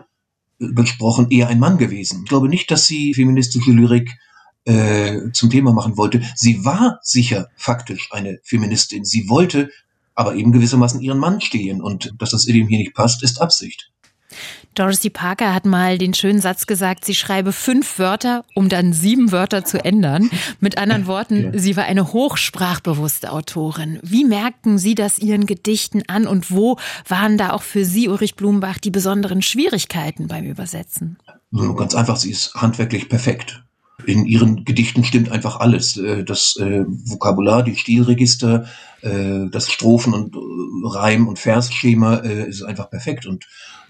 besprochen 0.61 1.29
eher 1.29 1.47
ein 1.47 1.59
Mann 1.59 1.77
gewesen. 1.77 2.21
Ich 2.23 2.29
glaube 2.29 2.47
nicht, 2.47 2.69
dass 2.71 2.85
sie 2.85 3.13
feministische 3.13 3.71
Lyrik 3.71 4.17
äh, 4.65 5.31
zum 5.33 5.49
Thema 5.49 5.73
machen 5.73 5.97
wollte. 5.97 6.21
Sie 6.35 6.63
war 6.63 6.99
sicher 7.01 7.49
faktisch 7.55 8.09
eine 8.11 8.39
Feministin. 8.43 9.03
Sie 9.03 9.27
wollte 9.27 9.71
aber 10.21 10.35
eben 10.35 10.51
gewissermaßen 10.51 11.01
ihren 11.01 11.17
Mann 11.17 11.41
stehen. 11.41 11.81
Und 11.81 12.13
dass 12.17 12.31
das 12.31 12.47
Idiom 12.47 12.67
hier 12.67 12.79
nicht 12.79 12.93
passt, 12.93 13.23
ist 13.23 13.41
Absicht. 13.41 13.91
Dorothy 14.75 15.09
Parker 15.09 15.53
hat 15.53 15.65
mal 15.65 15.97
den 15.97 16.13
schönen 16.13 16.39
Satz 16.39 16.65
gesagt, 16.65 17.03
sie 17.03 17.15
schreibe 17.15 17.51
fünf 17.51 17.99
Wörter, 17.99 18.45
um 18.55 18.69
dann 18.69 18.93
sieben 18.93 19.33
Wörter 19.33 19.65
zu 19.65 19.83
ändern. 19.83 20.29
Mit 20.61 20.77
anderen 20.77 21.07
Worten, 21.07 21.43
ja. 21.53 21.59
sie 21.59 21.75
war 21.75 21.83
eine 21.83 22.13
hochsprachbewusste 22.13 23.33
Autorin. 23.33 23.99
Wie 24.01 24.23
merkten 24.23 24.77
Sie 24.77 24.95
das 24.95 25.19
Ihren 25.19 25.45
Gedichten 25.45 26.03
an 26.07 26.25
und 26.25 26.51
wo 26.51 26.77
waren 27.07 27.37
da 27.37 27.51
auch 27.51 27.63
für 27.63 27.83
Sie, 27.83 28.07
Ulrich 28.07 28.35
Blumenbach, 28.35 28.77
die 28.77 28.91
besonderen 28.91 29.41
Schwierigkeiten 29.41 30.27
beim 30.27 30.45
Übersetzen? 30.45 31.17
So, 31.51 31.73
ganz 31.73 31.93
einfach, 31.93 32.15
sie 32.15 32.31
ist 32.31 32.53
handwerklich 32.55 33.09
perfekt. 33.09 33.61
In 34.05 34.25
ihren 34.25 34.65
Gedichten 34.65 35.03
stimmt 35.03 35.31
einfach 35.31 35.59
alles. 35.59 35.97
Äh, 35.97 36.23
das 36.23 36.55
äh, 36.57 36.85
Vokabular, 36.87 37.63
die 37.63 37.75
Stilregister, 37.75 38.65
äh, 39.01 39.47
das 39.51 39.71
Strophen- 39.71 40.13
und 40.13 40.35
Reim- 40.83 41.27
und 41.27 41.39
Versschema 41.39 42.15
ist 42.15 42.63
einfach 42.63 42.89
perfekt. 42.89 43.25
Und 43.25 43.45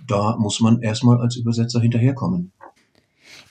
da 0.08 0.36
muss 0.38 0.60
man 0.60 0.82
erstmal 0.82 1.20
als 1.22 1.38
Übersetzer 1.38 1.80
hinterherkommen. 1.80 2.52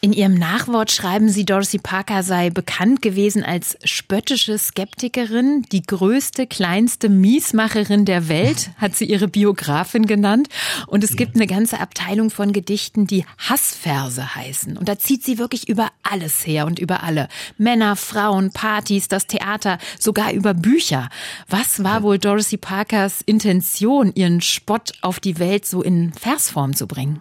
In 0.02 0.14
ihrem 0.14 0.32
Nachwort 0.32 0.90
schreiben 0.90 1.28
sie, 1.28 1.44
Dorothy 1.44 1.76
Parker 1.76 2.22
sei 2.22 2.48
bekannt 2.48 3.02
gewesen 3.02 3.44
als 3.44 3.76
spöttische 3.84 4.56
Skeptikerin, 4.56 5.66
die 5.72 5.82
größte, 5.82 6.46
kleinste 6.46 7.10
Miesmacherin 7.10 8.06
der 8.06 8.30
Welt, 8.30 8.70
hat 8.78 8.96
sie 8.96 9.04
ihre 9.04 9.28
Biografin 9.28 10.06
genannt. 10.06 10.48
Und 10.86 11.04
es 11.04 11.16
gibt 11.16 11.34
eine 11.34 11.46
ganze 11.46 11.80
Abteilung 11.80 12.30
von 12.30 12.54
Gedichten, 12.54 13.06
die 13.06 13.26
Hassverse 13.36 14.34
heißen. 14.34 14.78
Und 14.78 14.88
da 14.88 14.98
zieht 14.98 15.22
sie 15.22 15.36
wirklich 15.36 15.68
über 15.68 15.88
alles 16.02 16.46
her 16.46 16.64
und 16.64 16.78
über 16.78 17.02
alle. 17.02 17.28
Männer, 17.58 17.94
Frauen, 17.94 18.52
Partys, 18.52 19.08
das 19.08 19.26
Theater, 19.26 19.76
sogar 19.98 20.32
über 20.32 20.54
Bücher. 20.54 21.10
Was 21.46 21.84
war 21.84 22.02
wohl 22.02 22.16
Dorothy 22.18 22.56
Parkers 22.56 23.20
Intention, 23.26 24.12
ihren 24.14 24.40
Spott 24.40 24.92
auf 25.02 25.20
die 25.20 25.38
Welt 25.38 25.66
so 25.66 25.82
in 25.82 26.14
Versform 26.14 26.74
zu 26.74 26.86
bringen? 26.86 27.20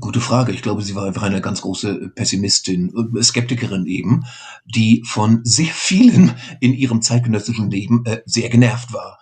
Gute 0.00 0.20
Frage. 0.20 0.50
Ich 0.50 0.62
glaube, 0.62 0.82
sie 0.82 0.96
war 0.96 1.04
einfach 1.04 1.22
eine 1.22 1.40
ganz 1.40 1.60
große 1.60 2.10
Pessimistin, 2.16 2.92
äh, 3.16 3.22
Skeptikerin 3.22 3.86
eben, 3.86 4.24
die 4.64 5.04
von 5.06 5.42
sehr 5.44 5.72
vielen 5.72 6.34
in 6.58 6.74
ihrem 6.74 7.02
zeitgenössischen 7.02 7.70
Leben 7.70 8.04
äh, 8.04 8.22
sehr 8.26 8.48
genervt 8.48 8.92
war. 8.92 9.19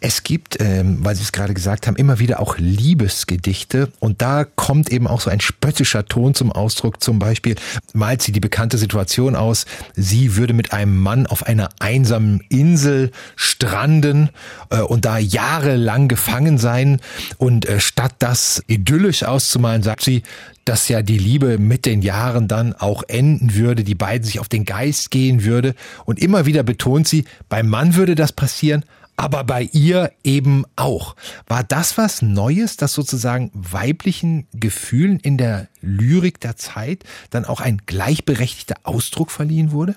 Es 0.00 0.22
gibt, 0.22 0.60
ähm, 0.60 0.98
weil 1.00 1.14
Sie 1.16 1.22
es 1.22 1.32
gerade 1.32 1.54
gesagt 1.54 1.86
haben, 1.86 1.96
immer 1.96 2.18
wieder 2.18 2.40
auch 2.40 2.58
Liebesgedichte 2.58 3.90
und 3.98 4.20
da 4.22 4.44
kommt 4.44 4.90
eben 4.90 5.06
auch 5.06 5.20
so 5.20 5.30
ein 5.30 5.40
spöttischer 5.40 6.06
Ton 6.06 6.34
zum 6.34 6.52
Ausdruck. 6.52 7.02
Zum 7.02 7.18
Beispiel 7.18 7.56
malt 7.92 8.22
sie 8.22 8.32
die 8.32 8.40
bekannte 8.40 8.78
Situation 8.78 9.36
aus, 9.36 9.66
sie 9.94 10.36
würde 10.36 10.52
mit 10.52 10.72
einem 10.72 10.98
Mann 10.98 11.26
auf 11.26 11.46
einer 11.46 11.70
einsamen 11.80 12.40
Insel 12.48 13.10
stranden 13.36 14.30
äh, 14.70 14.80
und 14.80 15.04
da 15.04 15.18
jahrelang 15.18 16.08
gefangen 16.08 16.58
sein 16.58 17.00
und 17.38 17.66
äh, 17.66 17.80
statt 17.80 18.14
das 18.18 18.62
idyllisch 18.66 19.22
auszumalen, 19.22 19.82
sagt 19.82 20.02
sie, 20.02 20.22
dass 20.66 20.88
ja 20.88 21.00
die 21.00 21.18
Liebe 21.18 21.58
mit 21.58 21.86
den 21.86 22.02
Jahren 22.02 22.48
dann 22.48 22.74
auch 22.74 23.04
enden 23.06 23.54
würde, 23.54 23.84
die 23.84 23.94
beiden 23.94 24.26
sich 24.26 24.40
auf 24.40 24.48
den 24.48 24.64
Geist 24.64 25.12
gehen 25.12 25.44
würde. 25.44 25.74
Und 26.04 26.18
immer 26.18 26.44
wieder 26.44 26.64
betont 26.64 27.06
sie, 27.06 27.24
beim 27.48 27.68
Mann 27.68 27.94
würde 27.94 28.16
das 28.16 28.32
passieren, 28.32 28.84
aber 29.16 29.44
bei 29.44 29.68
ihr 29.72 30.12
eben 30.22 30.64
auch. 30.76 31.16
War 31.46 31.64
das 31.64 31.98
was 31.98 32.22
Neues, 32.22 32.76
dass 32.76 32.92
sozusagen 32.92 33.50
weiblichen 33.54 34.46
Gefühlen 34.52 35.18
in 35.18 35.38
der 35.38 35.68
Lyrik 35.80 36.40
der 36.40 36.56
Zeit 36.56 37.04
dann 37.30 37.44
auch 37.44 37.60
ein 37.60 37.82
gleichberechtigter 37.86 38.76
Ausdruck 38.84 39.30
verliehen 39.30 39.72
wurde? 39.72 39.96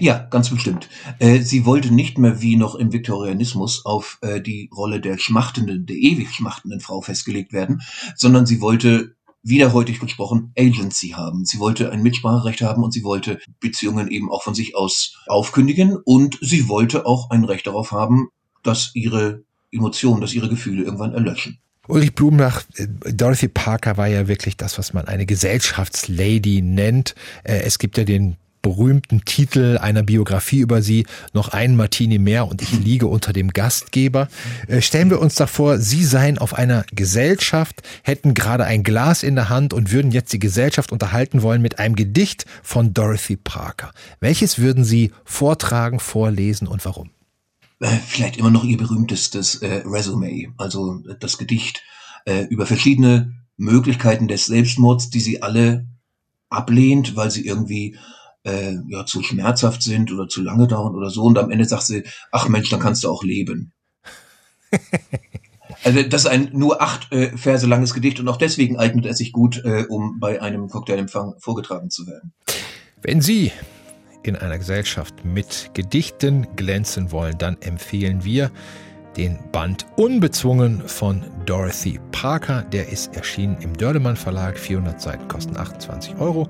Ja, 0.00 0.18
ganz 0.30 0.50
bestimmt. 0.50 0.88
Äh, 1.18 1.40
sie 1.40 1.66
wollte 1.66 1.92
nicht 1.92 2.16
mehr 2.16 2.40
wie 2.40 2.56
noch 2.56 2.76
im 2.76 2.92
Viktorianismus 2.92 3.84
auf 3.84 4.18
äh, 4.22 4.40
die 4.40 4.70
Rolle 4.74 5.00
der 5.00 5.18
schmachtenden, 5.18 5.86
der 5.86 5.96
ewig 5.96 6.30
schmachtenden 6.30 6.80
Frau 6.80 7.00
festgelegt 7.00 7.52
werden, 7.52 7.82
sondern 8.14 8.46
sie 8.46 8.60
wollte 8.60 9.16
wiederhäutig 9.42 10.00
gesprochen, 10.00 10.52
Agency 10.56 11.08
haben. 11.10 11.44
Sie 11.44 11.58
wollte 11.58 11.90
ein 11.90 12.02
Mitspracherecht 12.02 12.62
haben 12.62 12.82
und 12.82 12.92
sie 12.92 13.02
wollte 13.02 13.38
Beziehungen 13.60 14.08
eben 14.08 14.30
auch 14.30 14.42
von 14.42 14.54
sich 14.54 14.76
aus 14.76 15.16
aufkündigen 15.26 15.96
und 16.04 16.38
sie 16.40 16.68
wollte 16.68 17.06
auch 17.06 17.30
ein 17.30 17.44
Recht 17.44 17.66
darauf 17.66 17.92
haben, 17.92 18.28
dass 18.62 18.92
ihre 18.94 19.44
Emotionen, 19.70 20.20
dass 20.20 20.34
ihre 20.34 20.48
Gefühle 20.48 20.84
irgendwann 20.84 21.14
erlöschen. 21.14 21.58
Ulrich 21.88 22.14
Blumenbach, 22.14 22.62
äh, 22.76 22.86
Dorothy 23.12 23.48
Parker 23.48 23.96
war 23.96 24.06
ja 24.06 24.28
wirklich 24.28 24.56
das, 24.56 24.78
was 24.78 24.92
man 24.92 25.08
eine 25.08 25.26
Gesellschaftslady 25.26 26.62
nennt. 26.62 27.14
Äh, 27.42 27.62
es 27.62 27.78
gibt 27.78 27.98
ja 27.98 28.04
den 28.04 28.36
berühmten 28.62 29.24
Titel 29.24 29.78
einer 29.80 30.02
Biografie 30.02 30.60
über 30.60 30.80
sie, 30.80 31.06
noch 31.32 31.48
ein 31.48 31.76
Martini 31.76 32.18
mehr 32.18 32.46
und 32.46 32.62
ich 32.62 32.72
liege 32.72 33.08
unter 33.08 33.32
dem 33.32 33.52
Gastgeber. 33.52 34.28
Äh, 34.68 34.80
stellen 34.80 35.10
wir 35.10 35.20
uns 35.20 35.34
davor, 35.34 35.78
Sie 35.78 36.04
seien 36.04 36.38
auf 36.38 36.54
einer 36.54 36.84
Gesellschaft, 36.92 37.82
hätten 38.02 38.34
gerade 38.34 38.64
ein 38.64 38.84
Glas 38.84 39.22
in 39.22 39.34
der 39.34 39.48
Hand 39.48 39.74
und 39.74 39.92
würden 39.92 40.12
jetzt 40.12 40.32
die 40.32 40.38
Gesellschaft 40.38 40.92
unterhalten 40.92 41.42
wollen 41.42 41.60
mit 41.60 41.78
einem 41.78 41.96
Gedicht 41.96 42.46
von 42.62 42.94
Dorothy 42.94 43.36
Parker. 43.36 43.90
Welches 44.20 44.58
würden 44.58 44.84
Sie 44.84 45.12
vortragen, 45.24 46.00
vorlesen 46.00 46.68
und 46.68 46.84
warum? 46.84 47.10
Äh, 47.80 47.98
vielleicht 48.06 48.36
immer 48.36 48.50
noch 48.50 48.64
ihr 48.64 48.76
berühmtestes 48.76 49.56
äh, 49.56 49.82
Resume, 49.84 50.54
also 50.56 51.02
das 51.18 51.36
Gedicht 51.36 51.82
äh, 52.24 52.44
über 52.44 52.64
verschiedene 52.64 53.34
Möglichkeiten 53.56 54.28
des 54.28 54.46
Selbstmords, 54.46 55.10
die 55.10 55.20
sie 55.20 55.42
alle 55.42 55.86
ablehnt, 56.48 57.16
weil 57.16 57.30
sie 57.30 57.44
irgendwie 57.46 57.96
äh, 58.44 58.76
ja 58.88 59.06
zu 59.06 59.22
schmerzhaft 59.22 59.82
sind 59.82 60.12
oder 60.12 60.28
zu 60.28 60.42
lange 60.42 60.66
dauern 60.66 60.94
oder 60.94 61.10
so. 61.10 61.22
Und 61.22 61.38
am 61.38 61.50
Ende 61.50 61.64
sagt 61.64 61.84
sie, 61.84 62.04
ach 62.30 62.48
Mensch, 62.48 62.70
dann 62.70 62.80
kannst 62.80 63.04
du 63.04 63.10
auch 63.10 63.22
leben. 63.22 63.72
also 65.84 66.02
das 66.02 66.22
ist 66.22 66.30
ein 66.30 66.50
nur 66.52 66.80
acht 66.82 67.12
äh, 67.12 67.36
Verse 67.36 67.66
langes 67.66 67.94
Gedicht 67.94 68.20
und 68.20 68.28
auch 68.28 68.36
deswegen 68.38 68.78
eignet 68.78 69.06
es 69.06 69.18
sich 69.18 69.32
gut, 69.32 69.62
äh, 69.64 69.84
um 69.88 70.18
bei 70.18 70.40
einem 70.40 70.68
Cocktailempfang 70.68 71.34
vorgetragen 71.38 71.90
zu 71.90 72.06
werden. 72.06 72.32
Wenn 73.02 73.20
Sie 73.20 73.52
in 74.22 74.36
einer 74.36 74.58
Gesellschaft 74.58 75.24
mit 75.24 75.70
Gedichten 75.74 76.46
glänzen 76.56 77.10
wollen, 77.10 77.36
dann 77.38 77.60
empfehlen 77.60 78.24
wir 78.24 78.50
den 79.16 79.38
Band 79.50 79.86
Unbezwungen 79.96 80.88
von 80.88 81.22
Dorothy 81.44 82.00
Parker. 82.12 82.62
Der 82.62 82.88
ist 82.88 83.14
erschienen 83.14 83.58
im 83.60 83.76
Dörlemann 83.76 84.16
Verlag. 84.16 84.58
400 84.58 85.00
Seiten 85.00 85.28
kosten 85.28 85.56
28 85.56 86.16
Euro. 86.16 86.48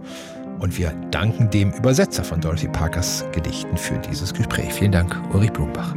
Und 0.62 0.78
wir 0.78 0.92
danken 1.10 1.50
dem 1.50 1.72
Übersetzer 1.72 2.22
von 2.22 2.40
Dorothy 2.40 2.68
Parkers 2.68 3.24
Gedichten 3.32 3.76
für 3.76 3.98
dieses 3.98 4.32
Gespräch. 4.32 4.72
Vielen 4.72 4.92
Dank, 4.92 5.20
Ulrich 5.34 5.52
Blumbach. 5.52 5.96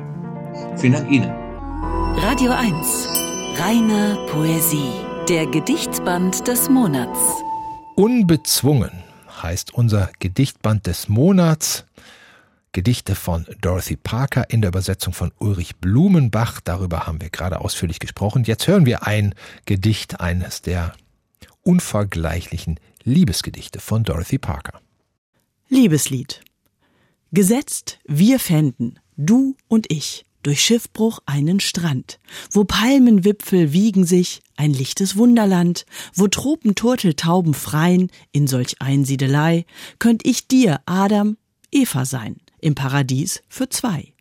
Vielen 0.75 0.93
Dank 0.93 1.11
Ihnen. 1.11 1.29
Radio 2.17 2.51
1. 2.51 3.07
Reine 3.59 4.17
Poesie. 4.31 4.89
Der 5.29 5.45
Gedichtband 5.45 6.47
des 6.47 6.67
Monats. 6.67 7.19
Unbezwungen 7.95 8.89
heißt 9.43 9.71
unser 9.71 10.09
Gedichtband 10.17 10.87
des 10.87 11.09
Monats. 11.09 11.85
Gedichte 12.71 13.13
von 13.13 13.45
Dorothy 13.61 13.97
Parker 13.97 14.49
in 14.49 14.61
der 14.61 14.69
Übersetzung 14.69 15.13
von 15.13 15.31
Ulrich 15.37 15.75
Blumenbach. 15.75 16.59
Darüber 16.63 17.05
haben 17.05 17.21
wir 17.21 17.29
gerade 17.29 17.61
ausführlich 17.61 17.99
gesprochen. 17.99 18.45
Jetzt 18.45 18.65
hören 18.65 18.87
wir 18.87 19.05
ein 19.05 19.35
Gedicht 19.67 20.19
eines 20.21 20.63
der 20.63 20.93
unvergleichlichen 21.61 22.79
Liebesgedichte 23.07 23.79
von 23.79 24.03
Dorothy 24.03 24.39
Parker. 24.39 24.81
Liebeslied. 25.69 26.41
Gesetzt, 27.31 27.99
wir 28.05 28.39
fänden, 28.39 28.97
du 29.15 29.55
und 29.67 29.91
ich, 29.91 30.25
durch 30.41 30.61
Schiffbruch 30.61 31.19
einen 31.27 31.59
Strand, 31.59 32.19
wo 32.51 32.63
Palmenwipfel 32.63 33.73
wiegen 33.73 34.05
sich, 34.05 34.41
ein 34.55 34.73
lichtes 34.73 35.17
Wunderland, 35.17 35.85
wo 36.15 36.27
Tropenturteltauben 36.27 37.53
freien, 37.53 38.09
in 38.31 38.47
solch 38.47 38.81
Einsiedelei, 38.81 39.67
könnt 39.99 40.25
ich 40.25 40.47
dir, 40.47 40.81
Adam, 40.87 41.37
Eva 41.71 42.05
sein, 42.05 42.37
im 42.59 42.73
Paradies 42.73 43.43
für 43.47 43.69
zwei. 43.69 44.13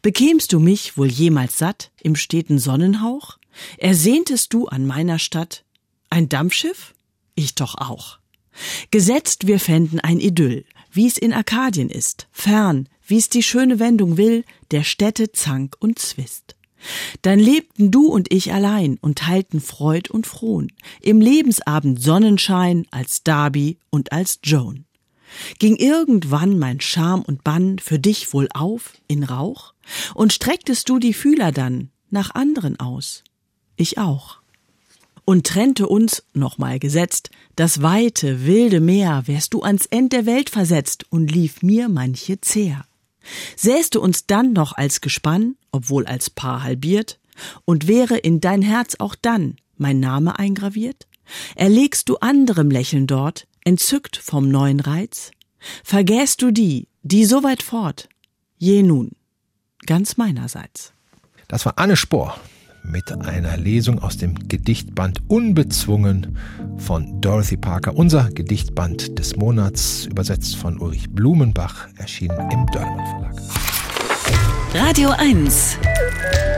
Bekämst 0.00 0.54
du 0.54 0.60
mich 0.60 0.96
wohl 0.96 1.08
jemals 1.08 1.58
satt 1.58 1.92
im 2.02 2.16
steten 2.16 2.58
Sonnenhauch? 2.58 3.38
Ersehntest 3.76 4.54
du 4.54 4.66
an 4.66 4.86
meiner 4.86 5.18
Stadt 5.18 5.62
ein 6.08 6.30
Dampfschiff? 6.30 6.94
Ich 7.34 7.54
doch 7.54 7.74
auch. 7.74 8.19
Gesetzt 8.90 9.46
wir 9.46 9.60
fänden 9.60 10.00
ein 10.00 10.20
Idyll, 10.20 10.64
wie's 10.92 11.18
in 11.18 11.32
Arkadien 11.32 11.88
ist, 11.88 12.28
fern, 12.32 12.88
wie's 13.06 13.28
die 13.28 13.42
schöne 13.42 13.78
Wendung 13.78 14.16
will, 14.16 14.44
der 14.70 14.82
Städte 14.82 15.32
Zank 15.32 15.76
und 15.78 15.98
Zwist. 15.98 16.56
Dann 17.22 17.38
lebten 17.38 17.90
du 17.90 18.06
und 18.06 18.32
ich 18.32 18.52
allein 18.52 18.96
und 19.00 19.18
teilten 19.18 19.60
Freud 19.60 20.10
und 20.10 20.26
Frohn, 20.26 20.72
im 21.00 21.20
Lebensabend 21.20 22.02
Sonnenschein 22.02 22.86
als 22.90 23.22
Darby 23.22 23.78
und 23.90 24.12
als 24.12 24.38
Joan. 24.42 24.86
Ging 25.58 25.76
irgendwann 25.76 26.58
mein 26.58 26.80
Scham 26.80 27.22
und 27.22 27.44
Bann 27.44 27.78
für 27.78 27.98
dich 27.98 28.32
wohl 28.32 28.48
auf 28.52 28.94
in 29.06 29.22
Rauch? 29.22 29.74
Und 30.14 30.32
strecktest 30.32 30.88
du 30.88 30.98
die 30.98 31.12
Fühler 31.12 31.52
dann 31.52 31.90
nach 32.10 32.34
anderen 32.34 32.80
aus? 32.80 33.22
Ich 33.76 33.98
auch 33.98 34.39
und 35.30 35.46
trennte 35.46 35.86
uns, 35.86 36.24
nochmal 36.34 36.80
gesetzt, 36.80 37.30
das 37.54 37.82
weite, 37.82 38.46
wilde 38.46 38.80
Meer, 38.80 39.22
wärst 39.26 39.54
du 39.54 39.62
ans 39.62 39.86
End 39.86 40.12
der 40.12 40.26
Welt 40.26 40.50
versetzt 40.50 41.06
und 41.08 41.30
lief 41.30 41.62
mir 41.62 41.88
manche 41.88 42.40
zehr. 42.40 42.84
Sähst 43.54 43.94
du 43.94 44.00
uns 44.00 44.26
dann 44.26 44.52
noch 44.52 44.72
als 44.72 45.00
Gespann, 45.00 45.54
obwohl 45.70 46.04
als 46.06 46.30
Paar 46.30 46.64
halbiert, 46.64 47.20
und 47.64 47.86
wäre 47.86 48.16
in 48.16 48.40
dein 48.40 48.60
Herz 48.60 48.96
auch 48.98 49.14
dann 49.14 49.54
mein 49.76 50.00
Name 50.00 50.36
eingraviert? 50.36 51.06
Erlegst 51.54 52.08
du 52.08 52.16
anderem 52.16 52.68
Lächeln 52.68 53.06
dort, 53.06 53.46
entzückt 53.64 54.16
vom 54.16 54.48
neuen 54.48 54.80
Reiz? 54.80 55.30
Vergäst 55.84 56.42
du 56.42 56.50
die, 56.50 56.88
die 57.04 57.24
so 57.24 57.44
weit 57.44 57.62
fort? 57.62 58.08
Je 58.58 58.82
nun, 58.82 59.12
ganz 59.86 60.16
meinerseits. 60.16 60.92
Das 61.46 61.64
war 61.66 61.78
Anne 61.78 61.96
Spohr 61.96 62.36
mit 62.82 63.12
einer 63.12 63.56
Lesung 63.56 64.02
aus 64.02 64.16
dem 64.16 64.34
Gedichtband 64.48 65.20
Unbezwungen 65.28 66.36
von 66.76 67.20
Dorothy 67.20 67.56
Parker. 67.56 67.96
Unser 67.96 68.30
Gedichtband 68.30 69.18
des 69.18 69.36
Monats, 69.36 70.06
übersetzt 70.06 70.56
von 70.56 70.78
Ulrich 70.78 71.10
Blumenbach, 71.10 71.88
erschienen 71.96 72.38
im 72.50 72.66
Dörlemann 72.66 73.06
Verlag. 73.06 73.36
Radio 74.74 75.10
1. 75.10 75.78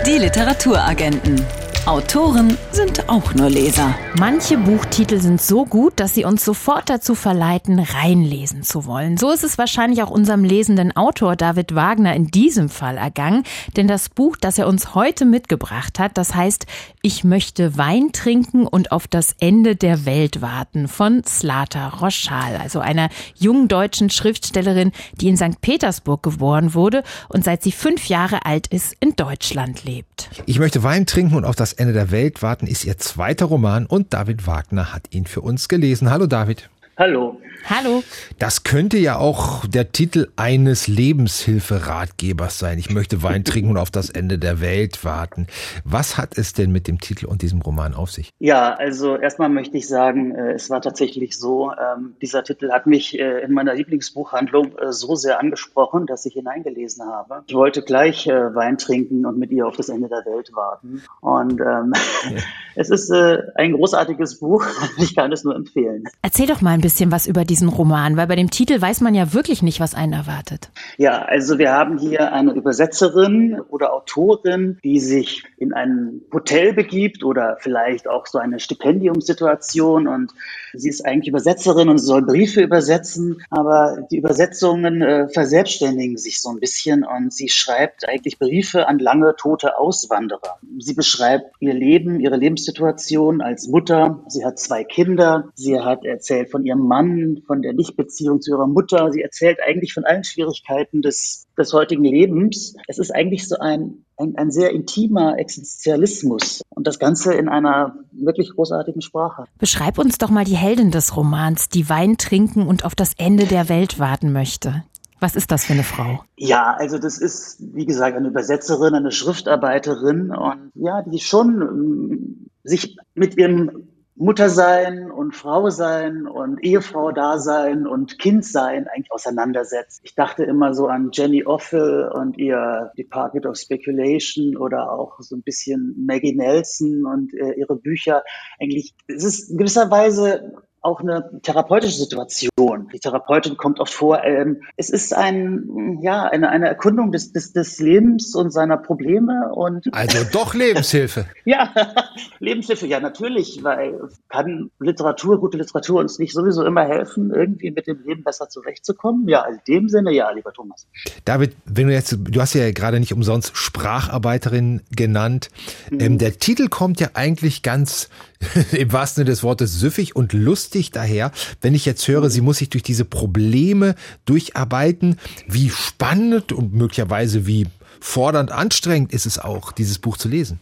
Die 0.07 0.19
Literaturagenten. 0.19 1.41
Autoren 1.87 2.57
sind 2.71 3.09
auch 3.09 3.35
nur 3.35 3.51
Leser. 3.51 3.93
Manche 4.17 4.57
Buchtitel 4.57 5.21
sind 5.21 5.43
so 5.43 5.65
gut, 5.65 5.95
dass 5.97 6.15
sie 6.15 6.25
uns 6.25 6.45
sofort 6.45 6.89
dazu 6.89 7.17
verleiten, 7.17 7.81
reinlesen 7.81 8.63
zu 8.63 8.87
wollen. 8.87 9.17
So 9.17 9.33
ist 9.33 9.43
es 9.43 9.59
wahrscheinlich 9.59 10.01
auch 10.01 10.11
unserem 10.11 10.45
lesenden 10.45 10.95
Autor 10.97 11.35
David 11.35 11.75
Wagner 11.75 12.15
in 12.15 12.29
diesem 12.29 12.69
Fall 12.69 12.99
ergangen, 12.99 13.43
denn 13.77 13.89
das 13.89 14.11
Buch, 14.11 14.37
das 14.37 14.59
er 14.59 14.69
uns 14.69 14.95
heute 14.95 15.25
mitgebracht 15.25 15.99
hat, 15.99 16.17
das 16.17 16.37
heißt 16.37 16.67
Ich 17.03 17.25
möchte 17.25 17.77
Wein 17.77 18.13
trinken 18.13 18.65
und 18.65 18.93
auf 18.93 19.09
das 19.09 19.35
Ende 19.41 19.75
der 19.75 20.07
Welt 20.07 20.41
warten 20.41 20.87
von 20.87 21.25
Slata 21.25 21.89
Roschal, 21.89 22.59
also 22.63 22.79
einer 22.79 23.09
jungen 23.35 23.67
deutschen 23.67 24.09
Schriftstellerin, 24.09 24.93
die 25.21 25.27
in 25.27 25.37
St. 25.37 25.61
Petersburg 25.61 26.23
geboren 26.23 26.75
wurde 26.75 27.03
und 27.29 27.43
seit 27.43 27.65
sie 27.65 27.73
fünf 27.73 28.07
Jahre 28.07 28.47
alt 28.47 28.69
ist, 28.69 28.95
in 29.01 29.17
Deutschland 29.17 29.83
lebt. 29.83 30.31
Ich 30.47 30.61
möchte 30.61 30.85
Wein 30.85 31.07
trinken 31.07 31.35
und 31.35 31.45
auf 31.45 31.57
das 31.57 31.72
Ende 31.73 31.93
der 31.93 32.11
Welt 32.11 32.43
warten 32.43 32.67
ist 32.67 32.85
ihr 32.85 32.99
zweiter 32.99 33.47
Roman 33.47 33.87
und 33.87 34.13
David 34.13 34.47
Wagner 34.47 34.93
hat 34.93 35.05
ihn 35.11 35.27
für 35.27 35.41
uns 35.41 35.69
gelesen. 35.69 36.11
Hallo 36.11 36.27
David. 36.27 36.69
Hallo. 36.97 37.41
Hallo. 37.65 38.03
Das 38.39 38.65
könnte 38.65 38.99
ja 38.99 39.19
auch 39.19 39.67
der 39.67 39.93
Titel 39.93 40.29
eines 40.37 40.89
Lebenshilferatgebers 40.89 42.59
sein. 42.59 42.79
Ich 42.79 42.91
möchte 42.91 43.23
Wein 43.23 43.45
trinken 43.45 43.71
und 43.71 43.77
auf 43.77 43.91
das 43.91 44.11
Ende 44.11 44.39
der 44.39 44.61
Welt 44.61 45.05
warten. 45.05 45.47
Was 45.85 46.19
hat 46.19 46.37
es 46.37 46.53
denn 46.53 46.73
mit 46.73 46.89
dem 46.89 47.01
Titel 47.01 47.27
und 47.27 47.43
diesem 47.43 47.63
Roman 47.63 47.95
auf 47.95 48.11
sich? 48.11 48.31
Ja, 48.41 48.75
also 48.75 49.17
erstmal 49.17 49.49
möchte 49.49 49.77
ich 49.77 49.87
sagen, 49.87 50.35
äh, 50.35 50.53
es 50.55 50.71
war 50.71 50.81
tatsächlich 50.81 51.39
so, 51.39 51.71
ähm, 51.71 52.17
dieser 52.21 52.43
Titel 52.43 52.73
hat 52.73 52.87
mich 52.87 53.19
äh, 53.19 53.41
in 53.43 53.53
meiner 53.53 53.75
Lieblingsbuchhandlung 53.75 54.77
äh, 54.79 54.93
so 54.93 55.15
sehr 55.15 55.39
angesprochen, 55.39 56.07
dass 56.07 56.27
ich 56.27 56.35
hineingelesen 56.35 57.07
habe. 57.07 57.43
Ich 57.47 57.55
wollte 57.55 57.83
gleich 57.83 58.27
Wein 58.27 58.79
trinken 58.79 59.27
und 59.27 59.39
mit 59.39 59.51
ihr 59.51 59.67
auf 59.67 59.77
das 59.77 59.89
Ende 59.89 60.09
der 60.09 60.25
Welt 60.25 60.51
warten. 60.55 61.03
Und 61.21 61.61
ähm, 61.61 61.93
ja. 62.35 62.43
es 62.75 62.91
ist 62.91 63.13
ein 63.13 63.73
großartiges 63.73 64.39
Buch. 64.39 64.65
Ich 64.99 65.17
kann 65.17 65.33
es 65.33 65.43
nur 65.43 65.57
empfehlen. 65.57 66.05
Erzähl 66.21 66.47
doch 66.47 66.61
mal 66.61 66.73
ein 66.73 66.81
bisschen 66.81 67.11
was 67.11 67.27
über 67.27 67.45
diesen 67.53 67.69
Roman, 67.69 68.17
weil 68.17 68.27
bei 68.27 68.37
dem 68.37 68.49
Titel 68.49 68.81
weiß 68.81 69.03
man 69.03 69.15
ja 69.15 69.35
wirklich 69.35 69.63
nicht, 69.63 69.79
was 69.79 69.95
einen 69.95 70.15
erwartet. 70.15 70.71
Ja, 70.97 71.21
also 71.21 71.59
wir 71.59 71.71
haben 71.71 71.99
hier 71.99 72.33
eine 72.33 72.53
Übersetzerin 72.53 73.61
oder 73.69 73.93
Autorin, 73.93 74.79
die 74.83 75.01
sich 75.01 75.45
in 75.59 75.75
ein 75.75 76.23
Hotel 76.33 76.73
begibt 76.73 77.23
oder 77.25 77.59
vielleicht 77.61 78.09
auch 78.09 78.27
so 78.27 78.39
eine 78.39 78.59
Stipendiumssituation 78.59 80.09
und 80.09 80.33
sie 80.73 80.89
ist 80.89 81.05
eigentlich 81.05 81.29
Übersetzerin 81.29 81.91
und 81.91 81.99
soll 81.99 82.23
Briefe 82.23 82.63
übersetzen, 82.63 83.43
aber 83.51 83.99
die 84.11 84.17
Übersetzungen 84.17 85.03
äh, 85.03 85.29
verselbstständigen 85.29 86.17
sich 86.17 86.41
so 86.41 86.49
ein 86.49 86.59
bisschen 86.59 87.05
und 87.05 87.35
sie 87.35 87.51
schreibt 87.51 88.09
eigentlich 88.09 88.39
Briefe 88.39 88.89
an 88.89 88.99
lange 88.99 89.35
tote 89.37 89.77
Auswanderer. 89.77 90.59
Sie 90.79 90.95
beschreibt 90.95 91.55
ihr 91.61 91.75
Leben, 91.75 92.19
ihre 92.19 92.37
Lebenssituation 92.37 93.43
als 93.43 93.69
Mutter. 93.69 94.25
Sie 94.29 94.43
hat 94.43 94.59
zwei 94.59 94.85
Kinder. 94.85 95.51
Sie 95.55 95.79
hat 95.79 96.07
erzählt 96.07 96.51
von 96.51 96.65
ihrem 96.65 96.87
Mann, 96.87 97.42
von 97.47 97.63
der 97.63 97.73
Nichtbeziehung 97.73 98.41
zu 98.41 98.53
ihrer 98.53 98.67
Mutter. 98.67 99.11
Sie 99.13 99.23
erzählt 99.23 99.59
eigentlich 99.67 99.93
von 99.93 100.05
allen 100.05 100.25
Schwierigkeiten 100.25 101.03
des, 101.03 101.47
des 101.59 101.73
heutigen 101.73 102.05
Lebens. 102.05 102.75
Es 102.89 102.99
ist 102.99 103.15
eigentlich 103.15 103.49
so 103.49 103.57
ein, 103.59 104.05
ein, 104.17 104.37
ein 104.37 104.51
sehr 104.51 104.71
intimer 104.71 105.39
Existenzialismus 105.39 106.63
und 106.71 106.87
das 106.87 106.99
Ganze 106.99 107.35
in 107.35 107.49
einer 107.49 107.97
wirklich 108.13 108.51
großartigen 108.51 109.03
Sprache. 109.03 109.45
Beschreib 109.59 109.99
uns 109.99 110.19
doch 110.19 110.31
mal 110.31 110.45
die 110.45 110.57
Heldin 110.57 110.91
des 110.91 111.17
Romans, 111.17 111.69
die 111.69 111.89
Wein 111.89 112.17
trinken 112.17 112.67
und 112.67 112.85
auf 112.85 112.95
das 112.95 113.13
Ende 113.17 113.47
der 113.47 113.69
Welt 113.69 113.99
warten 113.99 114.33
möchte. 114.33 114.85
Was 115.23 115.37
ist 115.37 115.53
das 115.53 115.67
für 115.67 115.75
eine 115.75 115.85
Frau? 115.85 116.25
Ja, 116.37 116.75
also 116.77 116.99
das 116.99 117.19
ist, 117.19 117.59
wie 117.61 117.87
gesagt, 117.87 118.17
eine 118.17 118.27
Übersetzerin, 118.27 118.95
eine 118.95 119.13
Schriftarbeiterin 119.13 120.33
und 120.33 120.73
ja, 120.75 121.03
die 121.03 121.21
schon 121.21 121.63
ähm, 121.63 122.51
sich 122.65 122.97
mit 123.15 123.37
ihrem 123.37 123.92
Muttersein 124.15 125.11
und 125.11 125.35
Frau 125.35 125.71
sein 125.71 126.27
und 126.27 126.63
Ehefrau 126.63 127.13
da 127.13 127.39
sein 127.39 127.87
und 127.87 128.19
Kind 128.19 128.45
sein 128.45 128.87
eigentlich 128.87 129.11
auseinandersetzt. 129.11 130.01
Ich 130.05 130.15
dachte 130.15 130.45
immer 130.45 130.75
so 130.75 130.87
an 130.87 131.11
Jenny 131.13 131.45
Offel 131.45 132.11
und 132.13 132.37
ihr 132.37 132.93
Department 132.99 133.47
of 133.47 133.57
Speculation 133.57 134.57
oder 134.57 134.93
auch 134.93 135.19
so 135.21 135.35
ein 135.35 135.43
bisschen 135.43 136.05
Maggie 136.07 136.35
Nelson 136.35 137.07
und 137.07 137.33
äh, 137.35 137.53
ihre 137.55 137.77
Bücher. 137.77 138.23
Eigentlich, 138.61 138.95
es 139.09 139.25
ist 139.25 139.51
in 139.51 139.57
gewisser 139.57 139.91
Weise 139.91 140.53
auch 140.83 141.01
eine 141.01 141.31
therapeutische 141.43 141.97
Situation. 141.97 142.89
Die 142.93 142.99
Therapeutin 142.99 143.57
kommt 143.57 143.79
oft 143.79 143.95
vor. 143.95 144.25
Ähm, 144.25 144.63
es 144.77 144.91
ist 144.91 145.15
ein, 145.15 146.01
ja, 146.03 146.25
eine, 146.25 146.51
eine 146.51 146.67
Erkundung 146.67 147.13
des, 147.13 147.33
des, 147.33 147.53
des 147.53 147.79
Lebens 147.79 148.35
und 148.35 148.51
seiner 148.51 148.77
Probleme 148.77 149.53
und. 149.55 149.89
Also 150.03 150.25
doch 150.33 150.55
Lebenshilfe. 150.55 151.27
ja, 151.45 151.73
Lebenshilfe, 152.41 152.87
ja, 152.87 152.99
natürlich, 152.99 153.61
weil 153.63 154.01
kann 154.29 154.71
Literatur, 154.81 155.39
gute 155.39 155.59
Literatur 155.59 156.01
uns 156.01 156.19
nicht 156.19 156.33
sowieso 156.33 156.65
immer 156.65 156.85
helfen, 156.85 157.31
irgendwie 157.31 157.71
mit 157.71 157.87
dem 157.87 158.03
Leben 158.03 158.25
besser 158.25 158.49
zurechtzukommen? 158.49 159.29
Ja, 159.29 159.45
in 159.45 159.61
dem 159.69 159.89
Sinne, 159.89 160.13
ja, 160.13 160.31
lieber 160.33 160.53
Thomas. 160.53 160.89
David, 161.25 161.55
wenn 161.67 161.87
du 161.87 161.93
jetzt, 161.93 162.17
du 162.21 162.41
hast 162.41 162.55
ja 162.55 162.69
gerade 162.73 162.99
nicht 162.99 163.13
umsonst 163.13 163.57
Spracharbeiterin 163.57 164.81
genannt. 164.91 165.51
Mhm. 165.91 166.01
Ähm, 166.01 166.19
der 166.19 166.39
Titel 166.39 166.69
kommt 166.69 166.99
ja 167.01 167.11
eigentlich 167.15 167.63
ganz 167.63 168.09
im 168.73 168.93
wahrsten 168.93 169.23
Sinne 169.23 169.31
des 169.31 169.45
Wortes 169.45 169.79
süffig 169.79 170.17
und 170.17 170.33
lustig 170.33 170.72
daher, 170.91 171.33
wenn 171.61 171.75
ich 171.75 171.85
jetzt 171.85 172.07
höre, 172.09 172.31
sie 172.31 172.41
muss 172.41 172.59
sich 172.59 172.71
durch 172.71 172.83
diese 172.83 173.05
Probleme 173.05 173.95
durcharbeiten. 174.25 175.19
Wie 175.47 175.71
spannend 175.71 176.53
und 176.53 176.73
möglicherweise 176.73 177.47
wie 177.47 177.67
fordernd 178.01 178.51
anstrengend 178.51 179.13
ist 179.13 179.27
es 179.27 179.39
auch, 179.39 179.73
dieses 179.73 179.99
Buch 179.99 180.17
zu 180.17 180.29
lesen. 180.29 180.61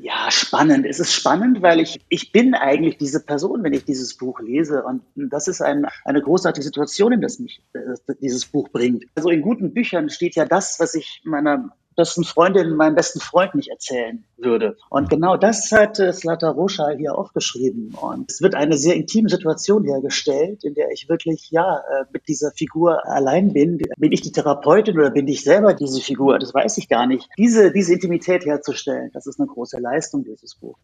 Ja, 0.00 0.30
spannend. 0.30 0.86
Es 0.86 1.00
ist 1.00 1.12
spannend, 1.12 1.60
weil 1.60 1.80
ich, 1.80 2.00
ich 2.08 2.30
bin 2.30 2.54
eigentlich 2.54 2.98
diese 2.98 3.18
Person, 3.18 3.64
wenn 3.64 3.72
ich 3.72 3.84
dieses 3.84 4.16
Buch 4.16 4.38
lese. 4.38 4.84
Und 4.84 5.02
das 5.16 5.48
ist 5.48 5.60
ein, 5.60 5.86
eine 6.04 6.22
großartige 6.22 6.62
Situation, 6.62 7.12
in 7.12 7.20
das 7.20 7.40
mich 7.40 7.60
äh, 7.72 8.14
dieses 8.22 8.46
Buch 8.46 8.68
bringt. 8.68 9.06
Also 9.16 9.28
in 9.30 9.42
guten 9.42 9.74
Büchern 9.74 10.08
steht 10.08 10.36
ja 10.36 10.44
das, 10.44 10.78
was 10.78 10.94
ich 10.94 11.20
meiner 11.24 11.70
besten 11.98 12.22
Freundin 12.22 12.76
meinem 12.76 12.94
besten 12.94 13.18
Freund 13.18 13.56
nicht 13.56 13.68
erzählen 13.68 14.24
würde. 14.36 14.76
Und 14.88 15.10
genau 15.10 15.36
das 15.36 15.70
hat 15.72 15.98
äh, 15.98 16.12
Slata 16.12 16.48
Roschal 16.48 16.96
hier 16.96 17.18
aufgeschrieben. 17.18 17.92
Und 18.00 18.30
es 18.30 18.40
wird 18.40 18.54
eine 18.54 18.78
sehr 18.78 18.94
intime 18.94 19.28
Situation 19.28 19.84
hergestellt, 19.84 20.62
in 20.62 20.74
der 20.74 20.90
ich 20.92 21.08
wirklich, 21.08 21.50
ja, 21.50 21.78
äh, 21.78 22.04
mit 22.12 22.28
dieser 22.28 22.52
Figur 22.52 23.04
allein 23.04 23.52
bin. 23.52 23.78
Bin 23.96 24.12
ich 24.12 24.20
die 24.20 24.30
Therapeutin 24.30 24.96
oder 24.96 25.10
bin 25.10 25.26
ich 25.26 25.42
selber 25.42 25.74
diese 25.74 26.00
Figur? 26.00 26.38
Das 26.38 26.54
weiß 26.54 26.78
ich 26.78 26.88
gar 26.88 27.06
nicht. 27.08 27.28
Diese, 27.36 27.72
diese 27.72 27.94
Intimität 27.94 28.46
herzustellen, 28.46 29.10
das 29.12 29.26
ist 29.26 29.40
eine 29.40 29.48
große 29.48 29.80
Leistung 29.80 30.24
dieses 30.24 30.54
Buch. 30.54 30.78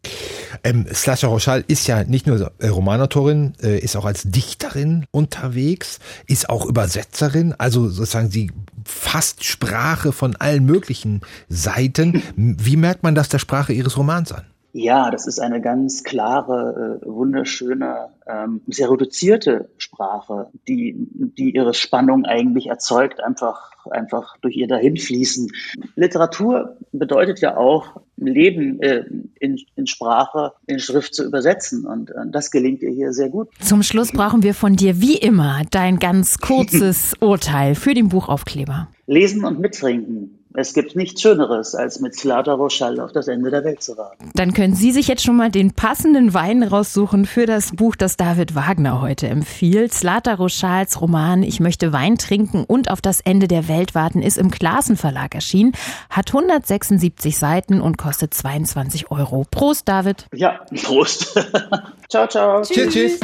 Ähm, 0.65 0.85
Slasha 0.93 1.27
Roschal 1.27 1.63
ist 1.67 1.87
ja 1.87 2.03
nicht 2.03 2.27
nur 2.27 2.51
äh, 2.59 2.67
Romanautorin, 2.67 3.53
äh, 3.63 3.79
ist 3.79 3.95
auch 3.95 4.05
als 4.05 4.23
Dichterin 4.23 5.05
unterwegs, 5.11 5.99
ist 6.27 6.49
auch 6.49 6.65
Übersetzerin, 6.65 7.55
also 7.57 7.87
sozusagen 7.87 8.29
sie 8.29 8.51
fasst 8.85 9.43
Sprache 9.43 10.11
von 10.11 10.35
allen 10.35 10.65
möglichen 10.65 11.04
Seiten. 11.49 12.21
Wie 12.35 12.77
merkt 12.77 13.03
man 13.03 13.15
das 13.15 13.29
der 13.29 13.39
Sprache 13.39 13.73
Ihres 13.73 13.97
Romans 13.97 14.31
an? 14.31 14.45
Ja, 14.77 15.09
das 15.09 15.25
ist 15.25 15.39
eine 15.39 15.61
ganz 15.61 16.03
klare, 16.03 16.99
äh, 17.01 17.07
wunderschöne, 17.07 18.09
ähm, 18.27 18.59
sehr 18.67 18.91
reduzierte 18.91 19.69
Sprache, 19.77 20.49
die, 20.67 20.93
die 20.97 21.55
ihre 21.55 21.73
Spannung 21.73 22.25
eigentlich 22.25 22.67
erzeugt, 22.67 23.23
einfach, 23.23 23.71
einfach 23.89 24.35
durch 24.41 24.57
ihr 24.57 24.67
Dahinfließen. 24.67 25.49
Literatur 25.95 26.75
bedeutet 26.91 27.39
ja 27.39 27.55
auch, 27.55 28.01
Leben 28.17 28.81
äh, 28.81 29.05
in, 29.39 29.61
in 29.77 29.87
Sprache, 29.87 30.51
in 30.67 30.79
Schrift 30.79 31.15
zu 31.15 31.25
übersetzen. 31.25 31.85
Und 31.85 32.11
äh, 32.11 32.25
das 32.27 32.51
gelingt 32.51 32.81
ihr 32.81 32.91
hier 32.91 33.13
sehr 33.13 33.29
gut. 33.29 33.47
Zum 33.61 33.81
Schluss 33.81 34.11
brauchen 34.11 34.43
wir 34.43 34.53
von 34.53 34.75
dir 34.75 34.99
wie 34.99 35.15
immer 35.15 35.61
dein 35.71 35.99
ganz 35.99 36.39
kurzes 36.39 37.13
Urteil 37.21 37.75
für 37.75 37.93
den 37.93 38.09
Buchaufkleber. 38.09 38.89
Lesen 39.07 39.45
und 39.45 39.59
mittrinken. 39.59 40.39
Es 40.57 40.73
gibt 40.73 40.95
nichts 40.95 41.21
Schöneres, 41.21 41.75
als 41.75 41.99
mit 41.99 42.15
Slata 42.15 42.53
Rochal 42.53 42.99
auf 42.99 43.11
das 43.11 43.27
Ende 43.27 43.51
der 43.51 43.63
Welt 43.63 43.83
zu 43.83 43.97
warten. 43.97 44.29
Dann 44.35 44.53
können 44.53 44.75
Sie 44.75 44.91
sich 44.91 45.07
jetzt 45.07 45.23
schon 45.23 45.35
mal 45.35 45.51
den 45.51 45.71
passenden 45.71 46.33
Wein 46.33 46.63
raussuchen 46.63 47.25
für 47.25 47.45
das 47.45 47.71
Buch, 47.71 47.95
das 47.95 48.17
David 48.17 48.55
Wagner 48.55 49.01
heute 49.01 49.27
empfiehlt. 49.27 49.93
Slata 49.93 50.35
Rochals 50.35 51.01
Roman 51.01 51.43
Ich 51.43 51.59
möchte 51.59 51.91
Wein 51.93 52.17
trinken 52.17 52.63
und 52.65 52.89
auf 52.89 53.01
das 53.01 53.21
Ende 53.21 53.47
der 53.47 53.67
Welt 53.67 53.95
warten 53.95 54.21
ist 54.21 54.37
im 54.37 54.51
Klassen 54.51 54.97
Verlag 54.97 55.35
erschienen, 55.35 55.73
hat 56.09 56.29
176 56.29 57.37
Seiten 57.37 57.81
und 57.81 57.97
kostet 57.97 58.33
22 58.33 59.11
Euro. 59.11 59.45
Prost, 59.49 59.87
David. 59.87 60.27
Ja, 60.33 60.61
Prost. 60.83 61.39
ciao, 62.09 62.27
ciao. 62.27 62.61
Tschüss. 62.61 62.93
tschüss. 62.93 63.19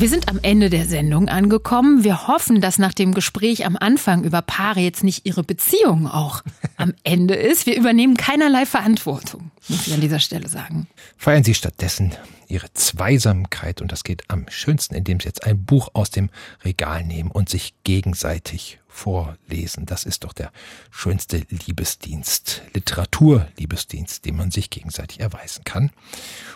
Wir 0.00 0.08
sind 0.08 0.30
am 0.30 0.38
Ende 0.40 0.70
der 0.70 0.86
Sendung 0.86 1.28
angekommen. 1.28 2.04
Wir 2.04 2.26
hoffen, 2.26 2.62
dass 2.62 2.78
nach 2.78 2.94
dem 2.94 3.12
Gespräch 3.12 3.66
am 3.66 3.76
Anfang 3.76 4.24
über 4.24 4.40
Paare 4.40 4.80
jetzt 4.80 5.04
nicht 5.04 5.26
ihre 5.26 5.42
Beziehung 5.42 6.06
auch 6.06 6.40
am 6.78 6.94
Ende 7.04 7.34
ist. 7.34 7.66
Wir 7.66 7.76
übernehmen 7.76 8.16
keinerlei 8.16 8.64
Verantwortung, 8.64 9.50
muss 9.68 9.86
ich 9.86 9.92
an 9.92 10.00
dieser 10.00 10.18
Stelle 10.18 10.48
sagen. 10.48 10.88
Feiern 11.18 11.44
Sie 11.44 11.52
stattdessen 11.52 12.14
Ihre 12.48 12.72
Zweisamkeit 12.72 13.82
und 13.82 13.92
das 13.92 14.02
geht 14.02 14.22
am 14.28 14.46
schönsten, 14.48 14.94
indem 14.94 15.20
Sie 15.20 15.26
jetzt 15.26 15.44
ein 15.44 15.66
Buch 15.66 15.90
aus 15.92 16.10
dem 16.10 16.30
Regal 16.64 17.04
nehmen 17.04 17.30
und 17.30 17.50
sich 17.50 17.74
gegenseitig 17.84 18.79
vorlesen. 18.90 19.86
Das 19.86 20.04
ist 20.04 20.24
doch 20.24 20.32
der 20.32 20.52
schönste 20.90 21.46
Liebesdienst, 21.48 22.62
Literaturliebesdienst, 22.74 24.24
den 24.24 24.36
man 24.36 24.50
sich 24.50 24.70
gegenseitig 24.70 25.20
erweisen 25.20 25.64
kann. 25.64 25.90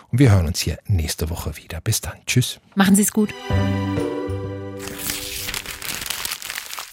Und 0.09 0.19
wir 0.19 0.31
hören 0.31 0.47
uns 0.47 0.59
hier 0.59 0.77
nächste 0.85 1.29
Woche 1.29 1.57
wieder. 1.57 1.81
Bis 1.81 2.01
dann. 2.01 2.17
Tschüss. 2.27 2.59
Machen 2.75 2.95
Sie 2.95 3.01
es 3.01 3.11
gut. 3.11 3.33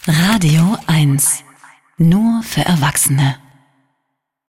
Radio 0.06 0.76
1. 0.86 1.44
Nur 1.98 2.42
für 2.42 2.62
Erwachsene. 2.62 3.36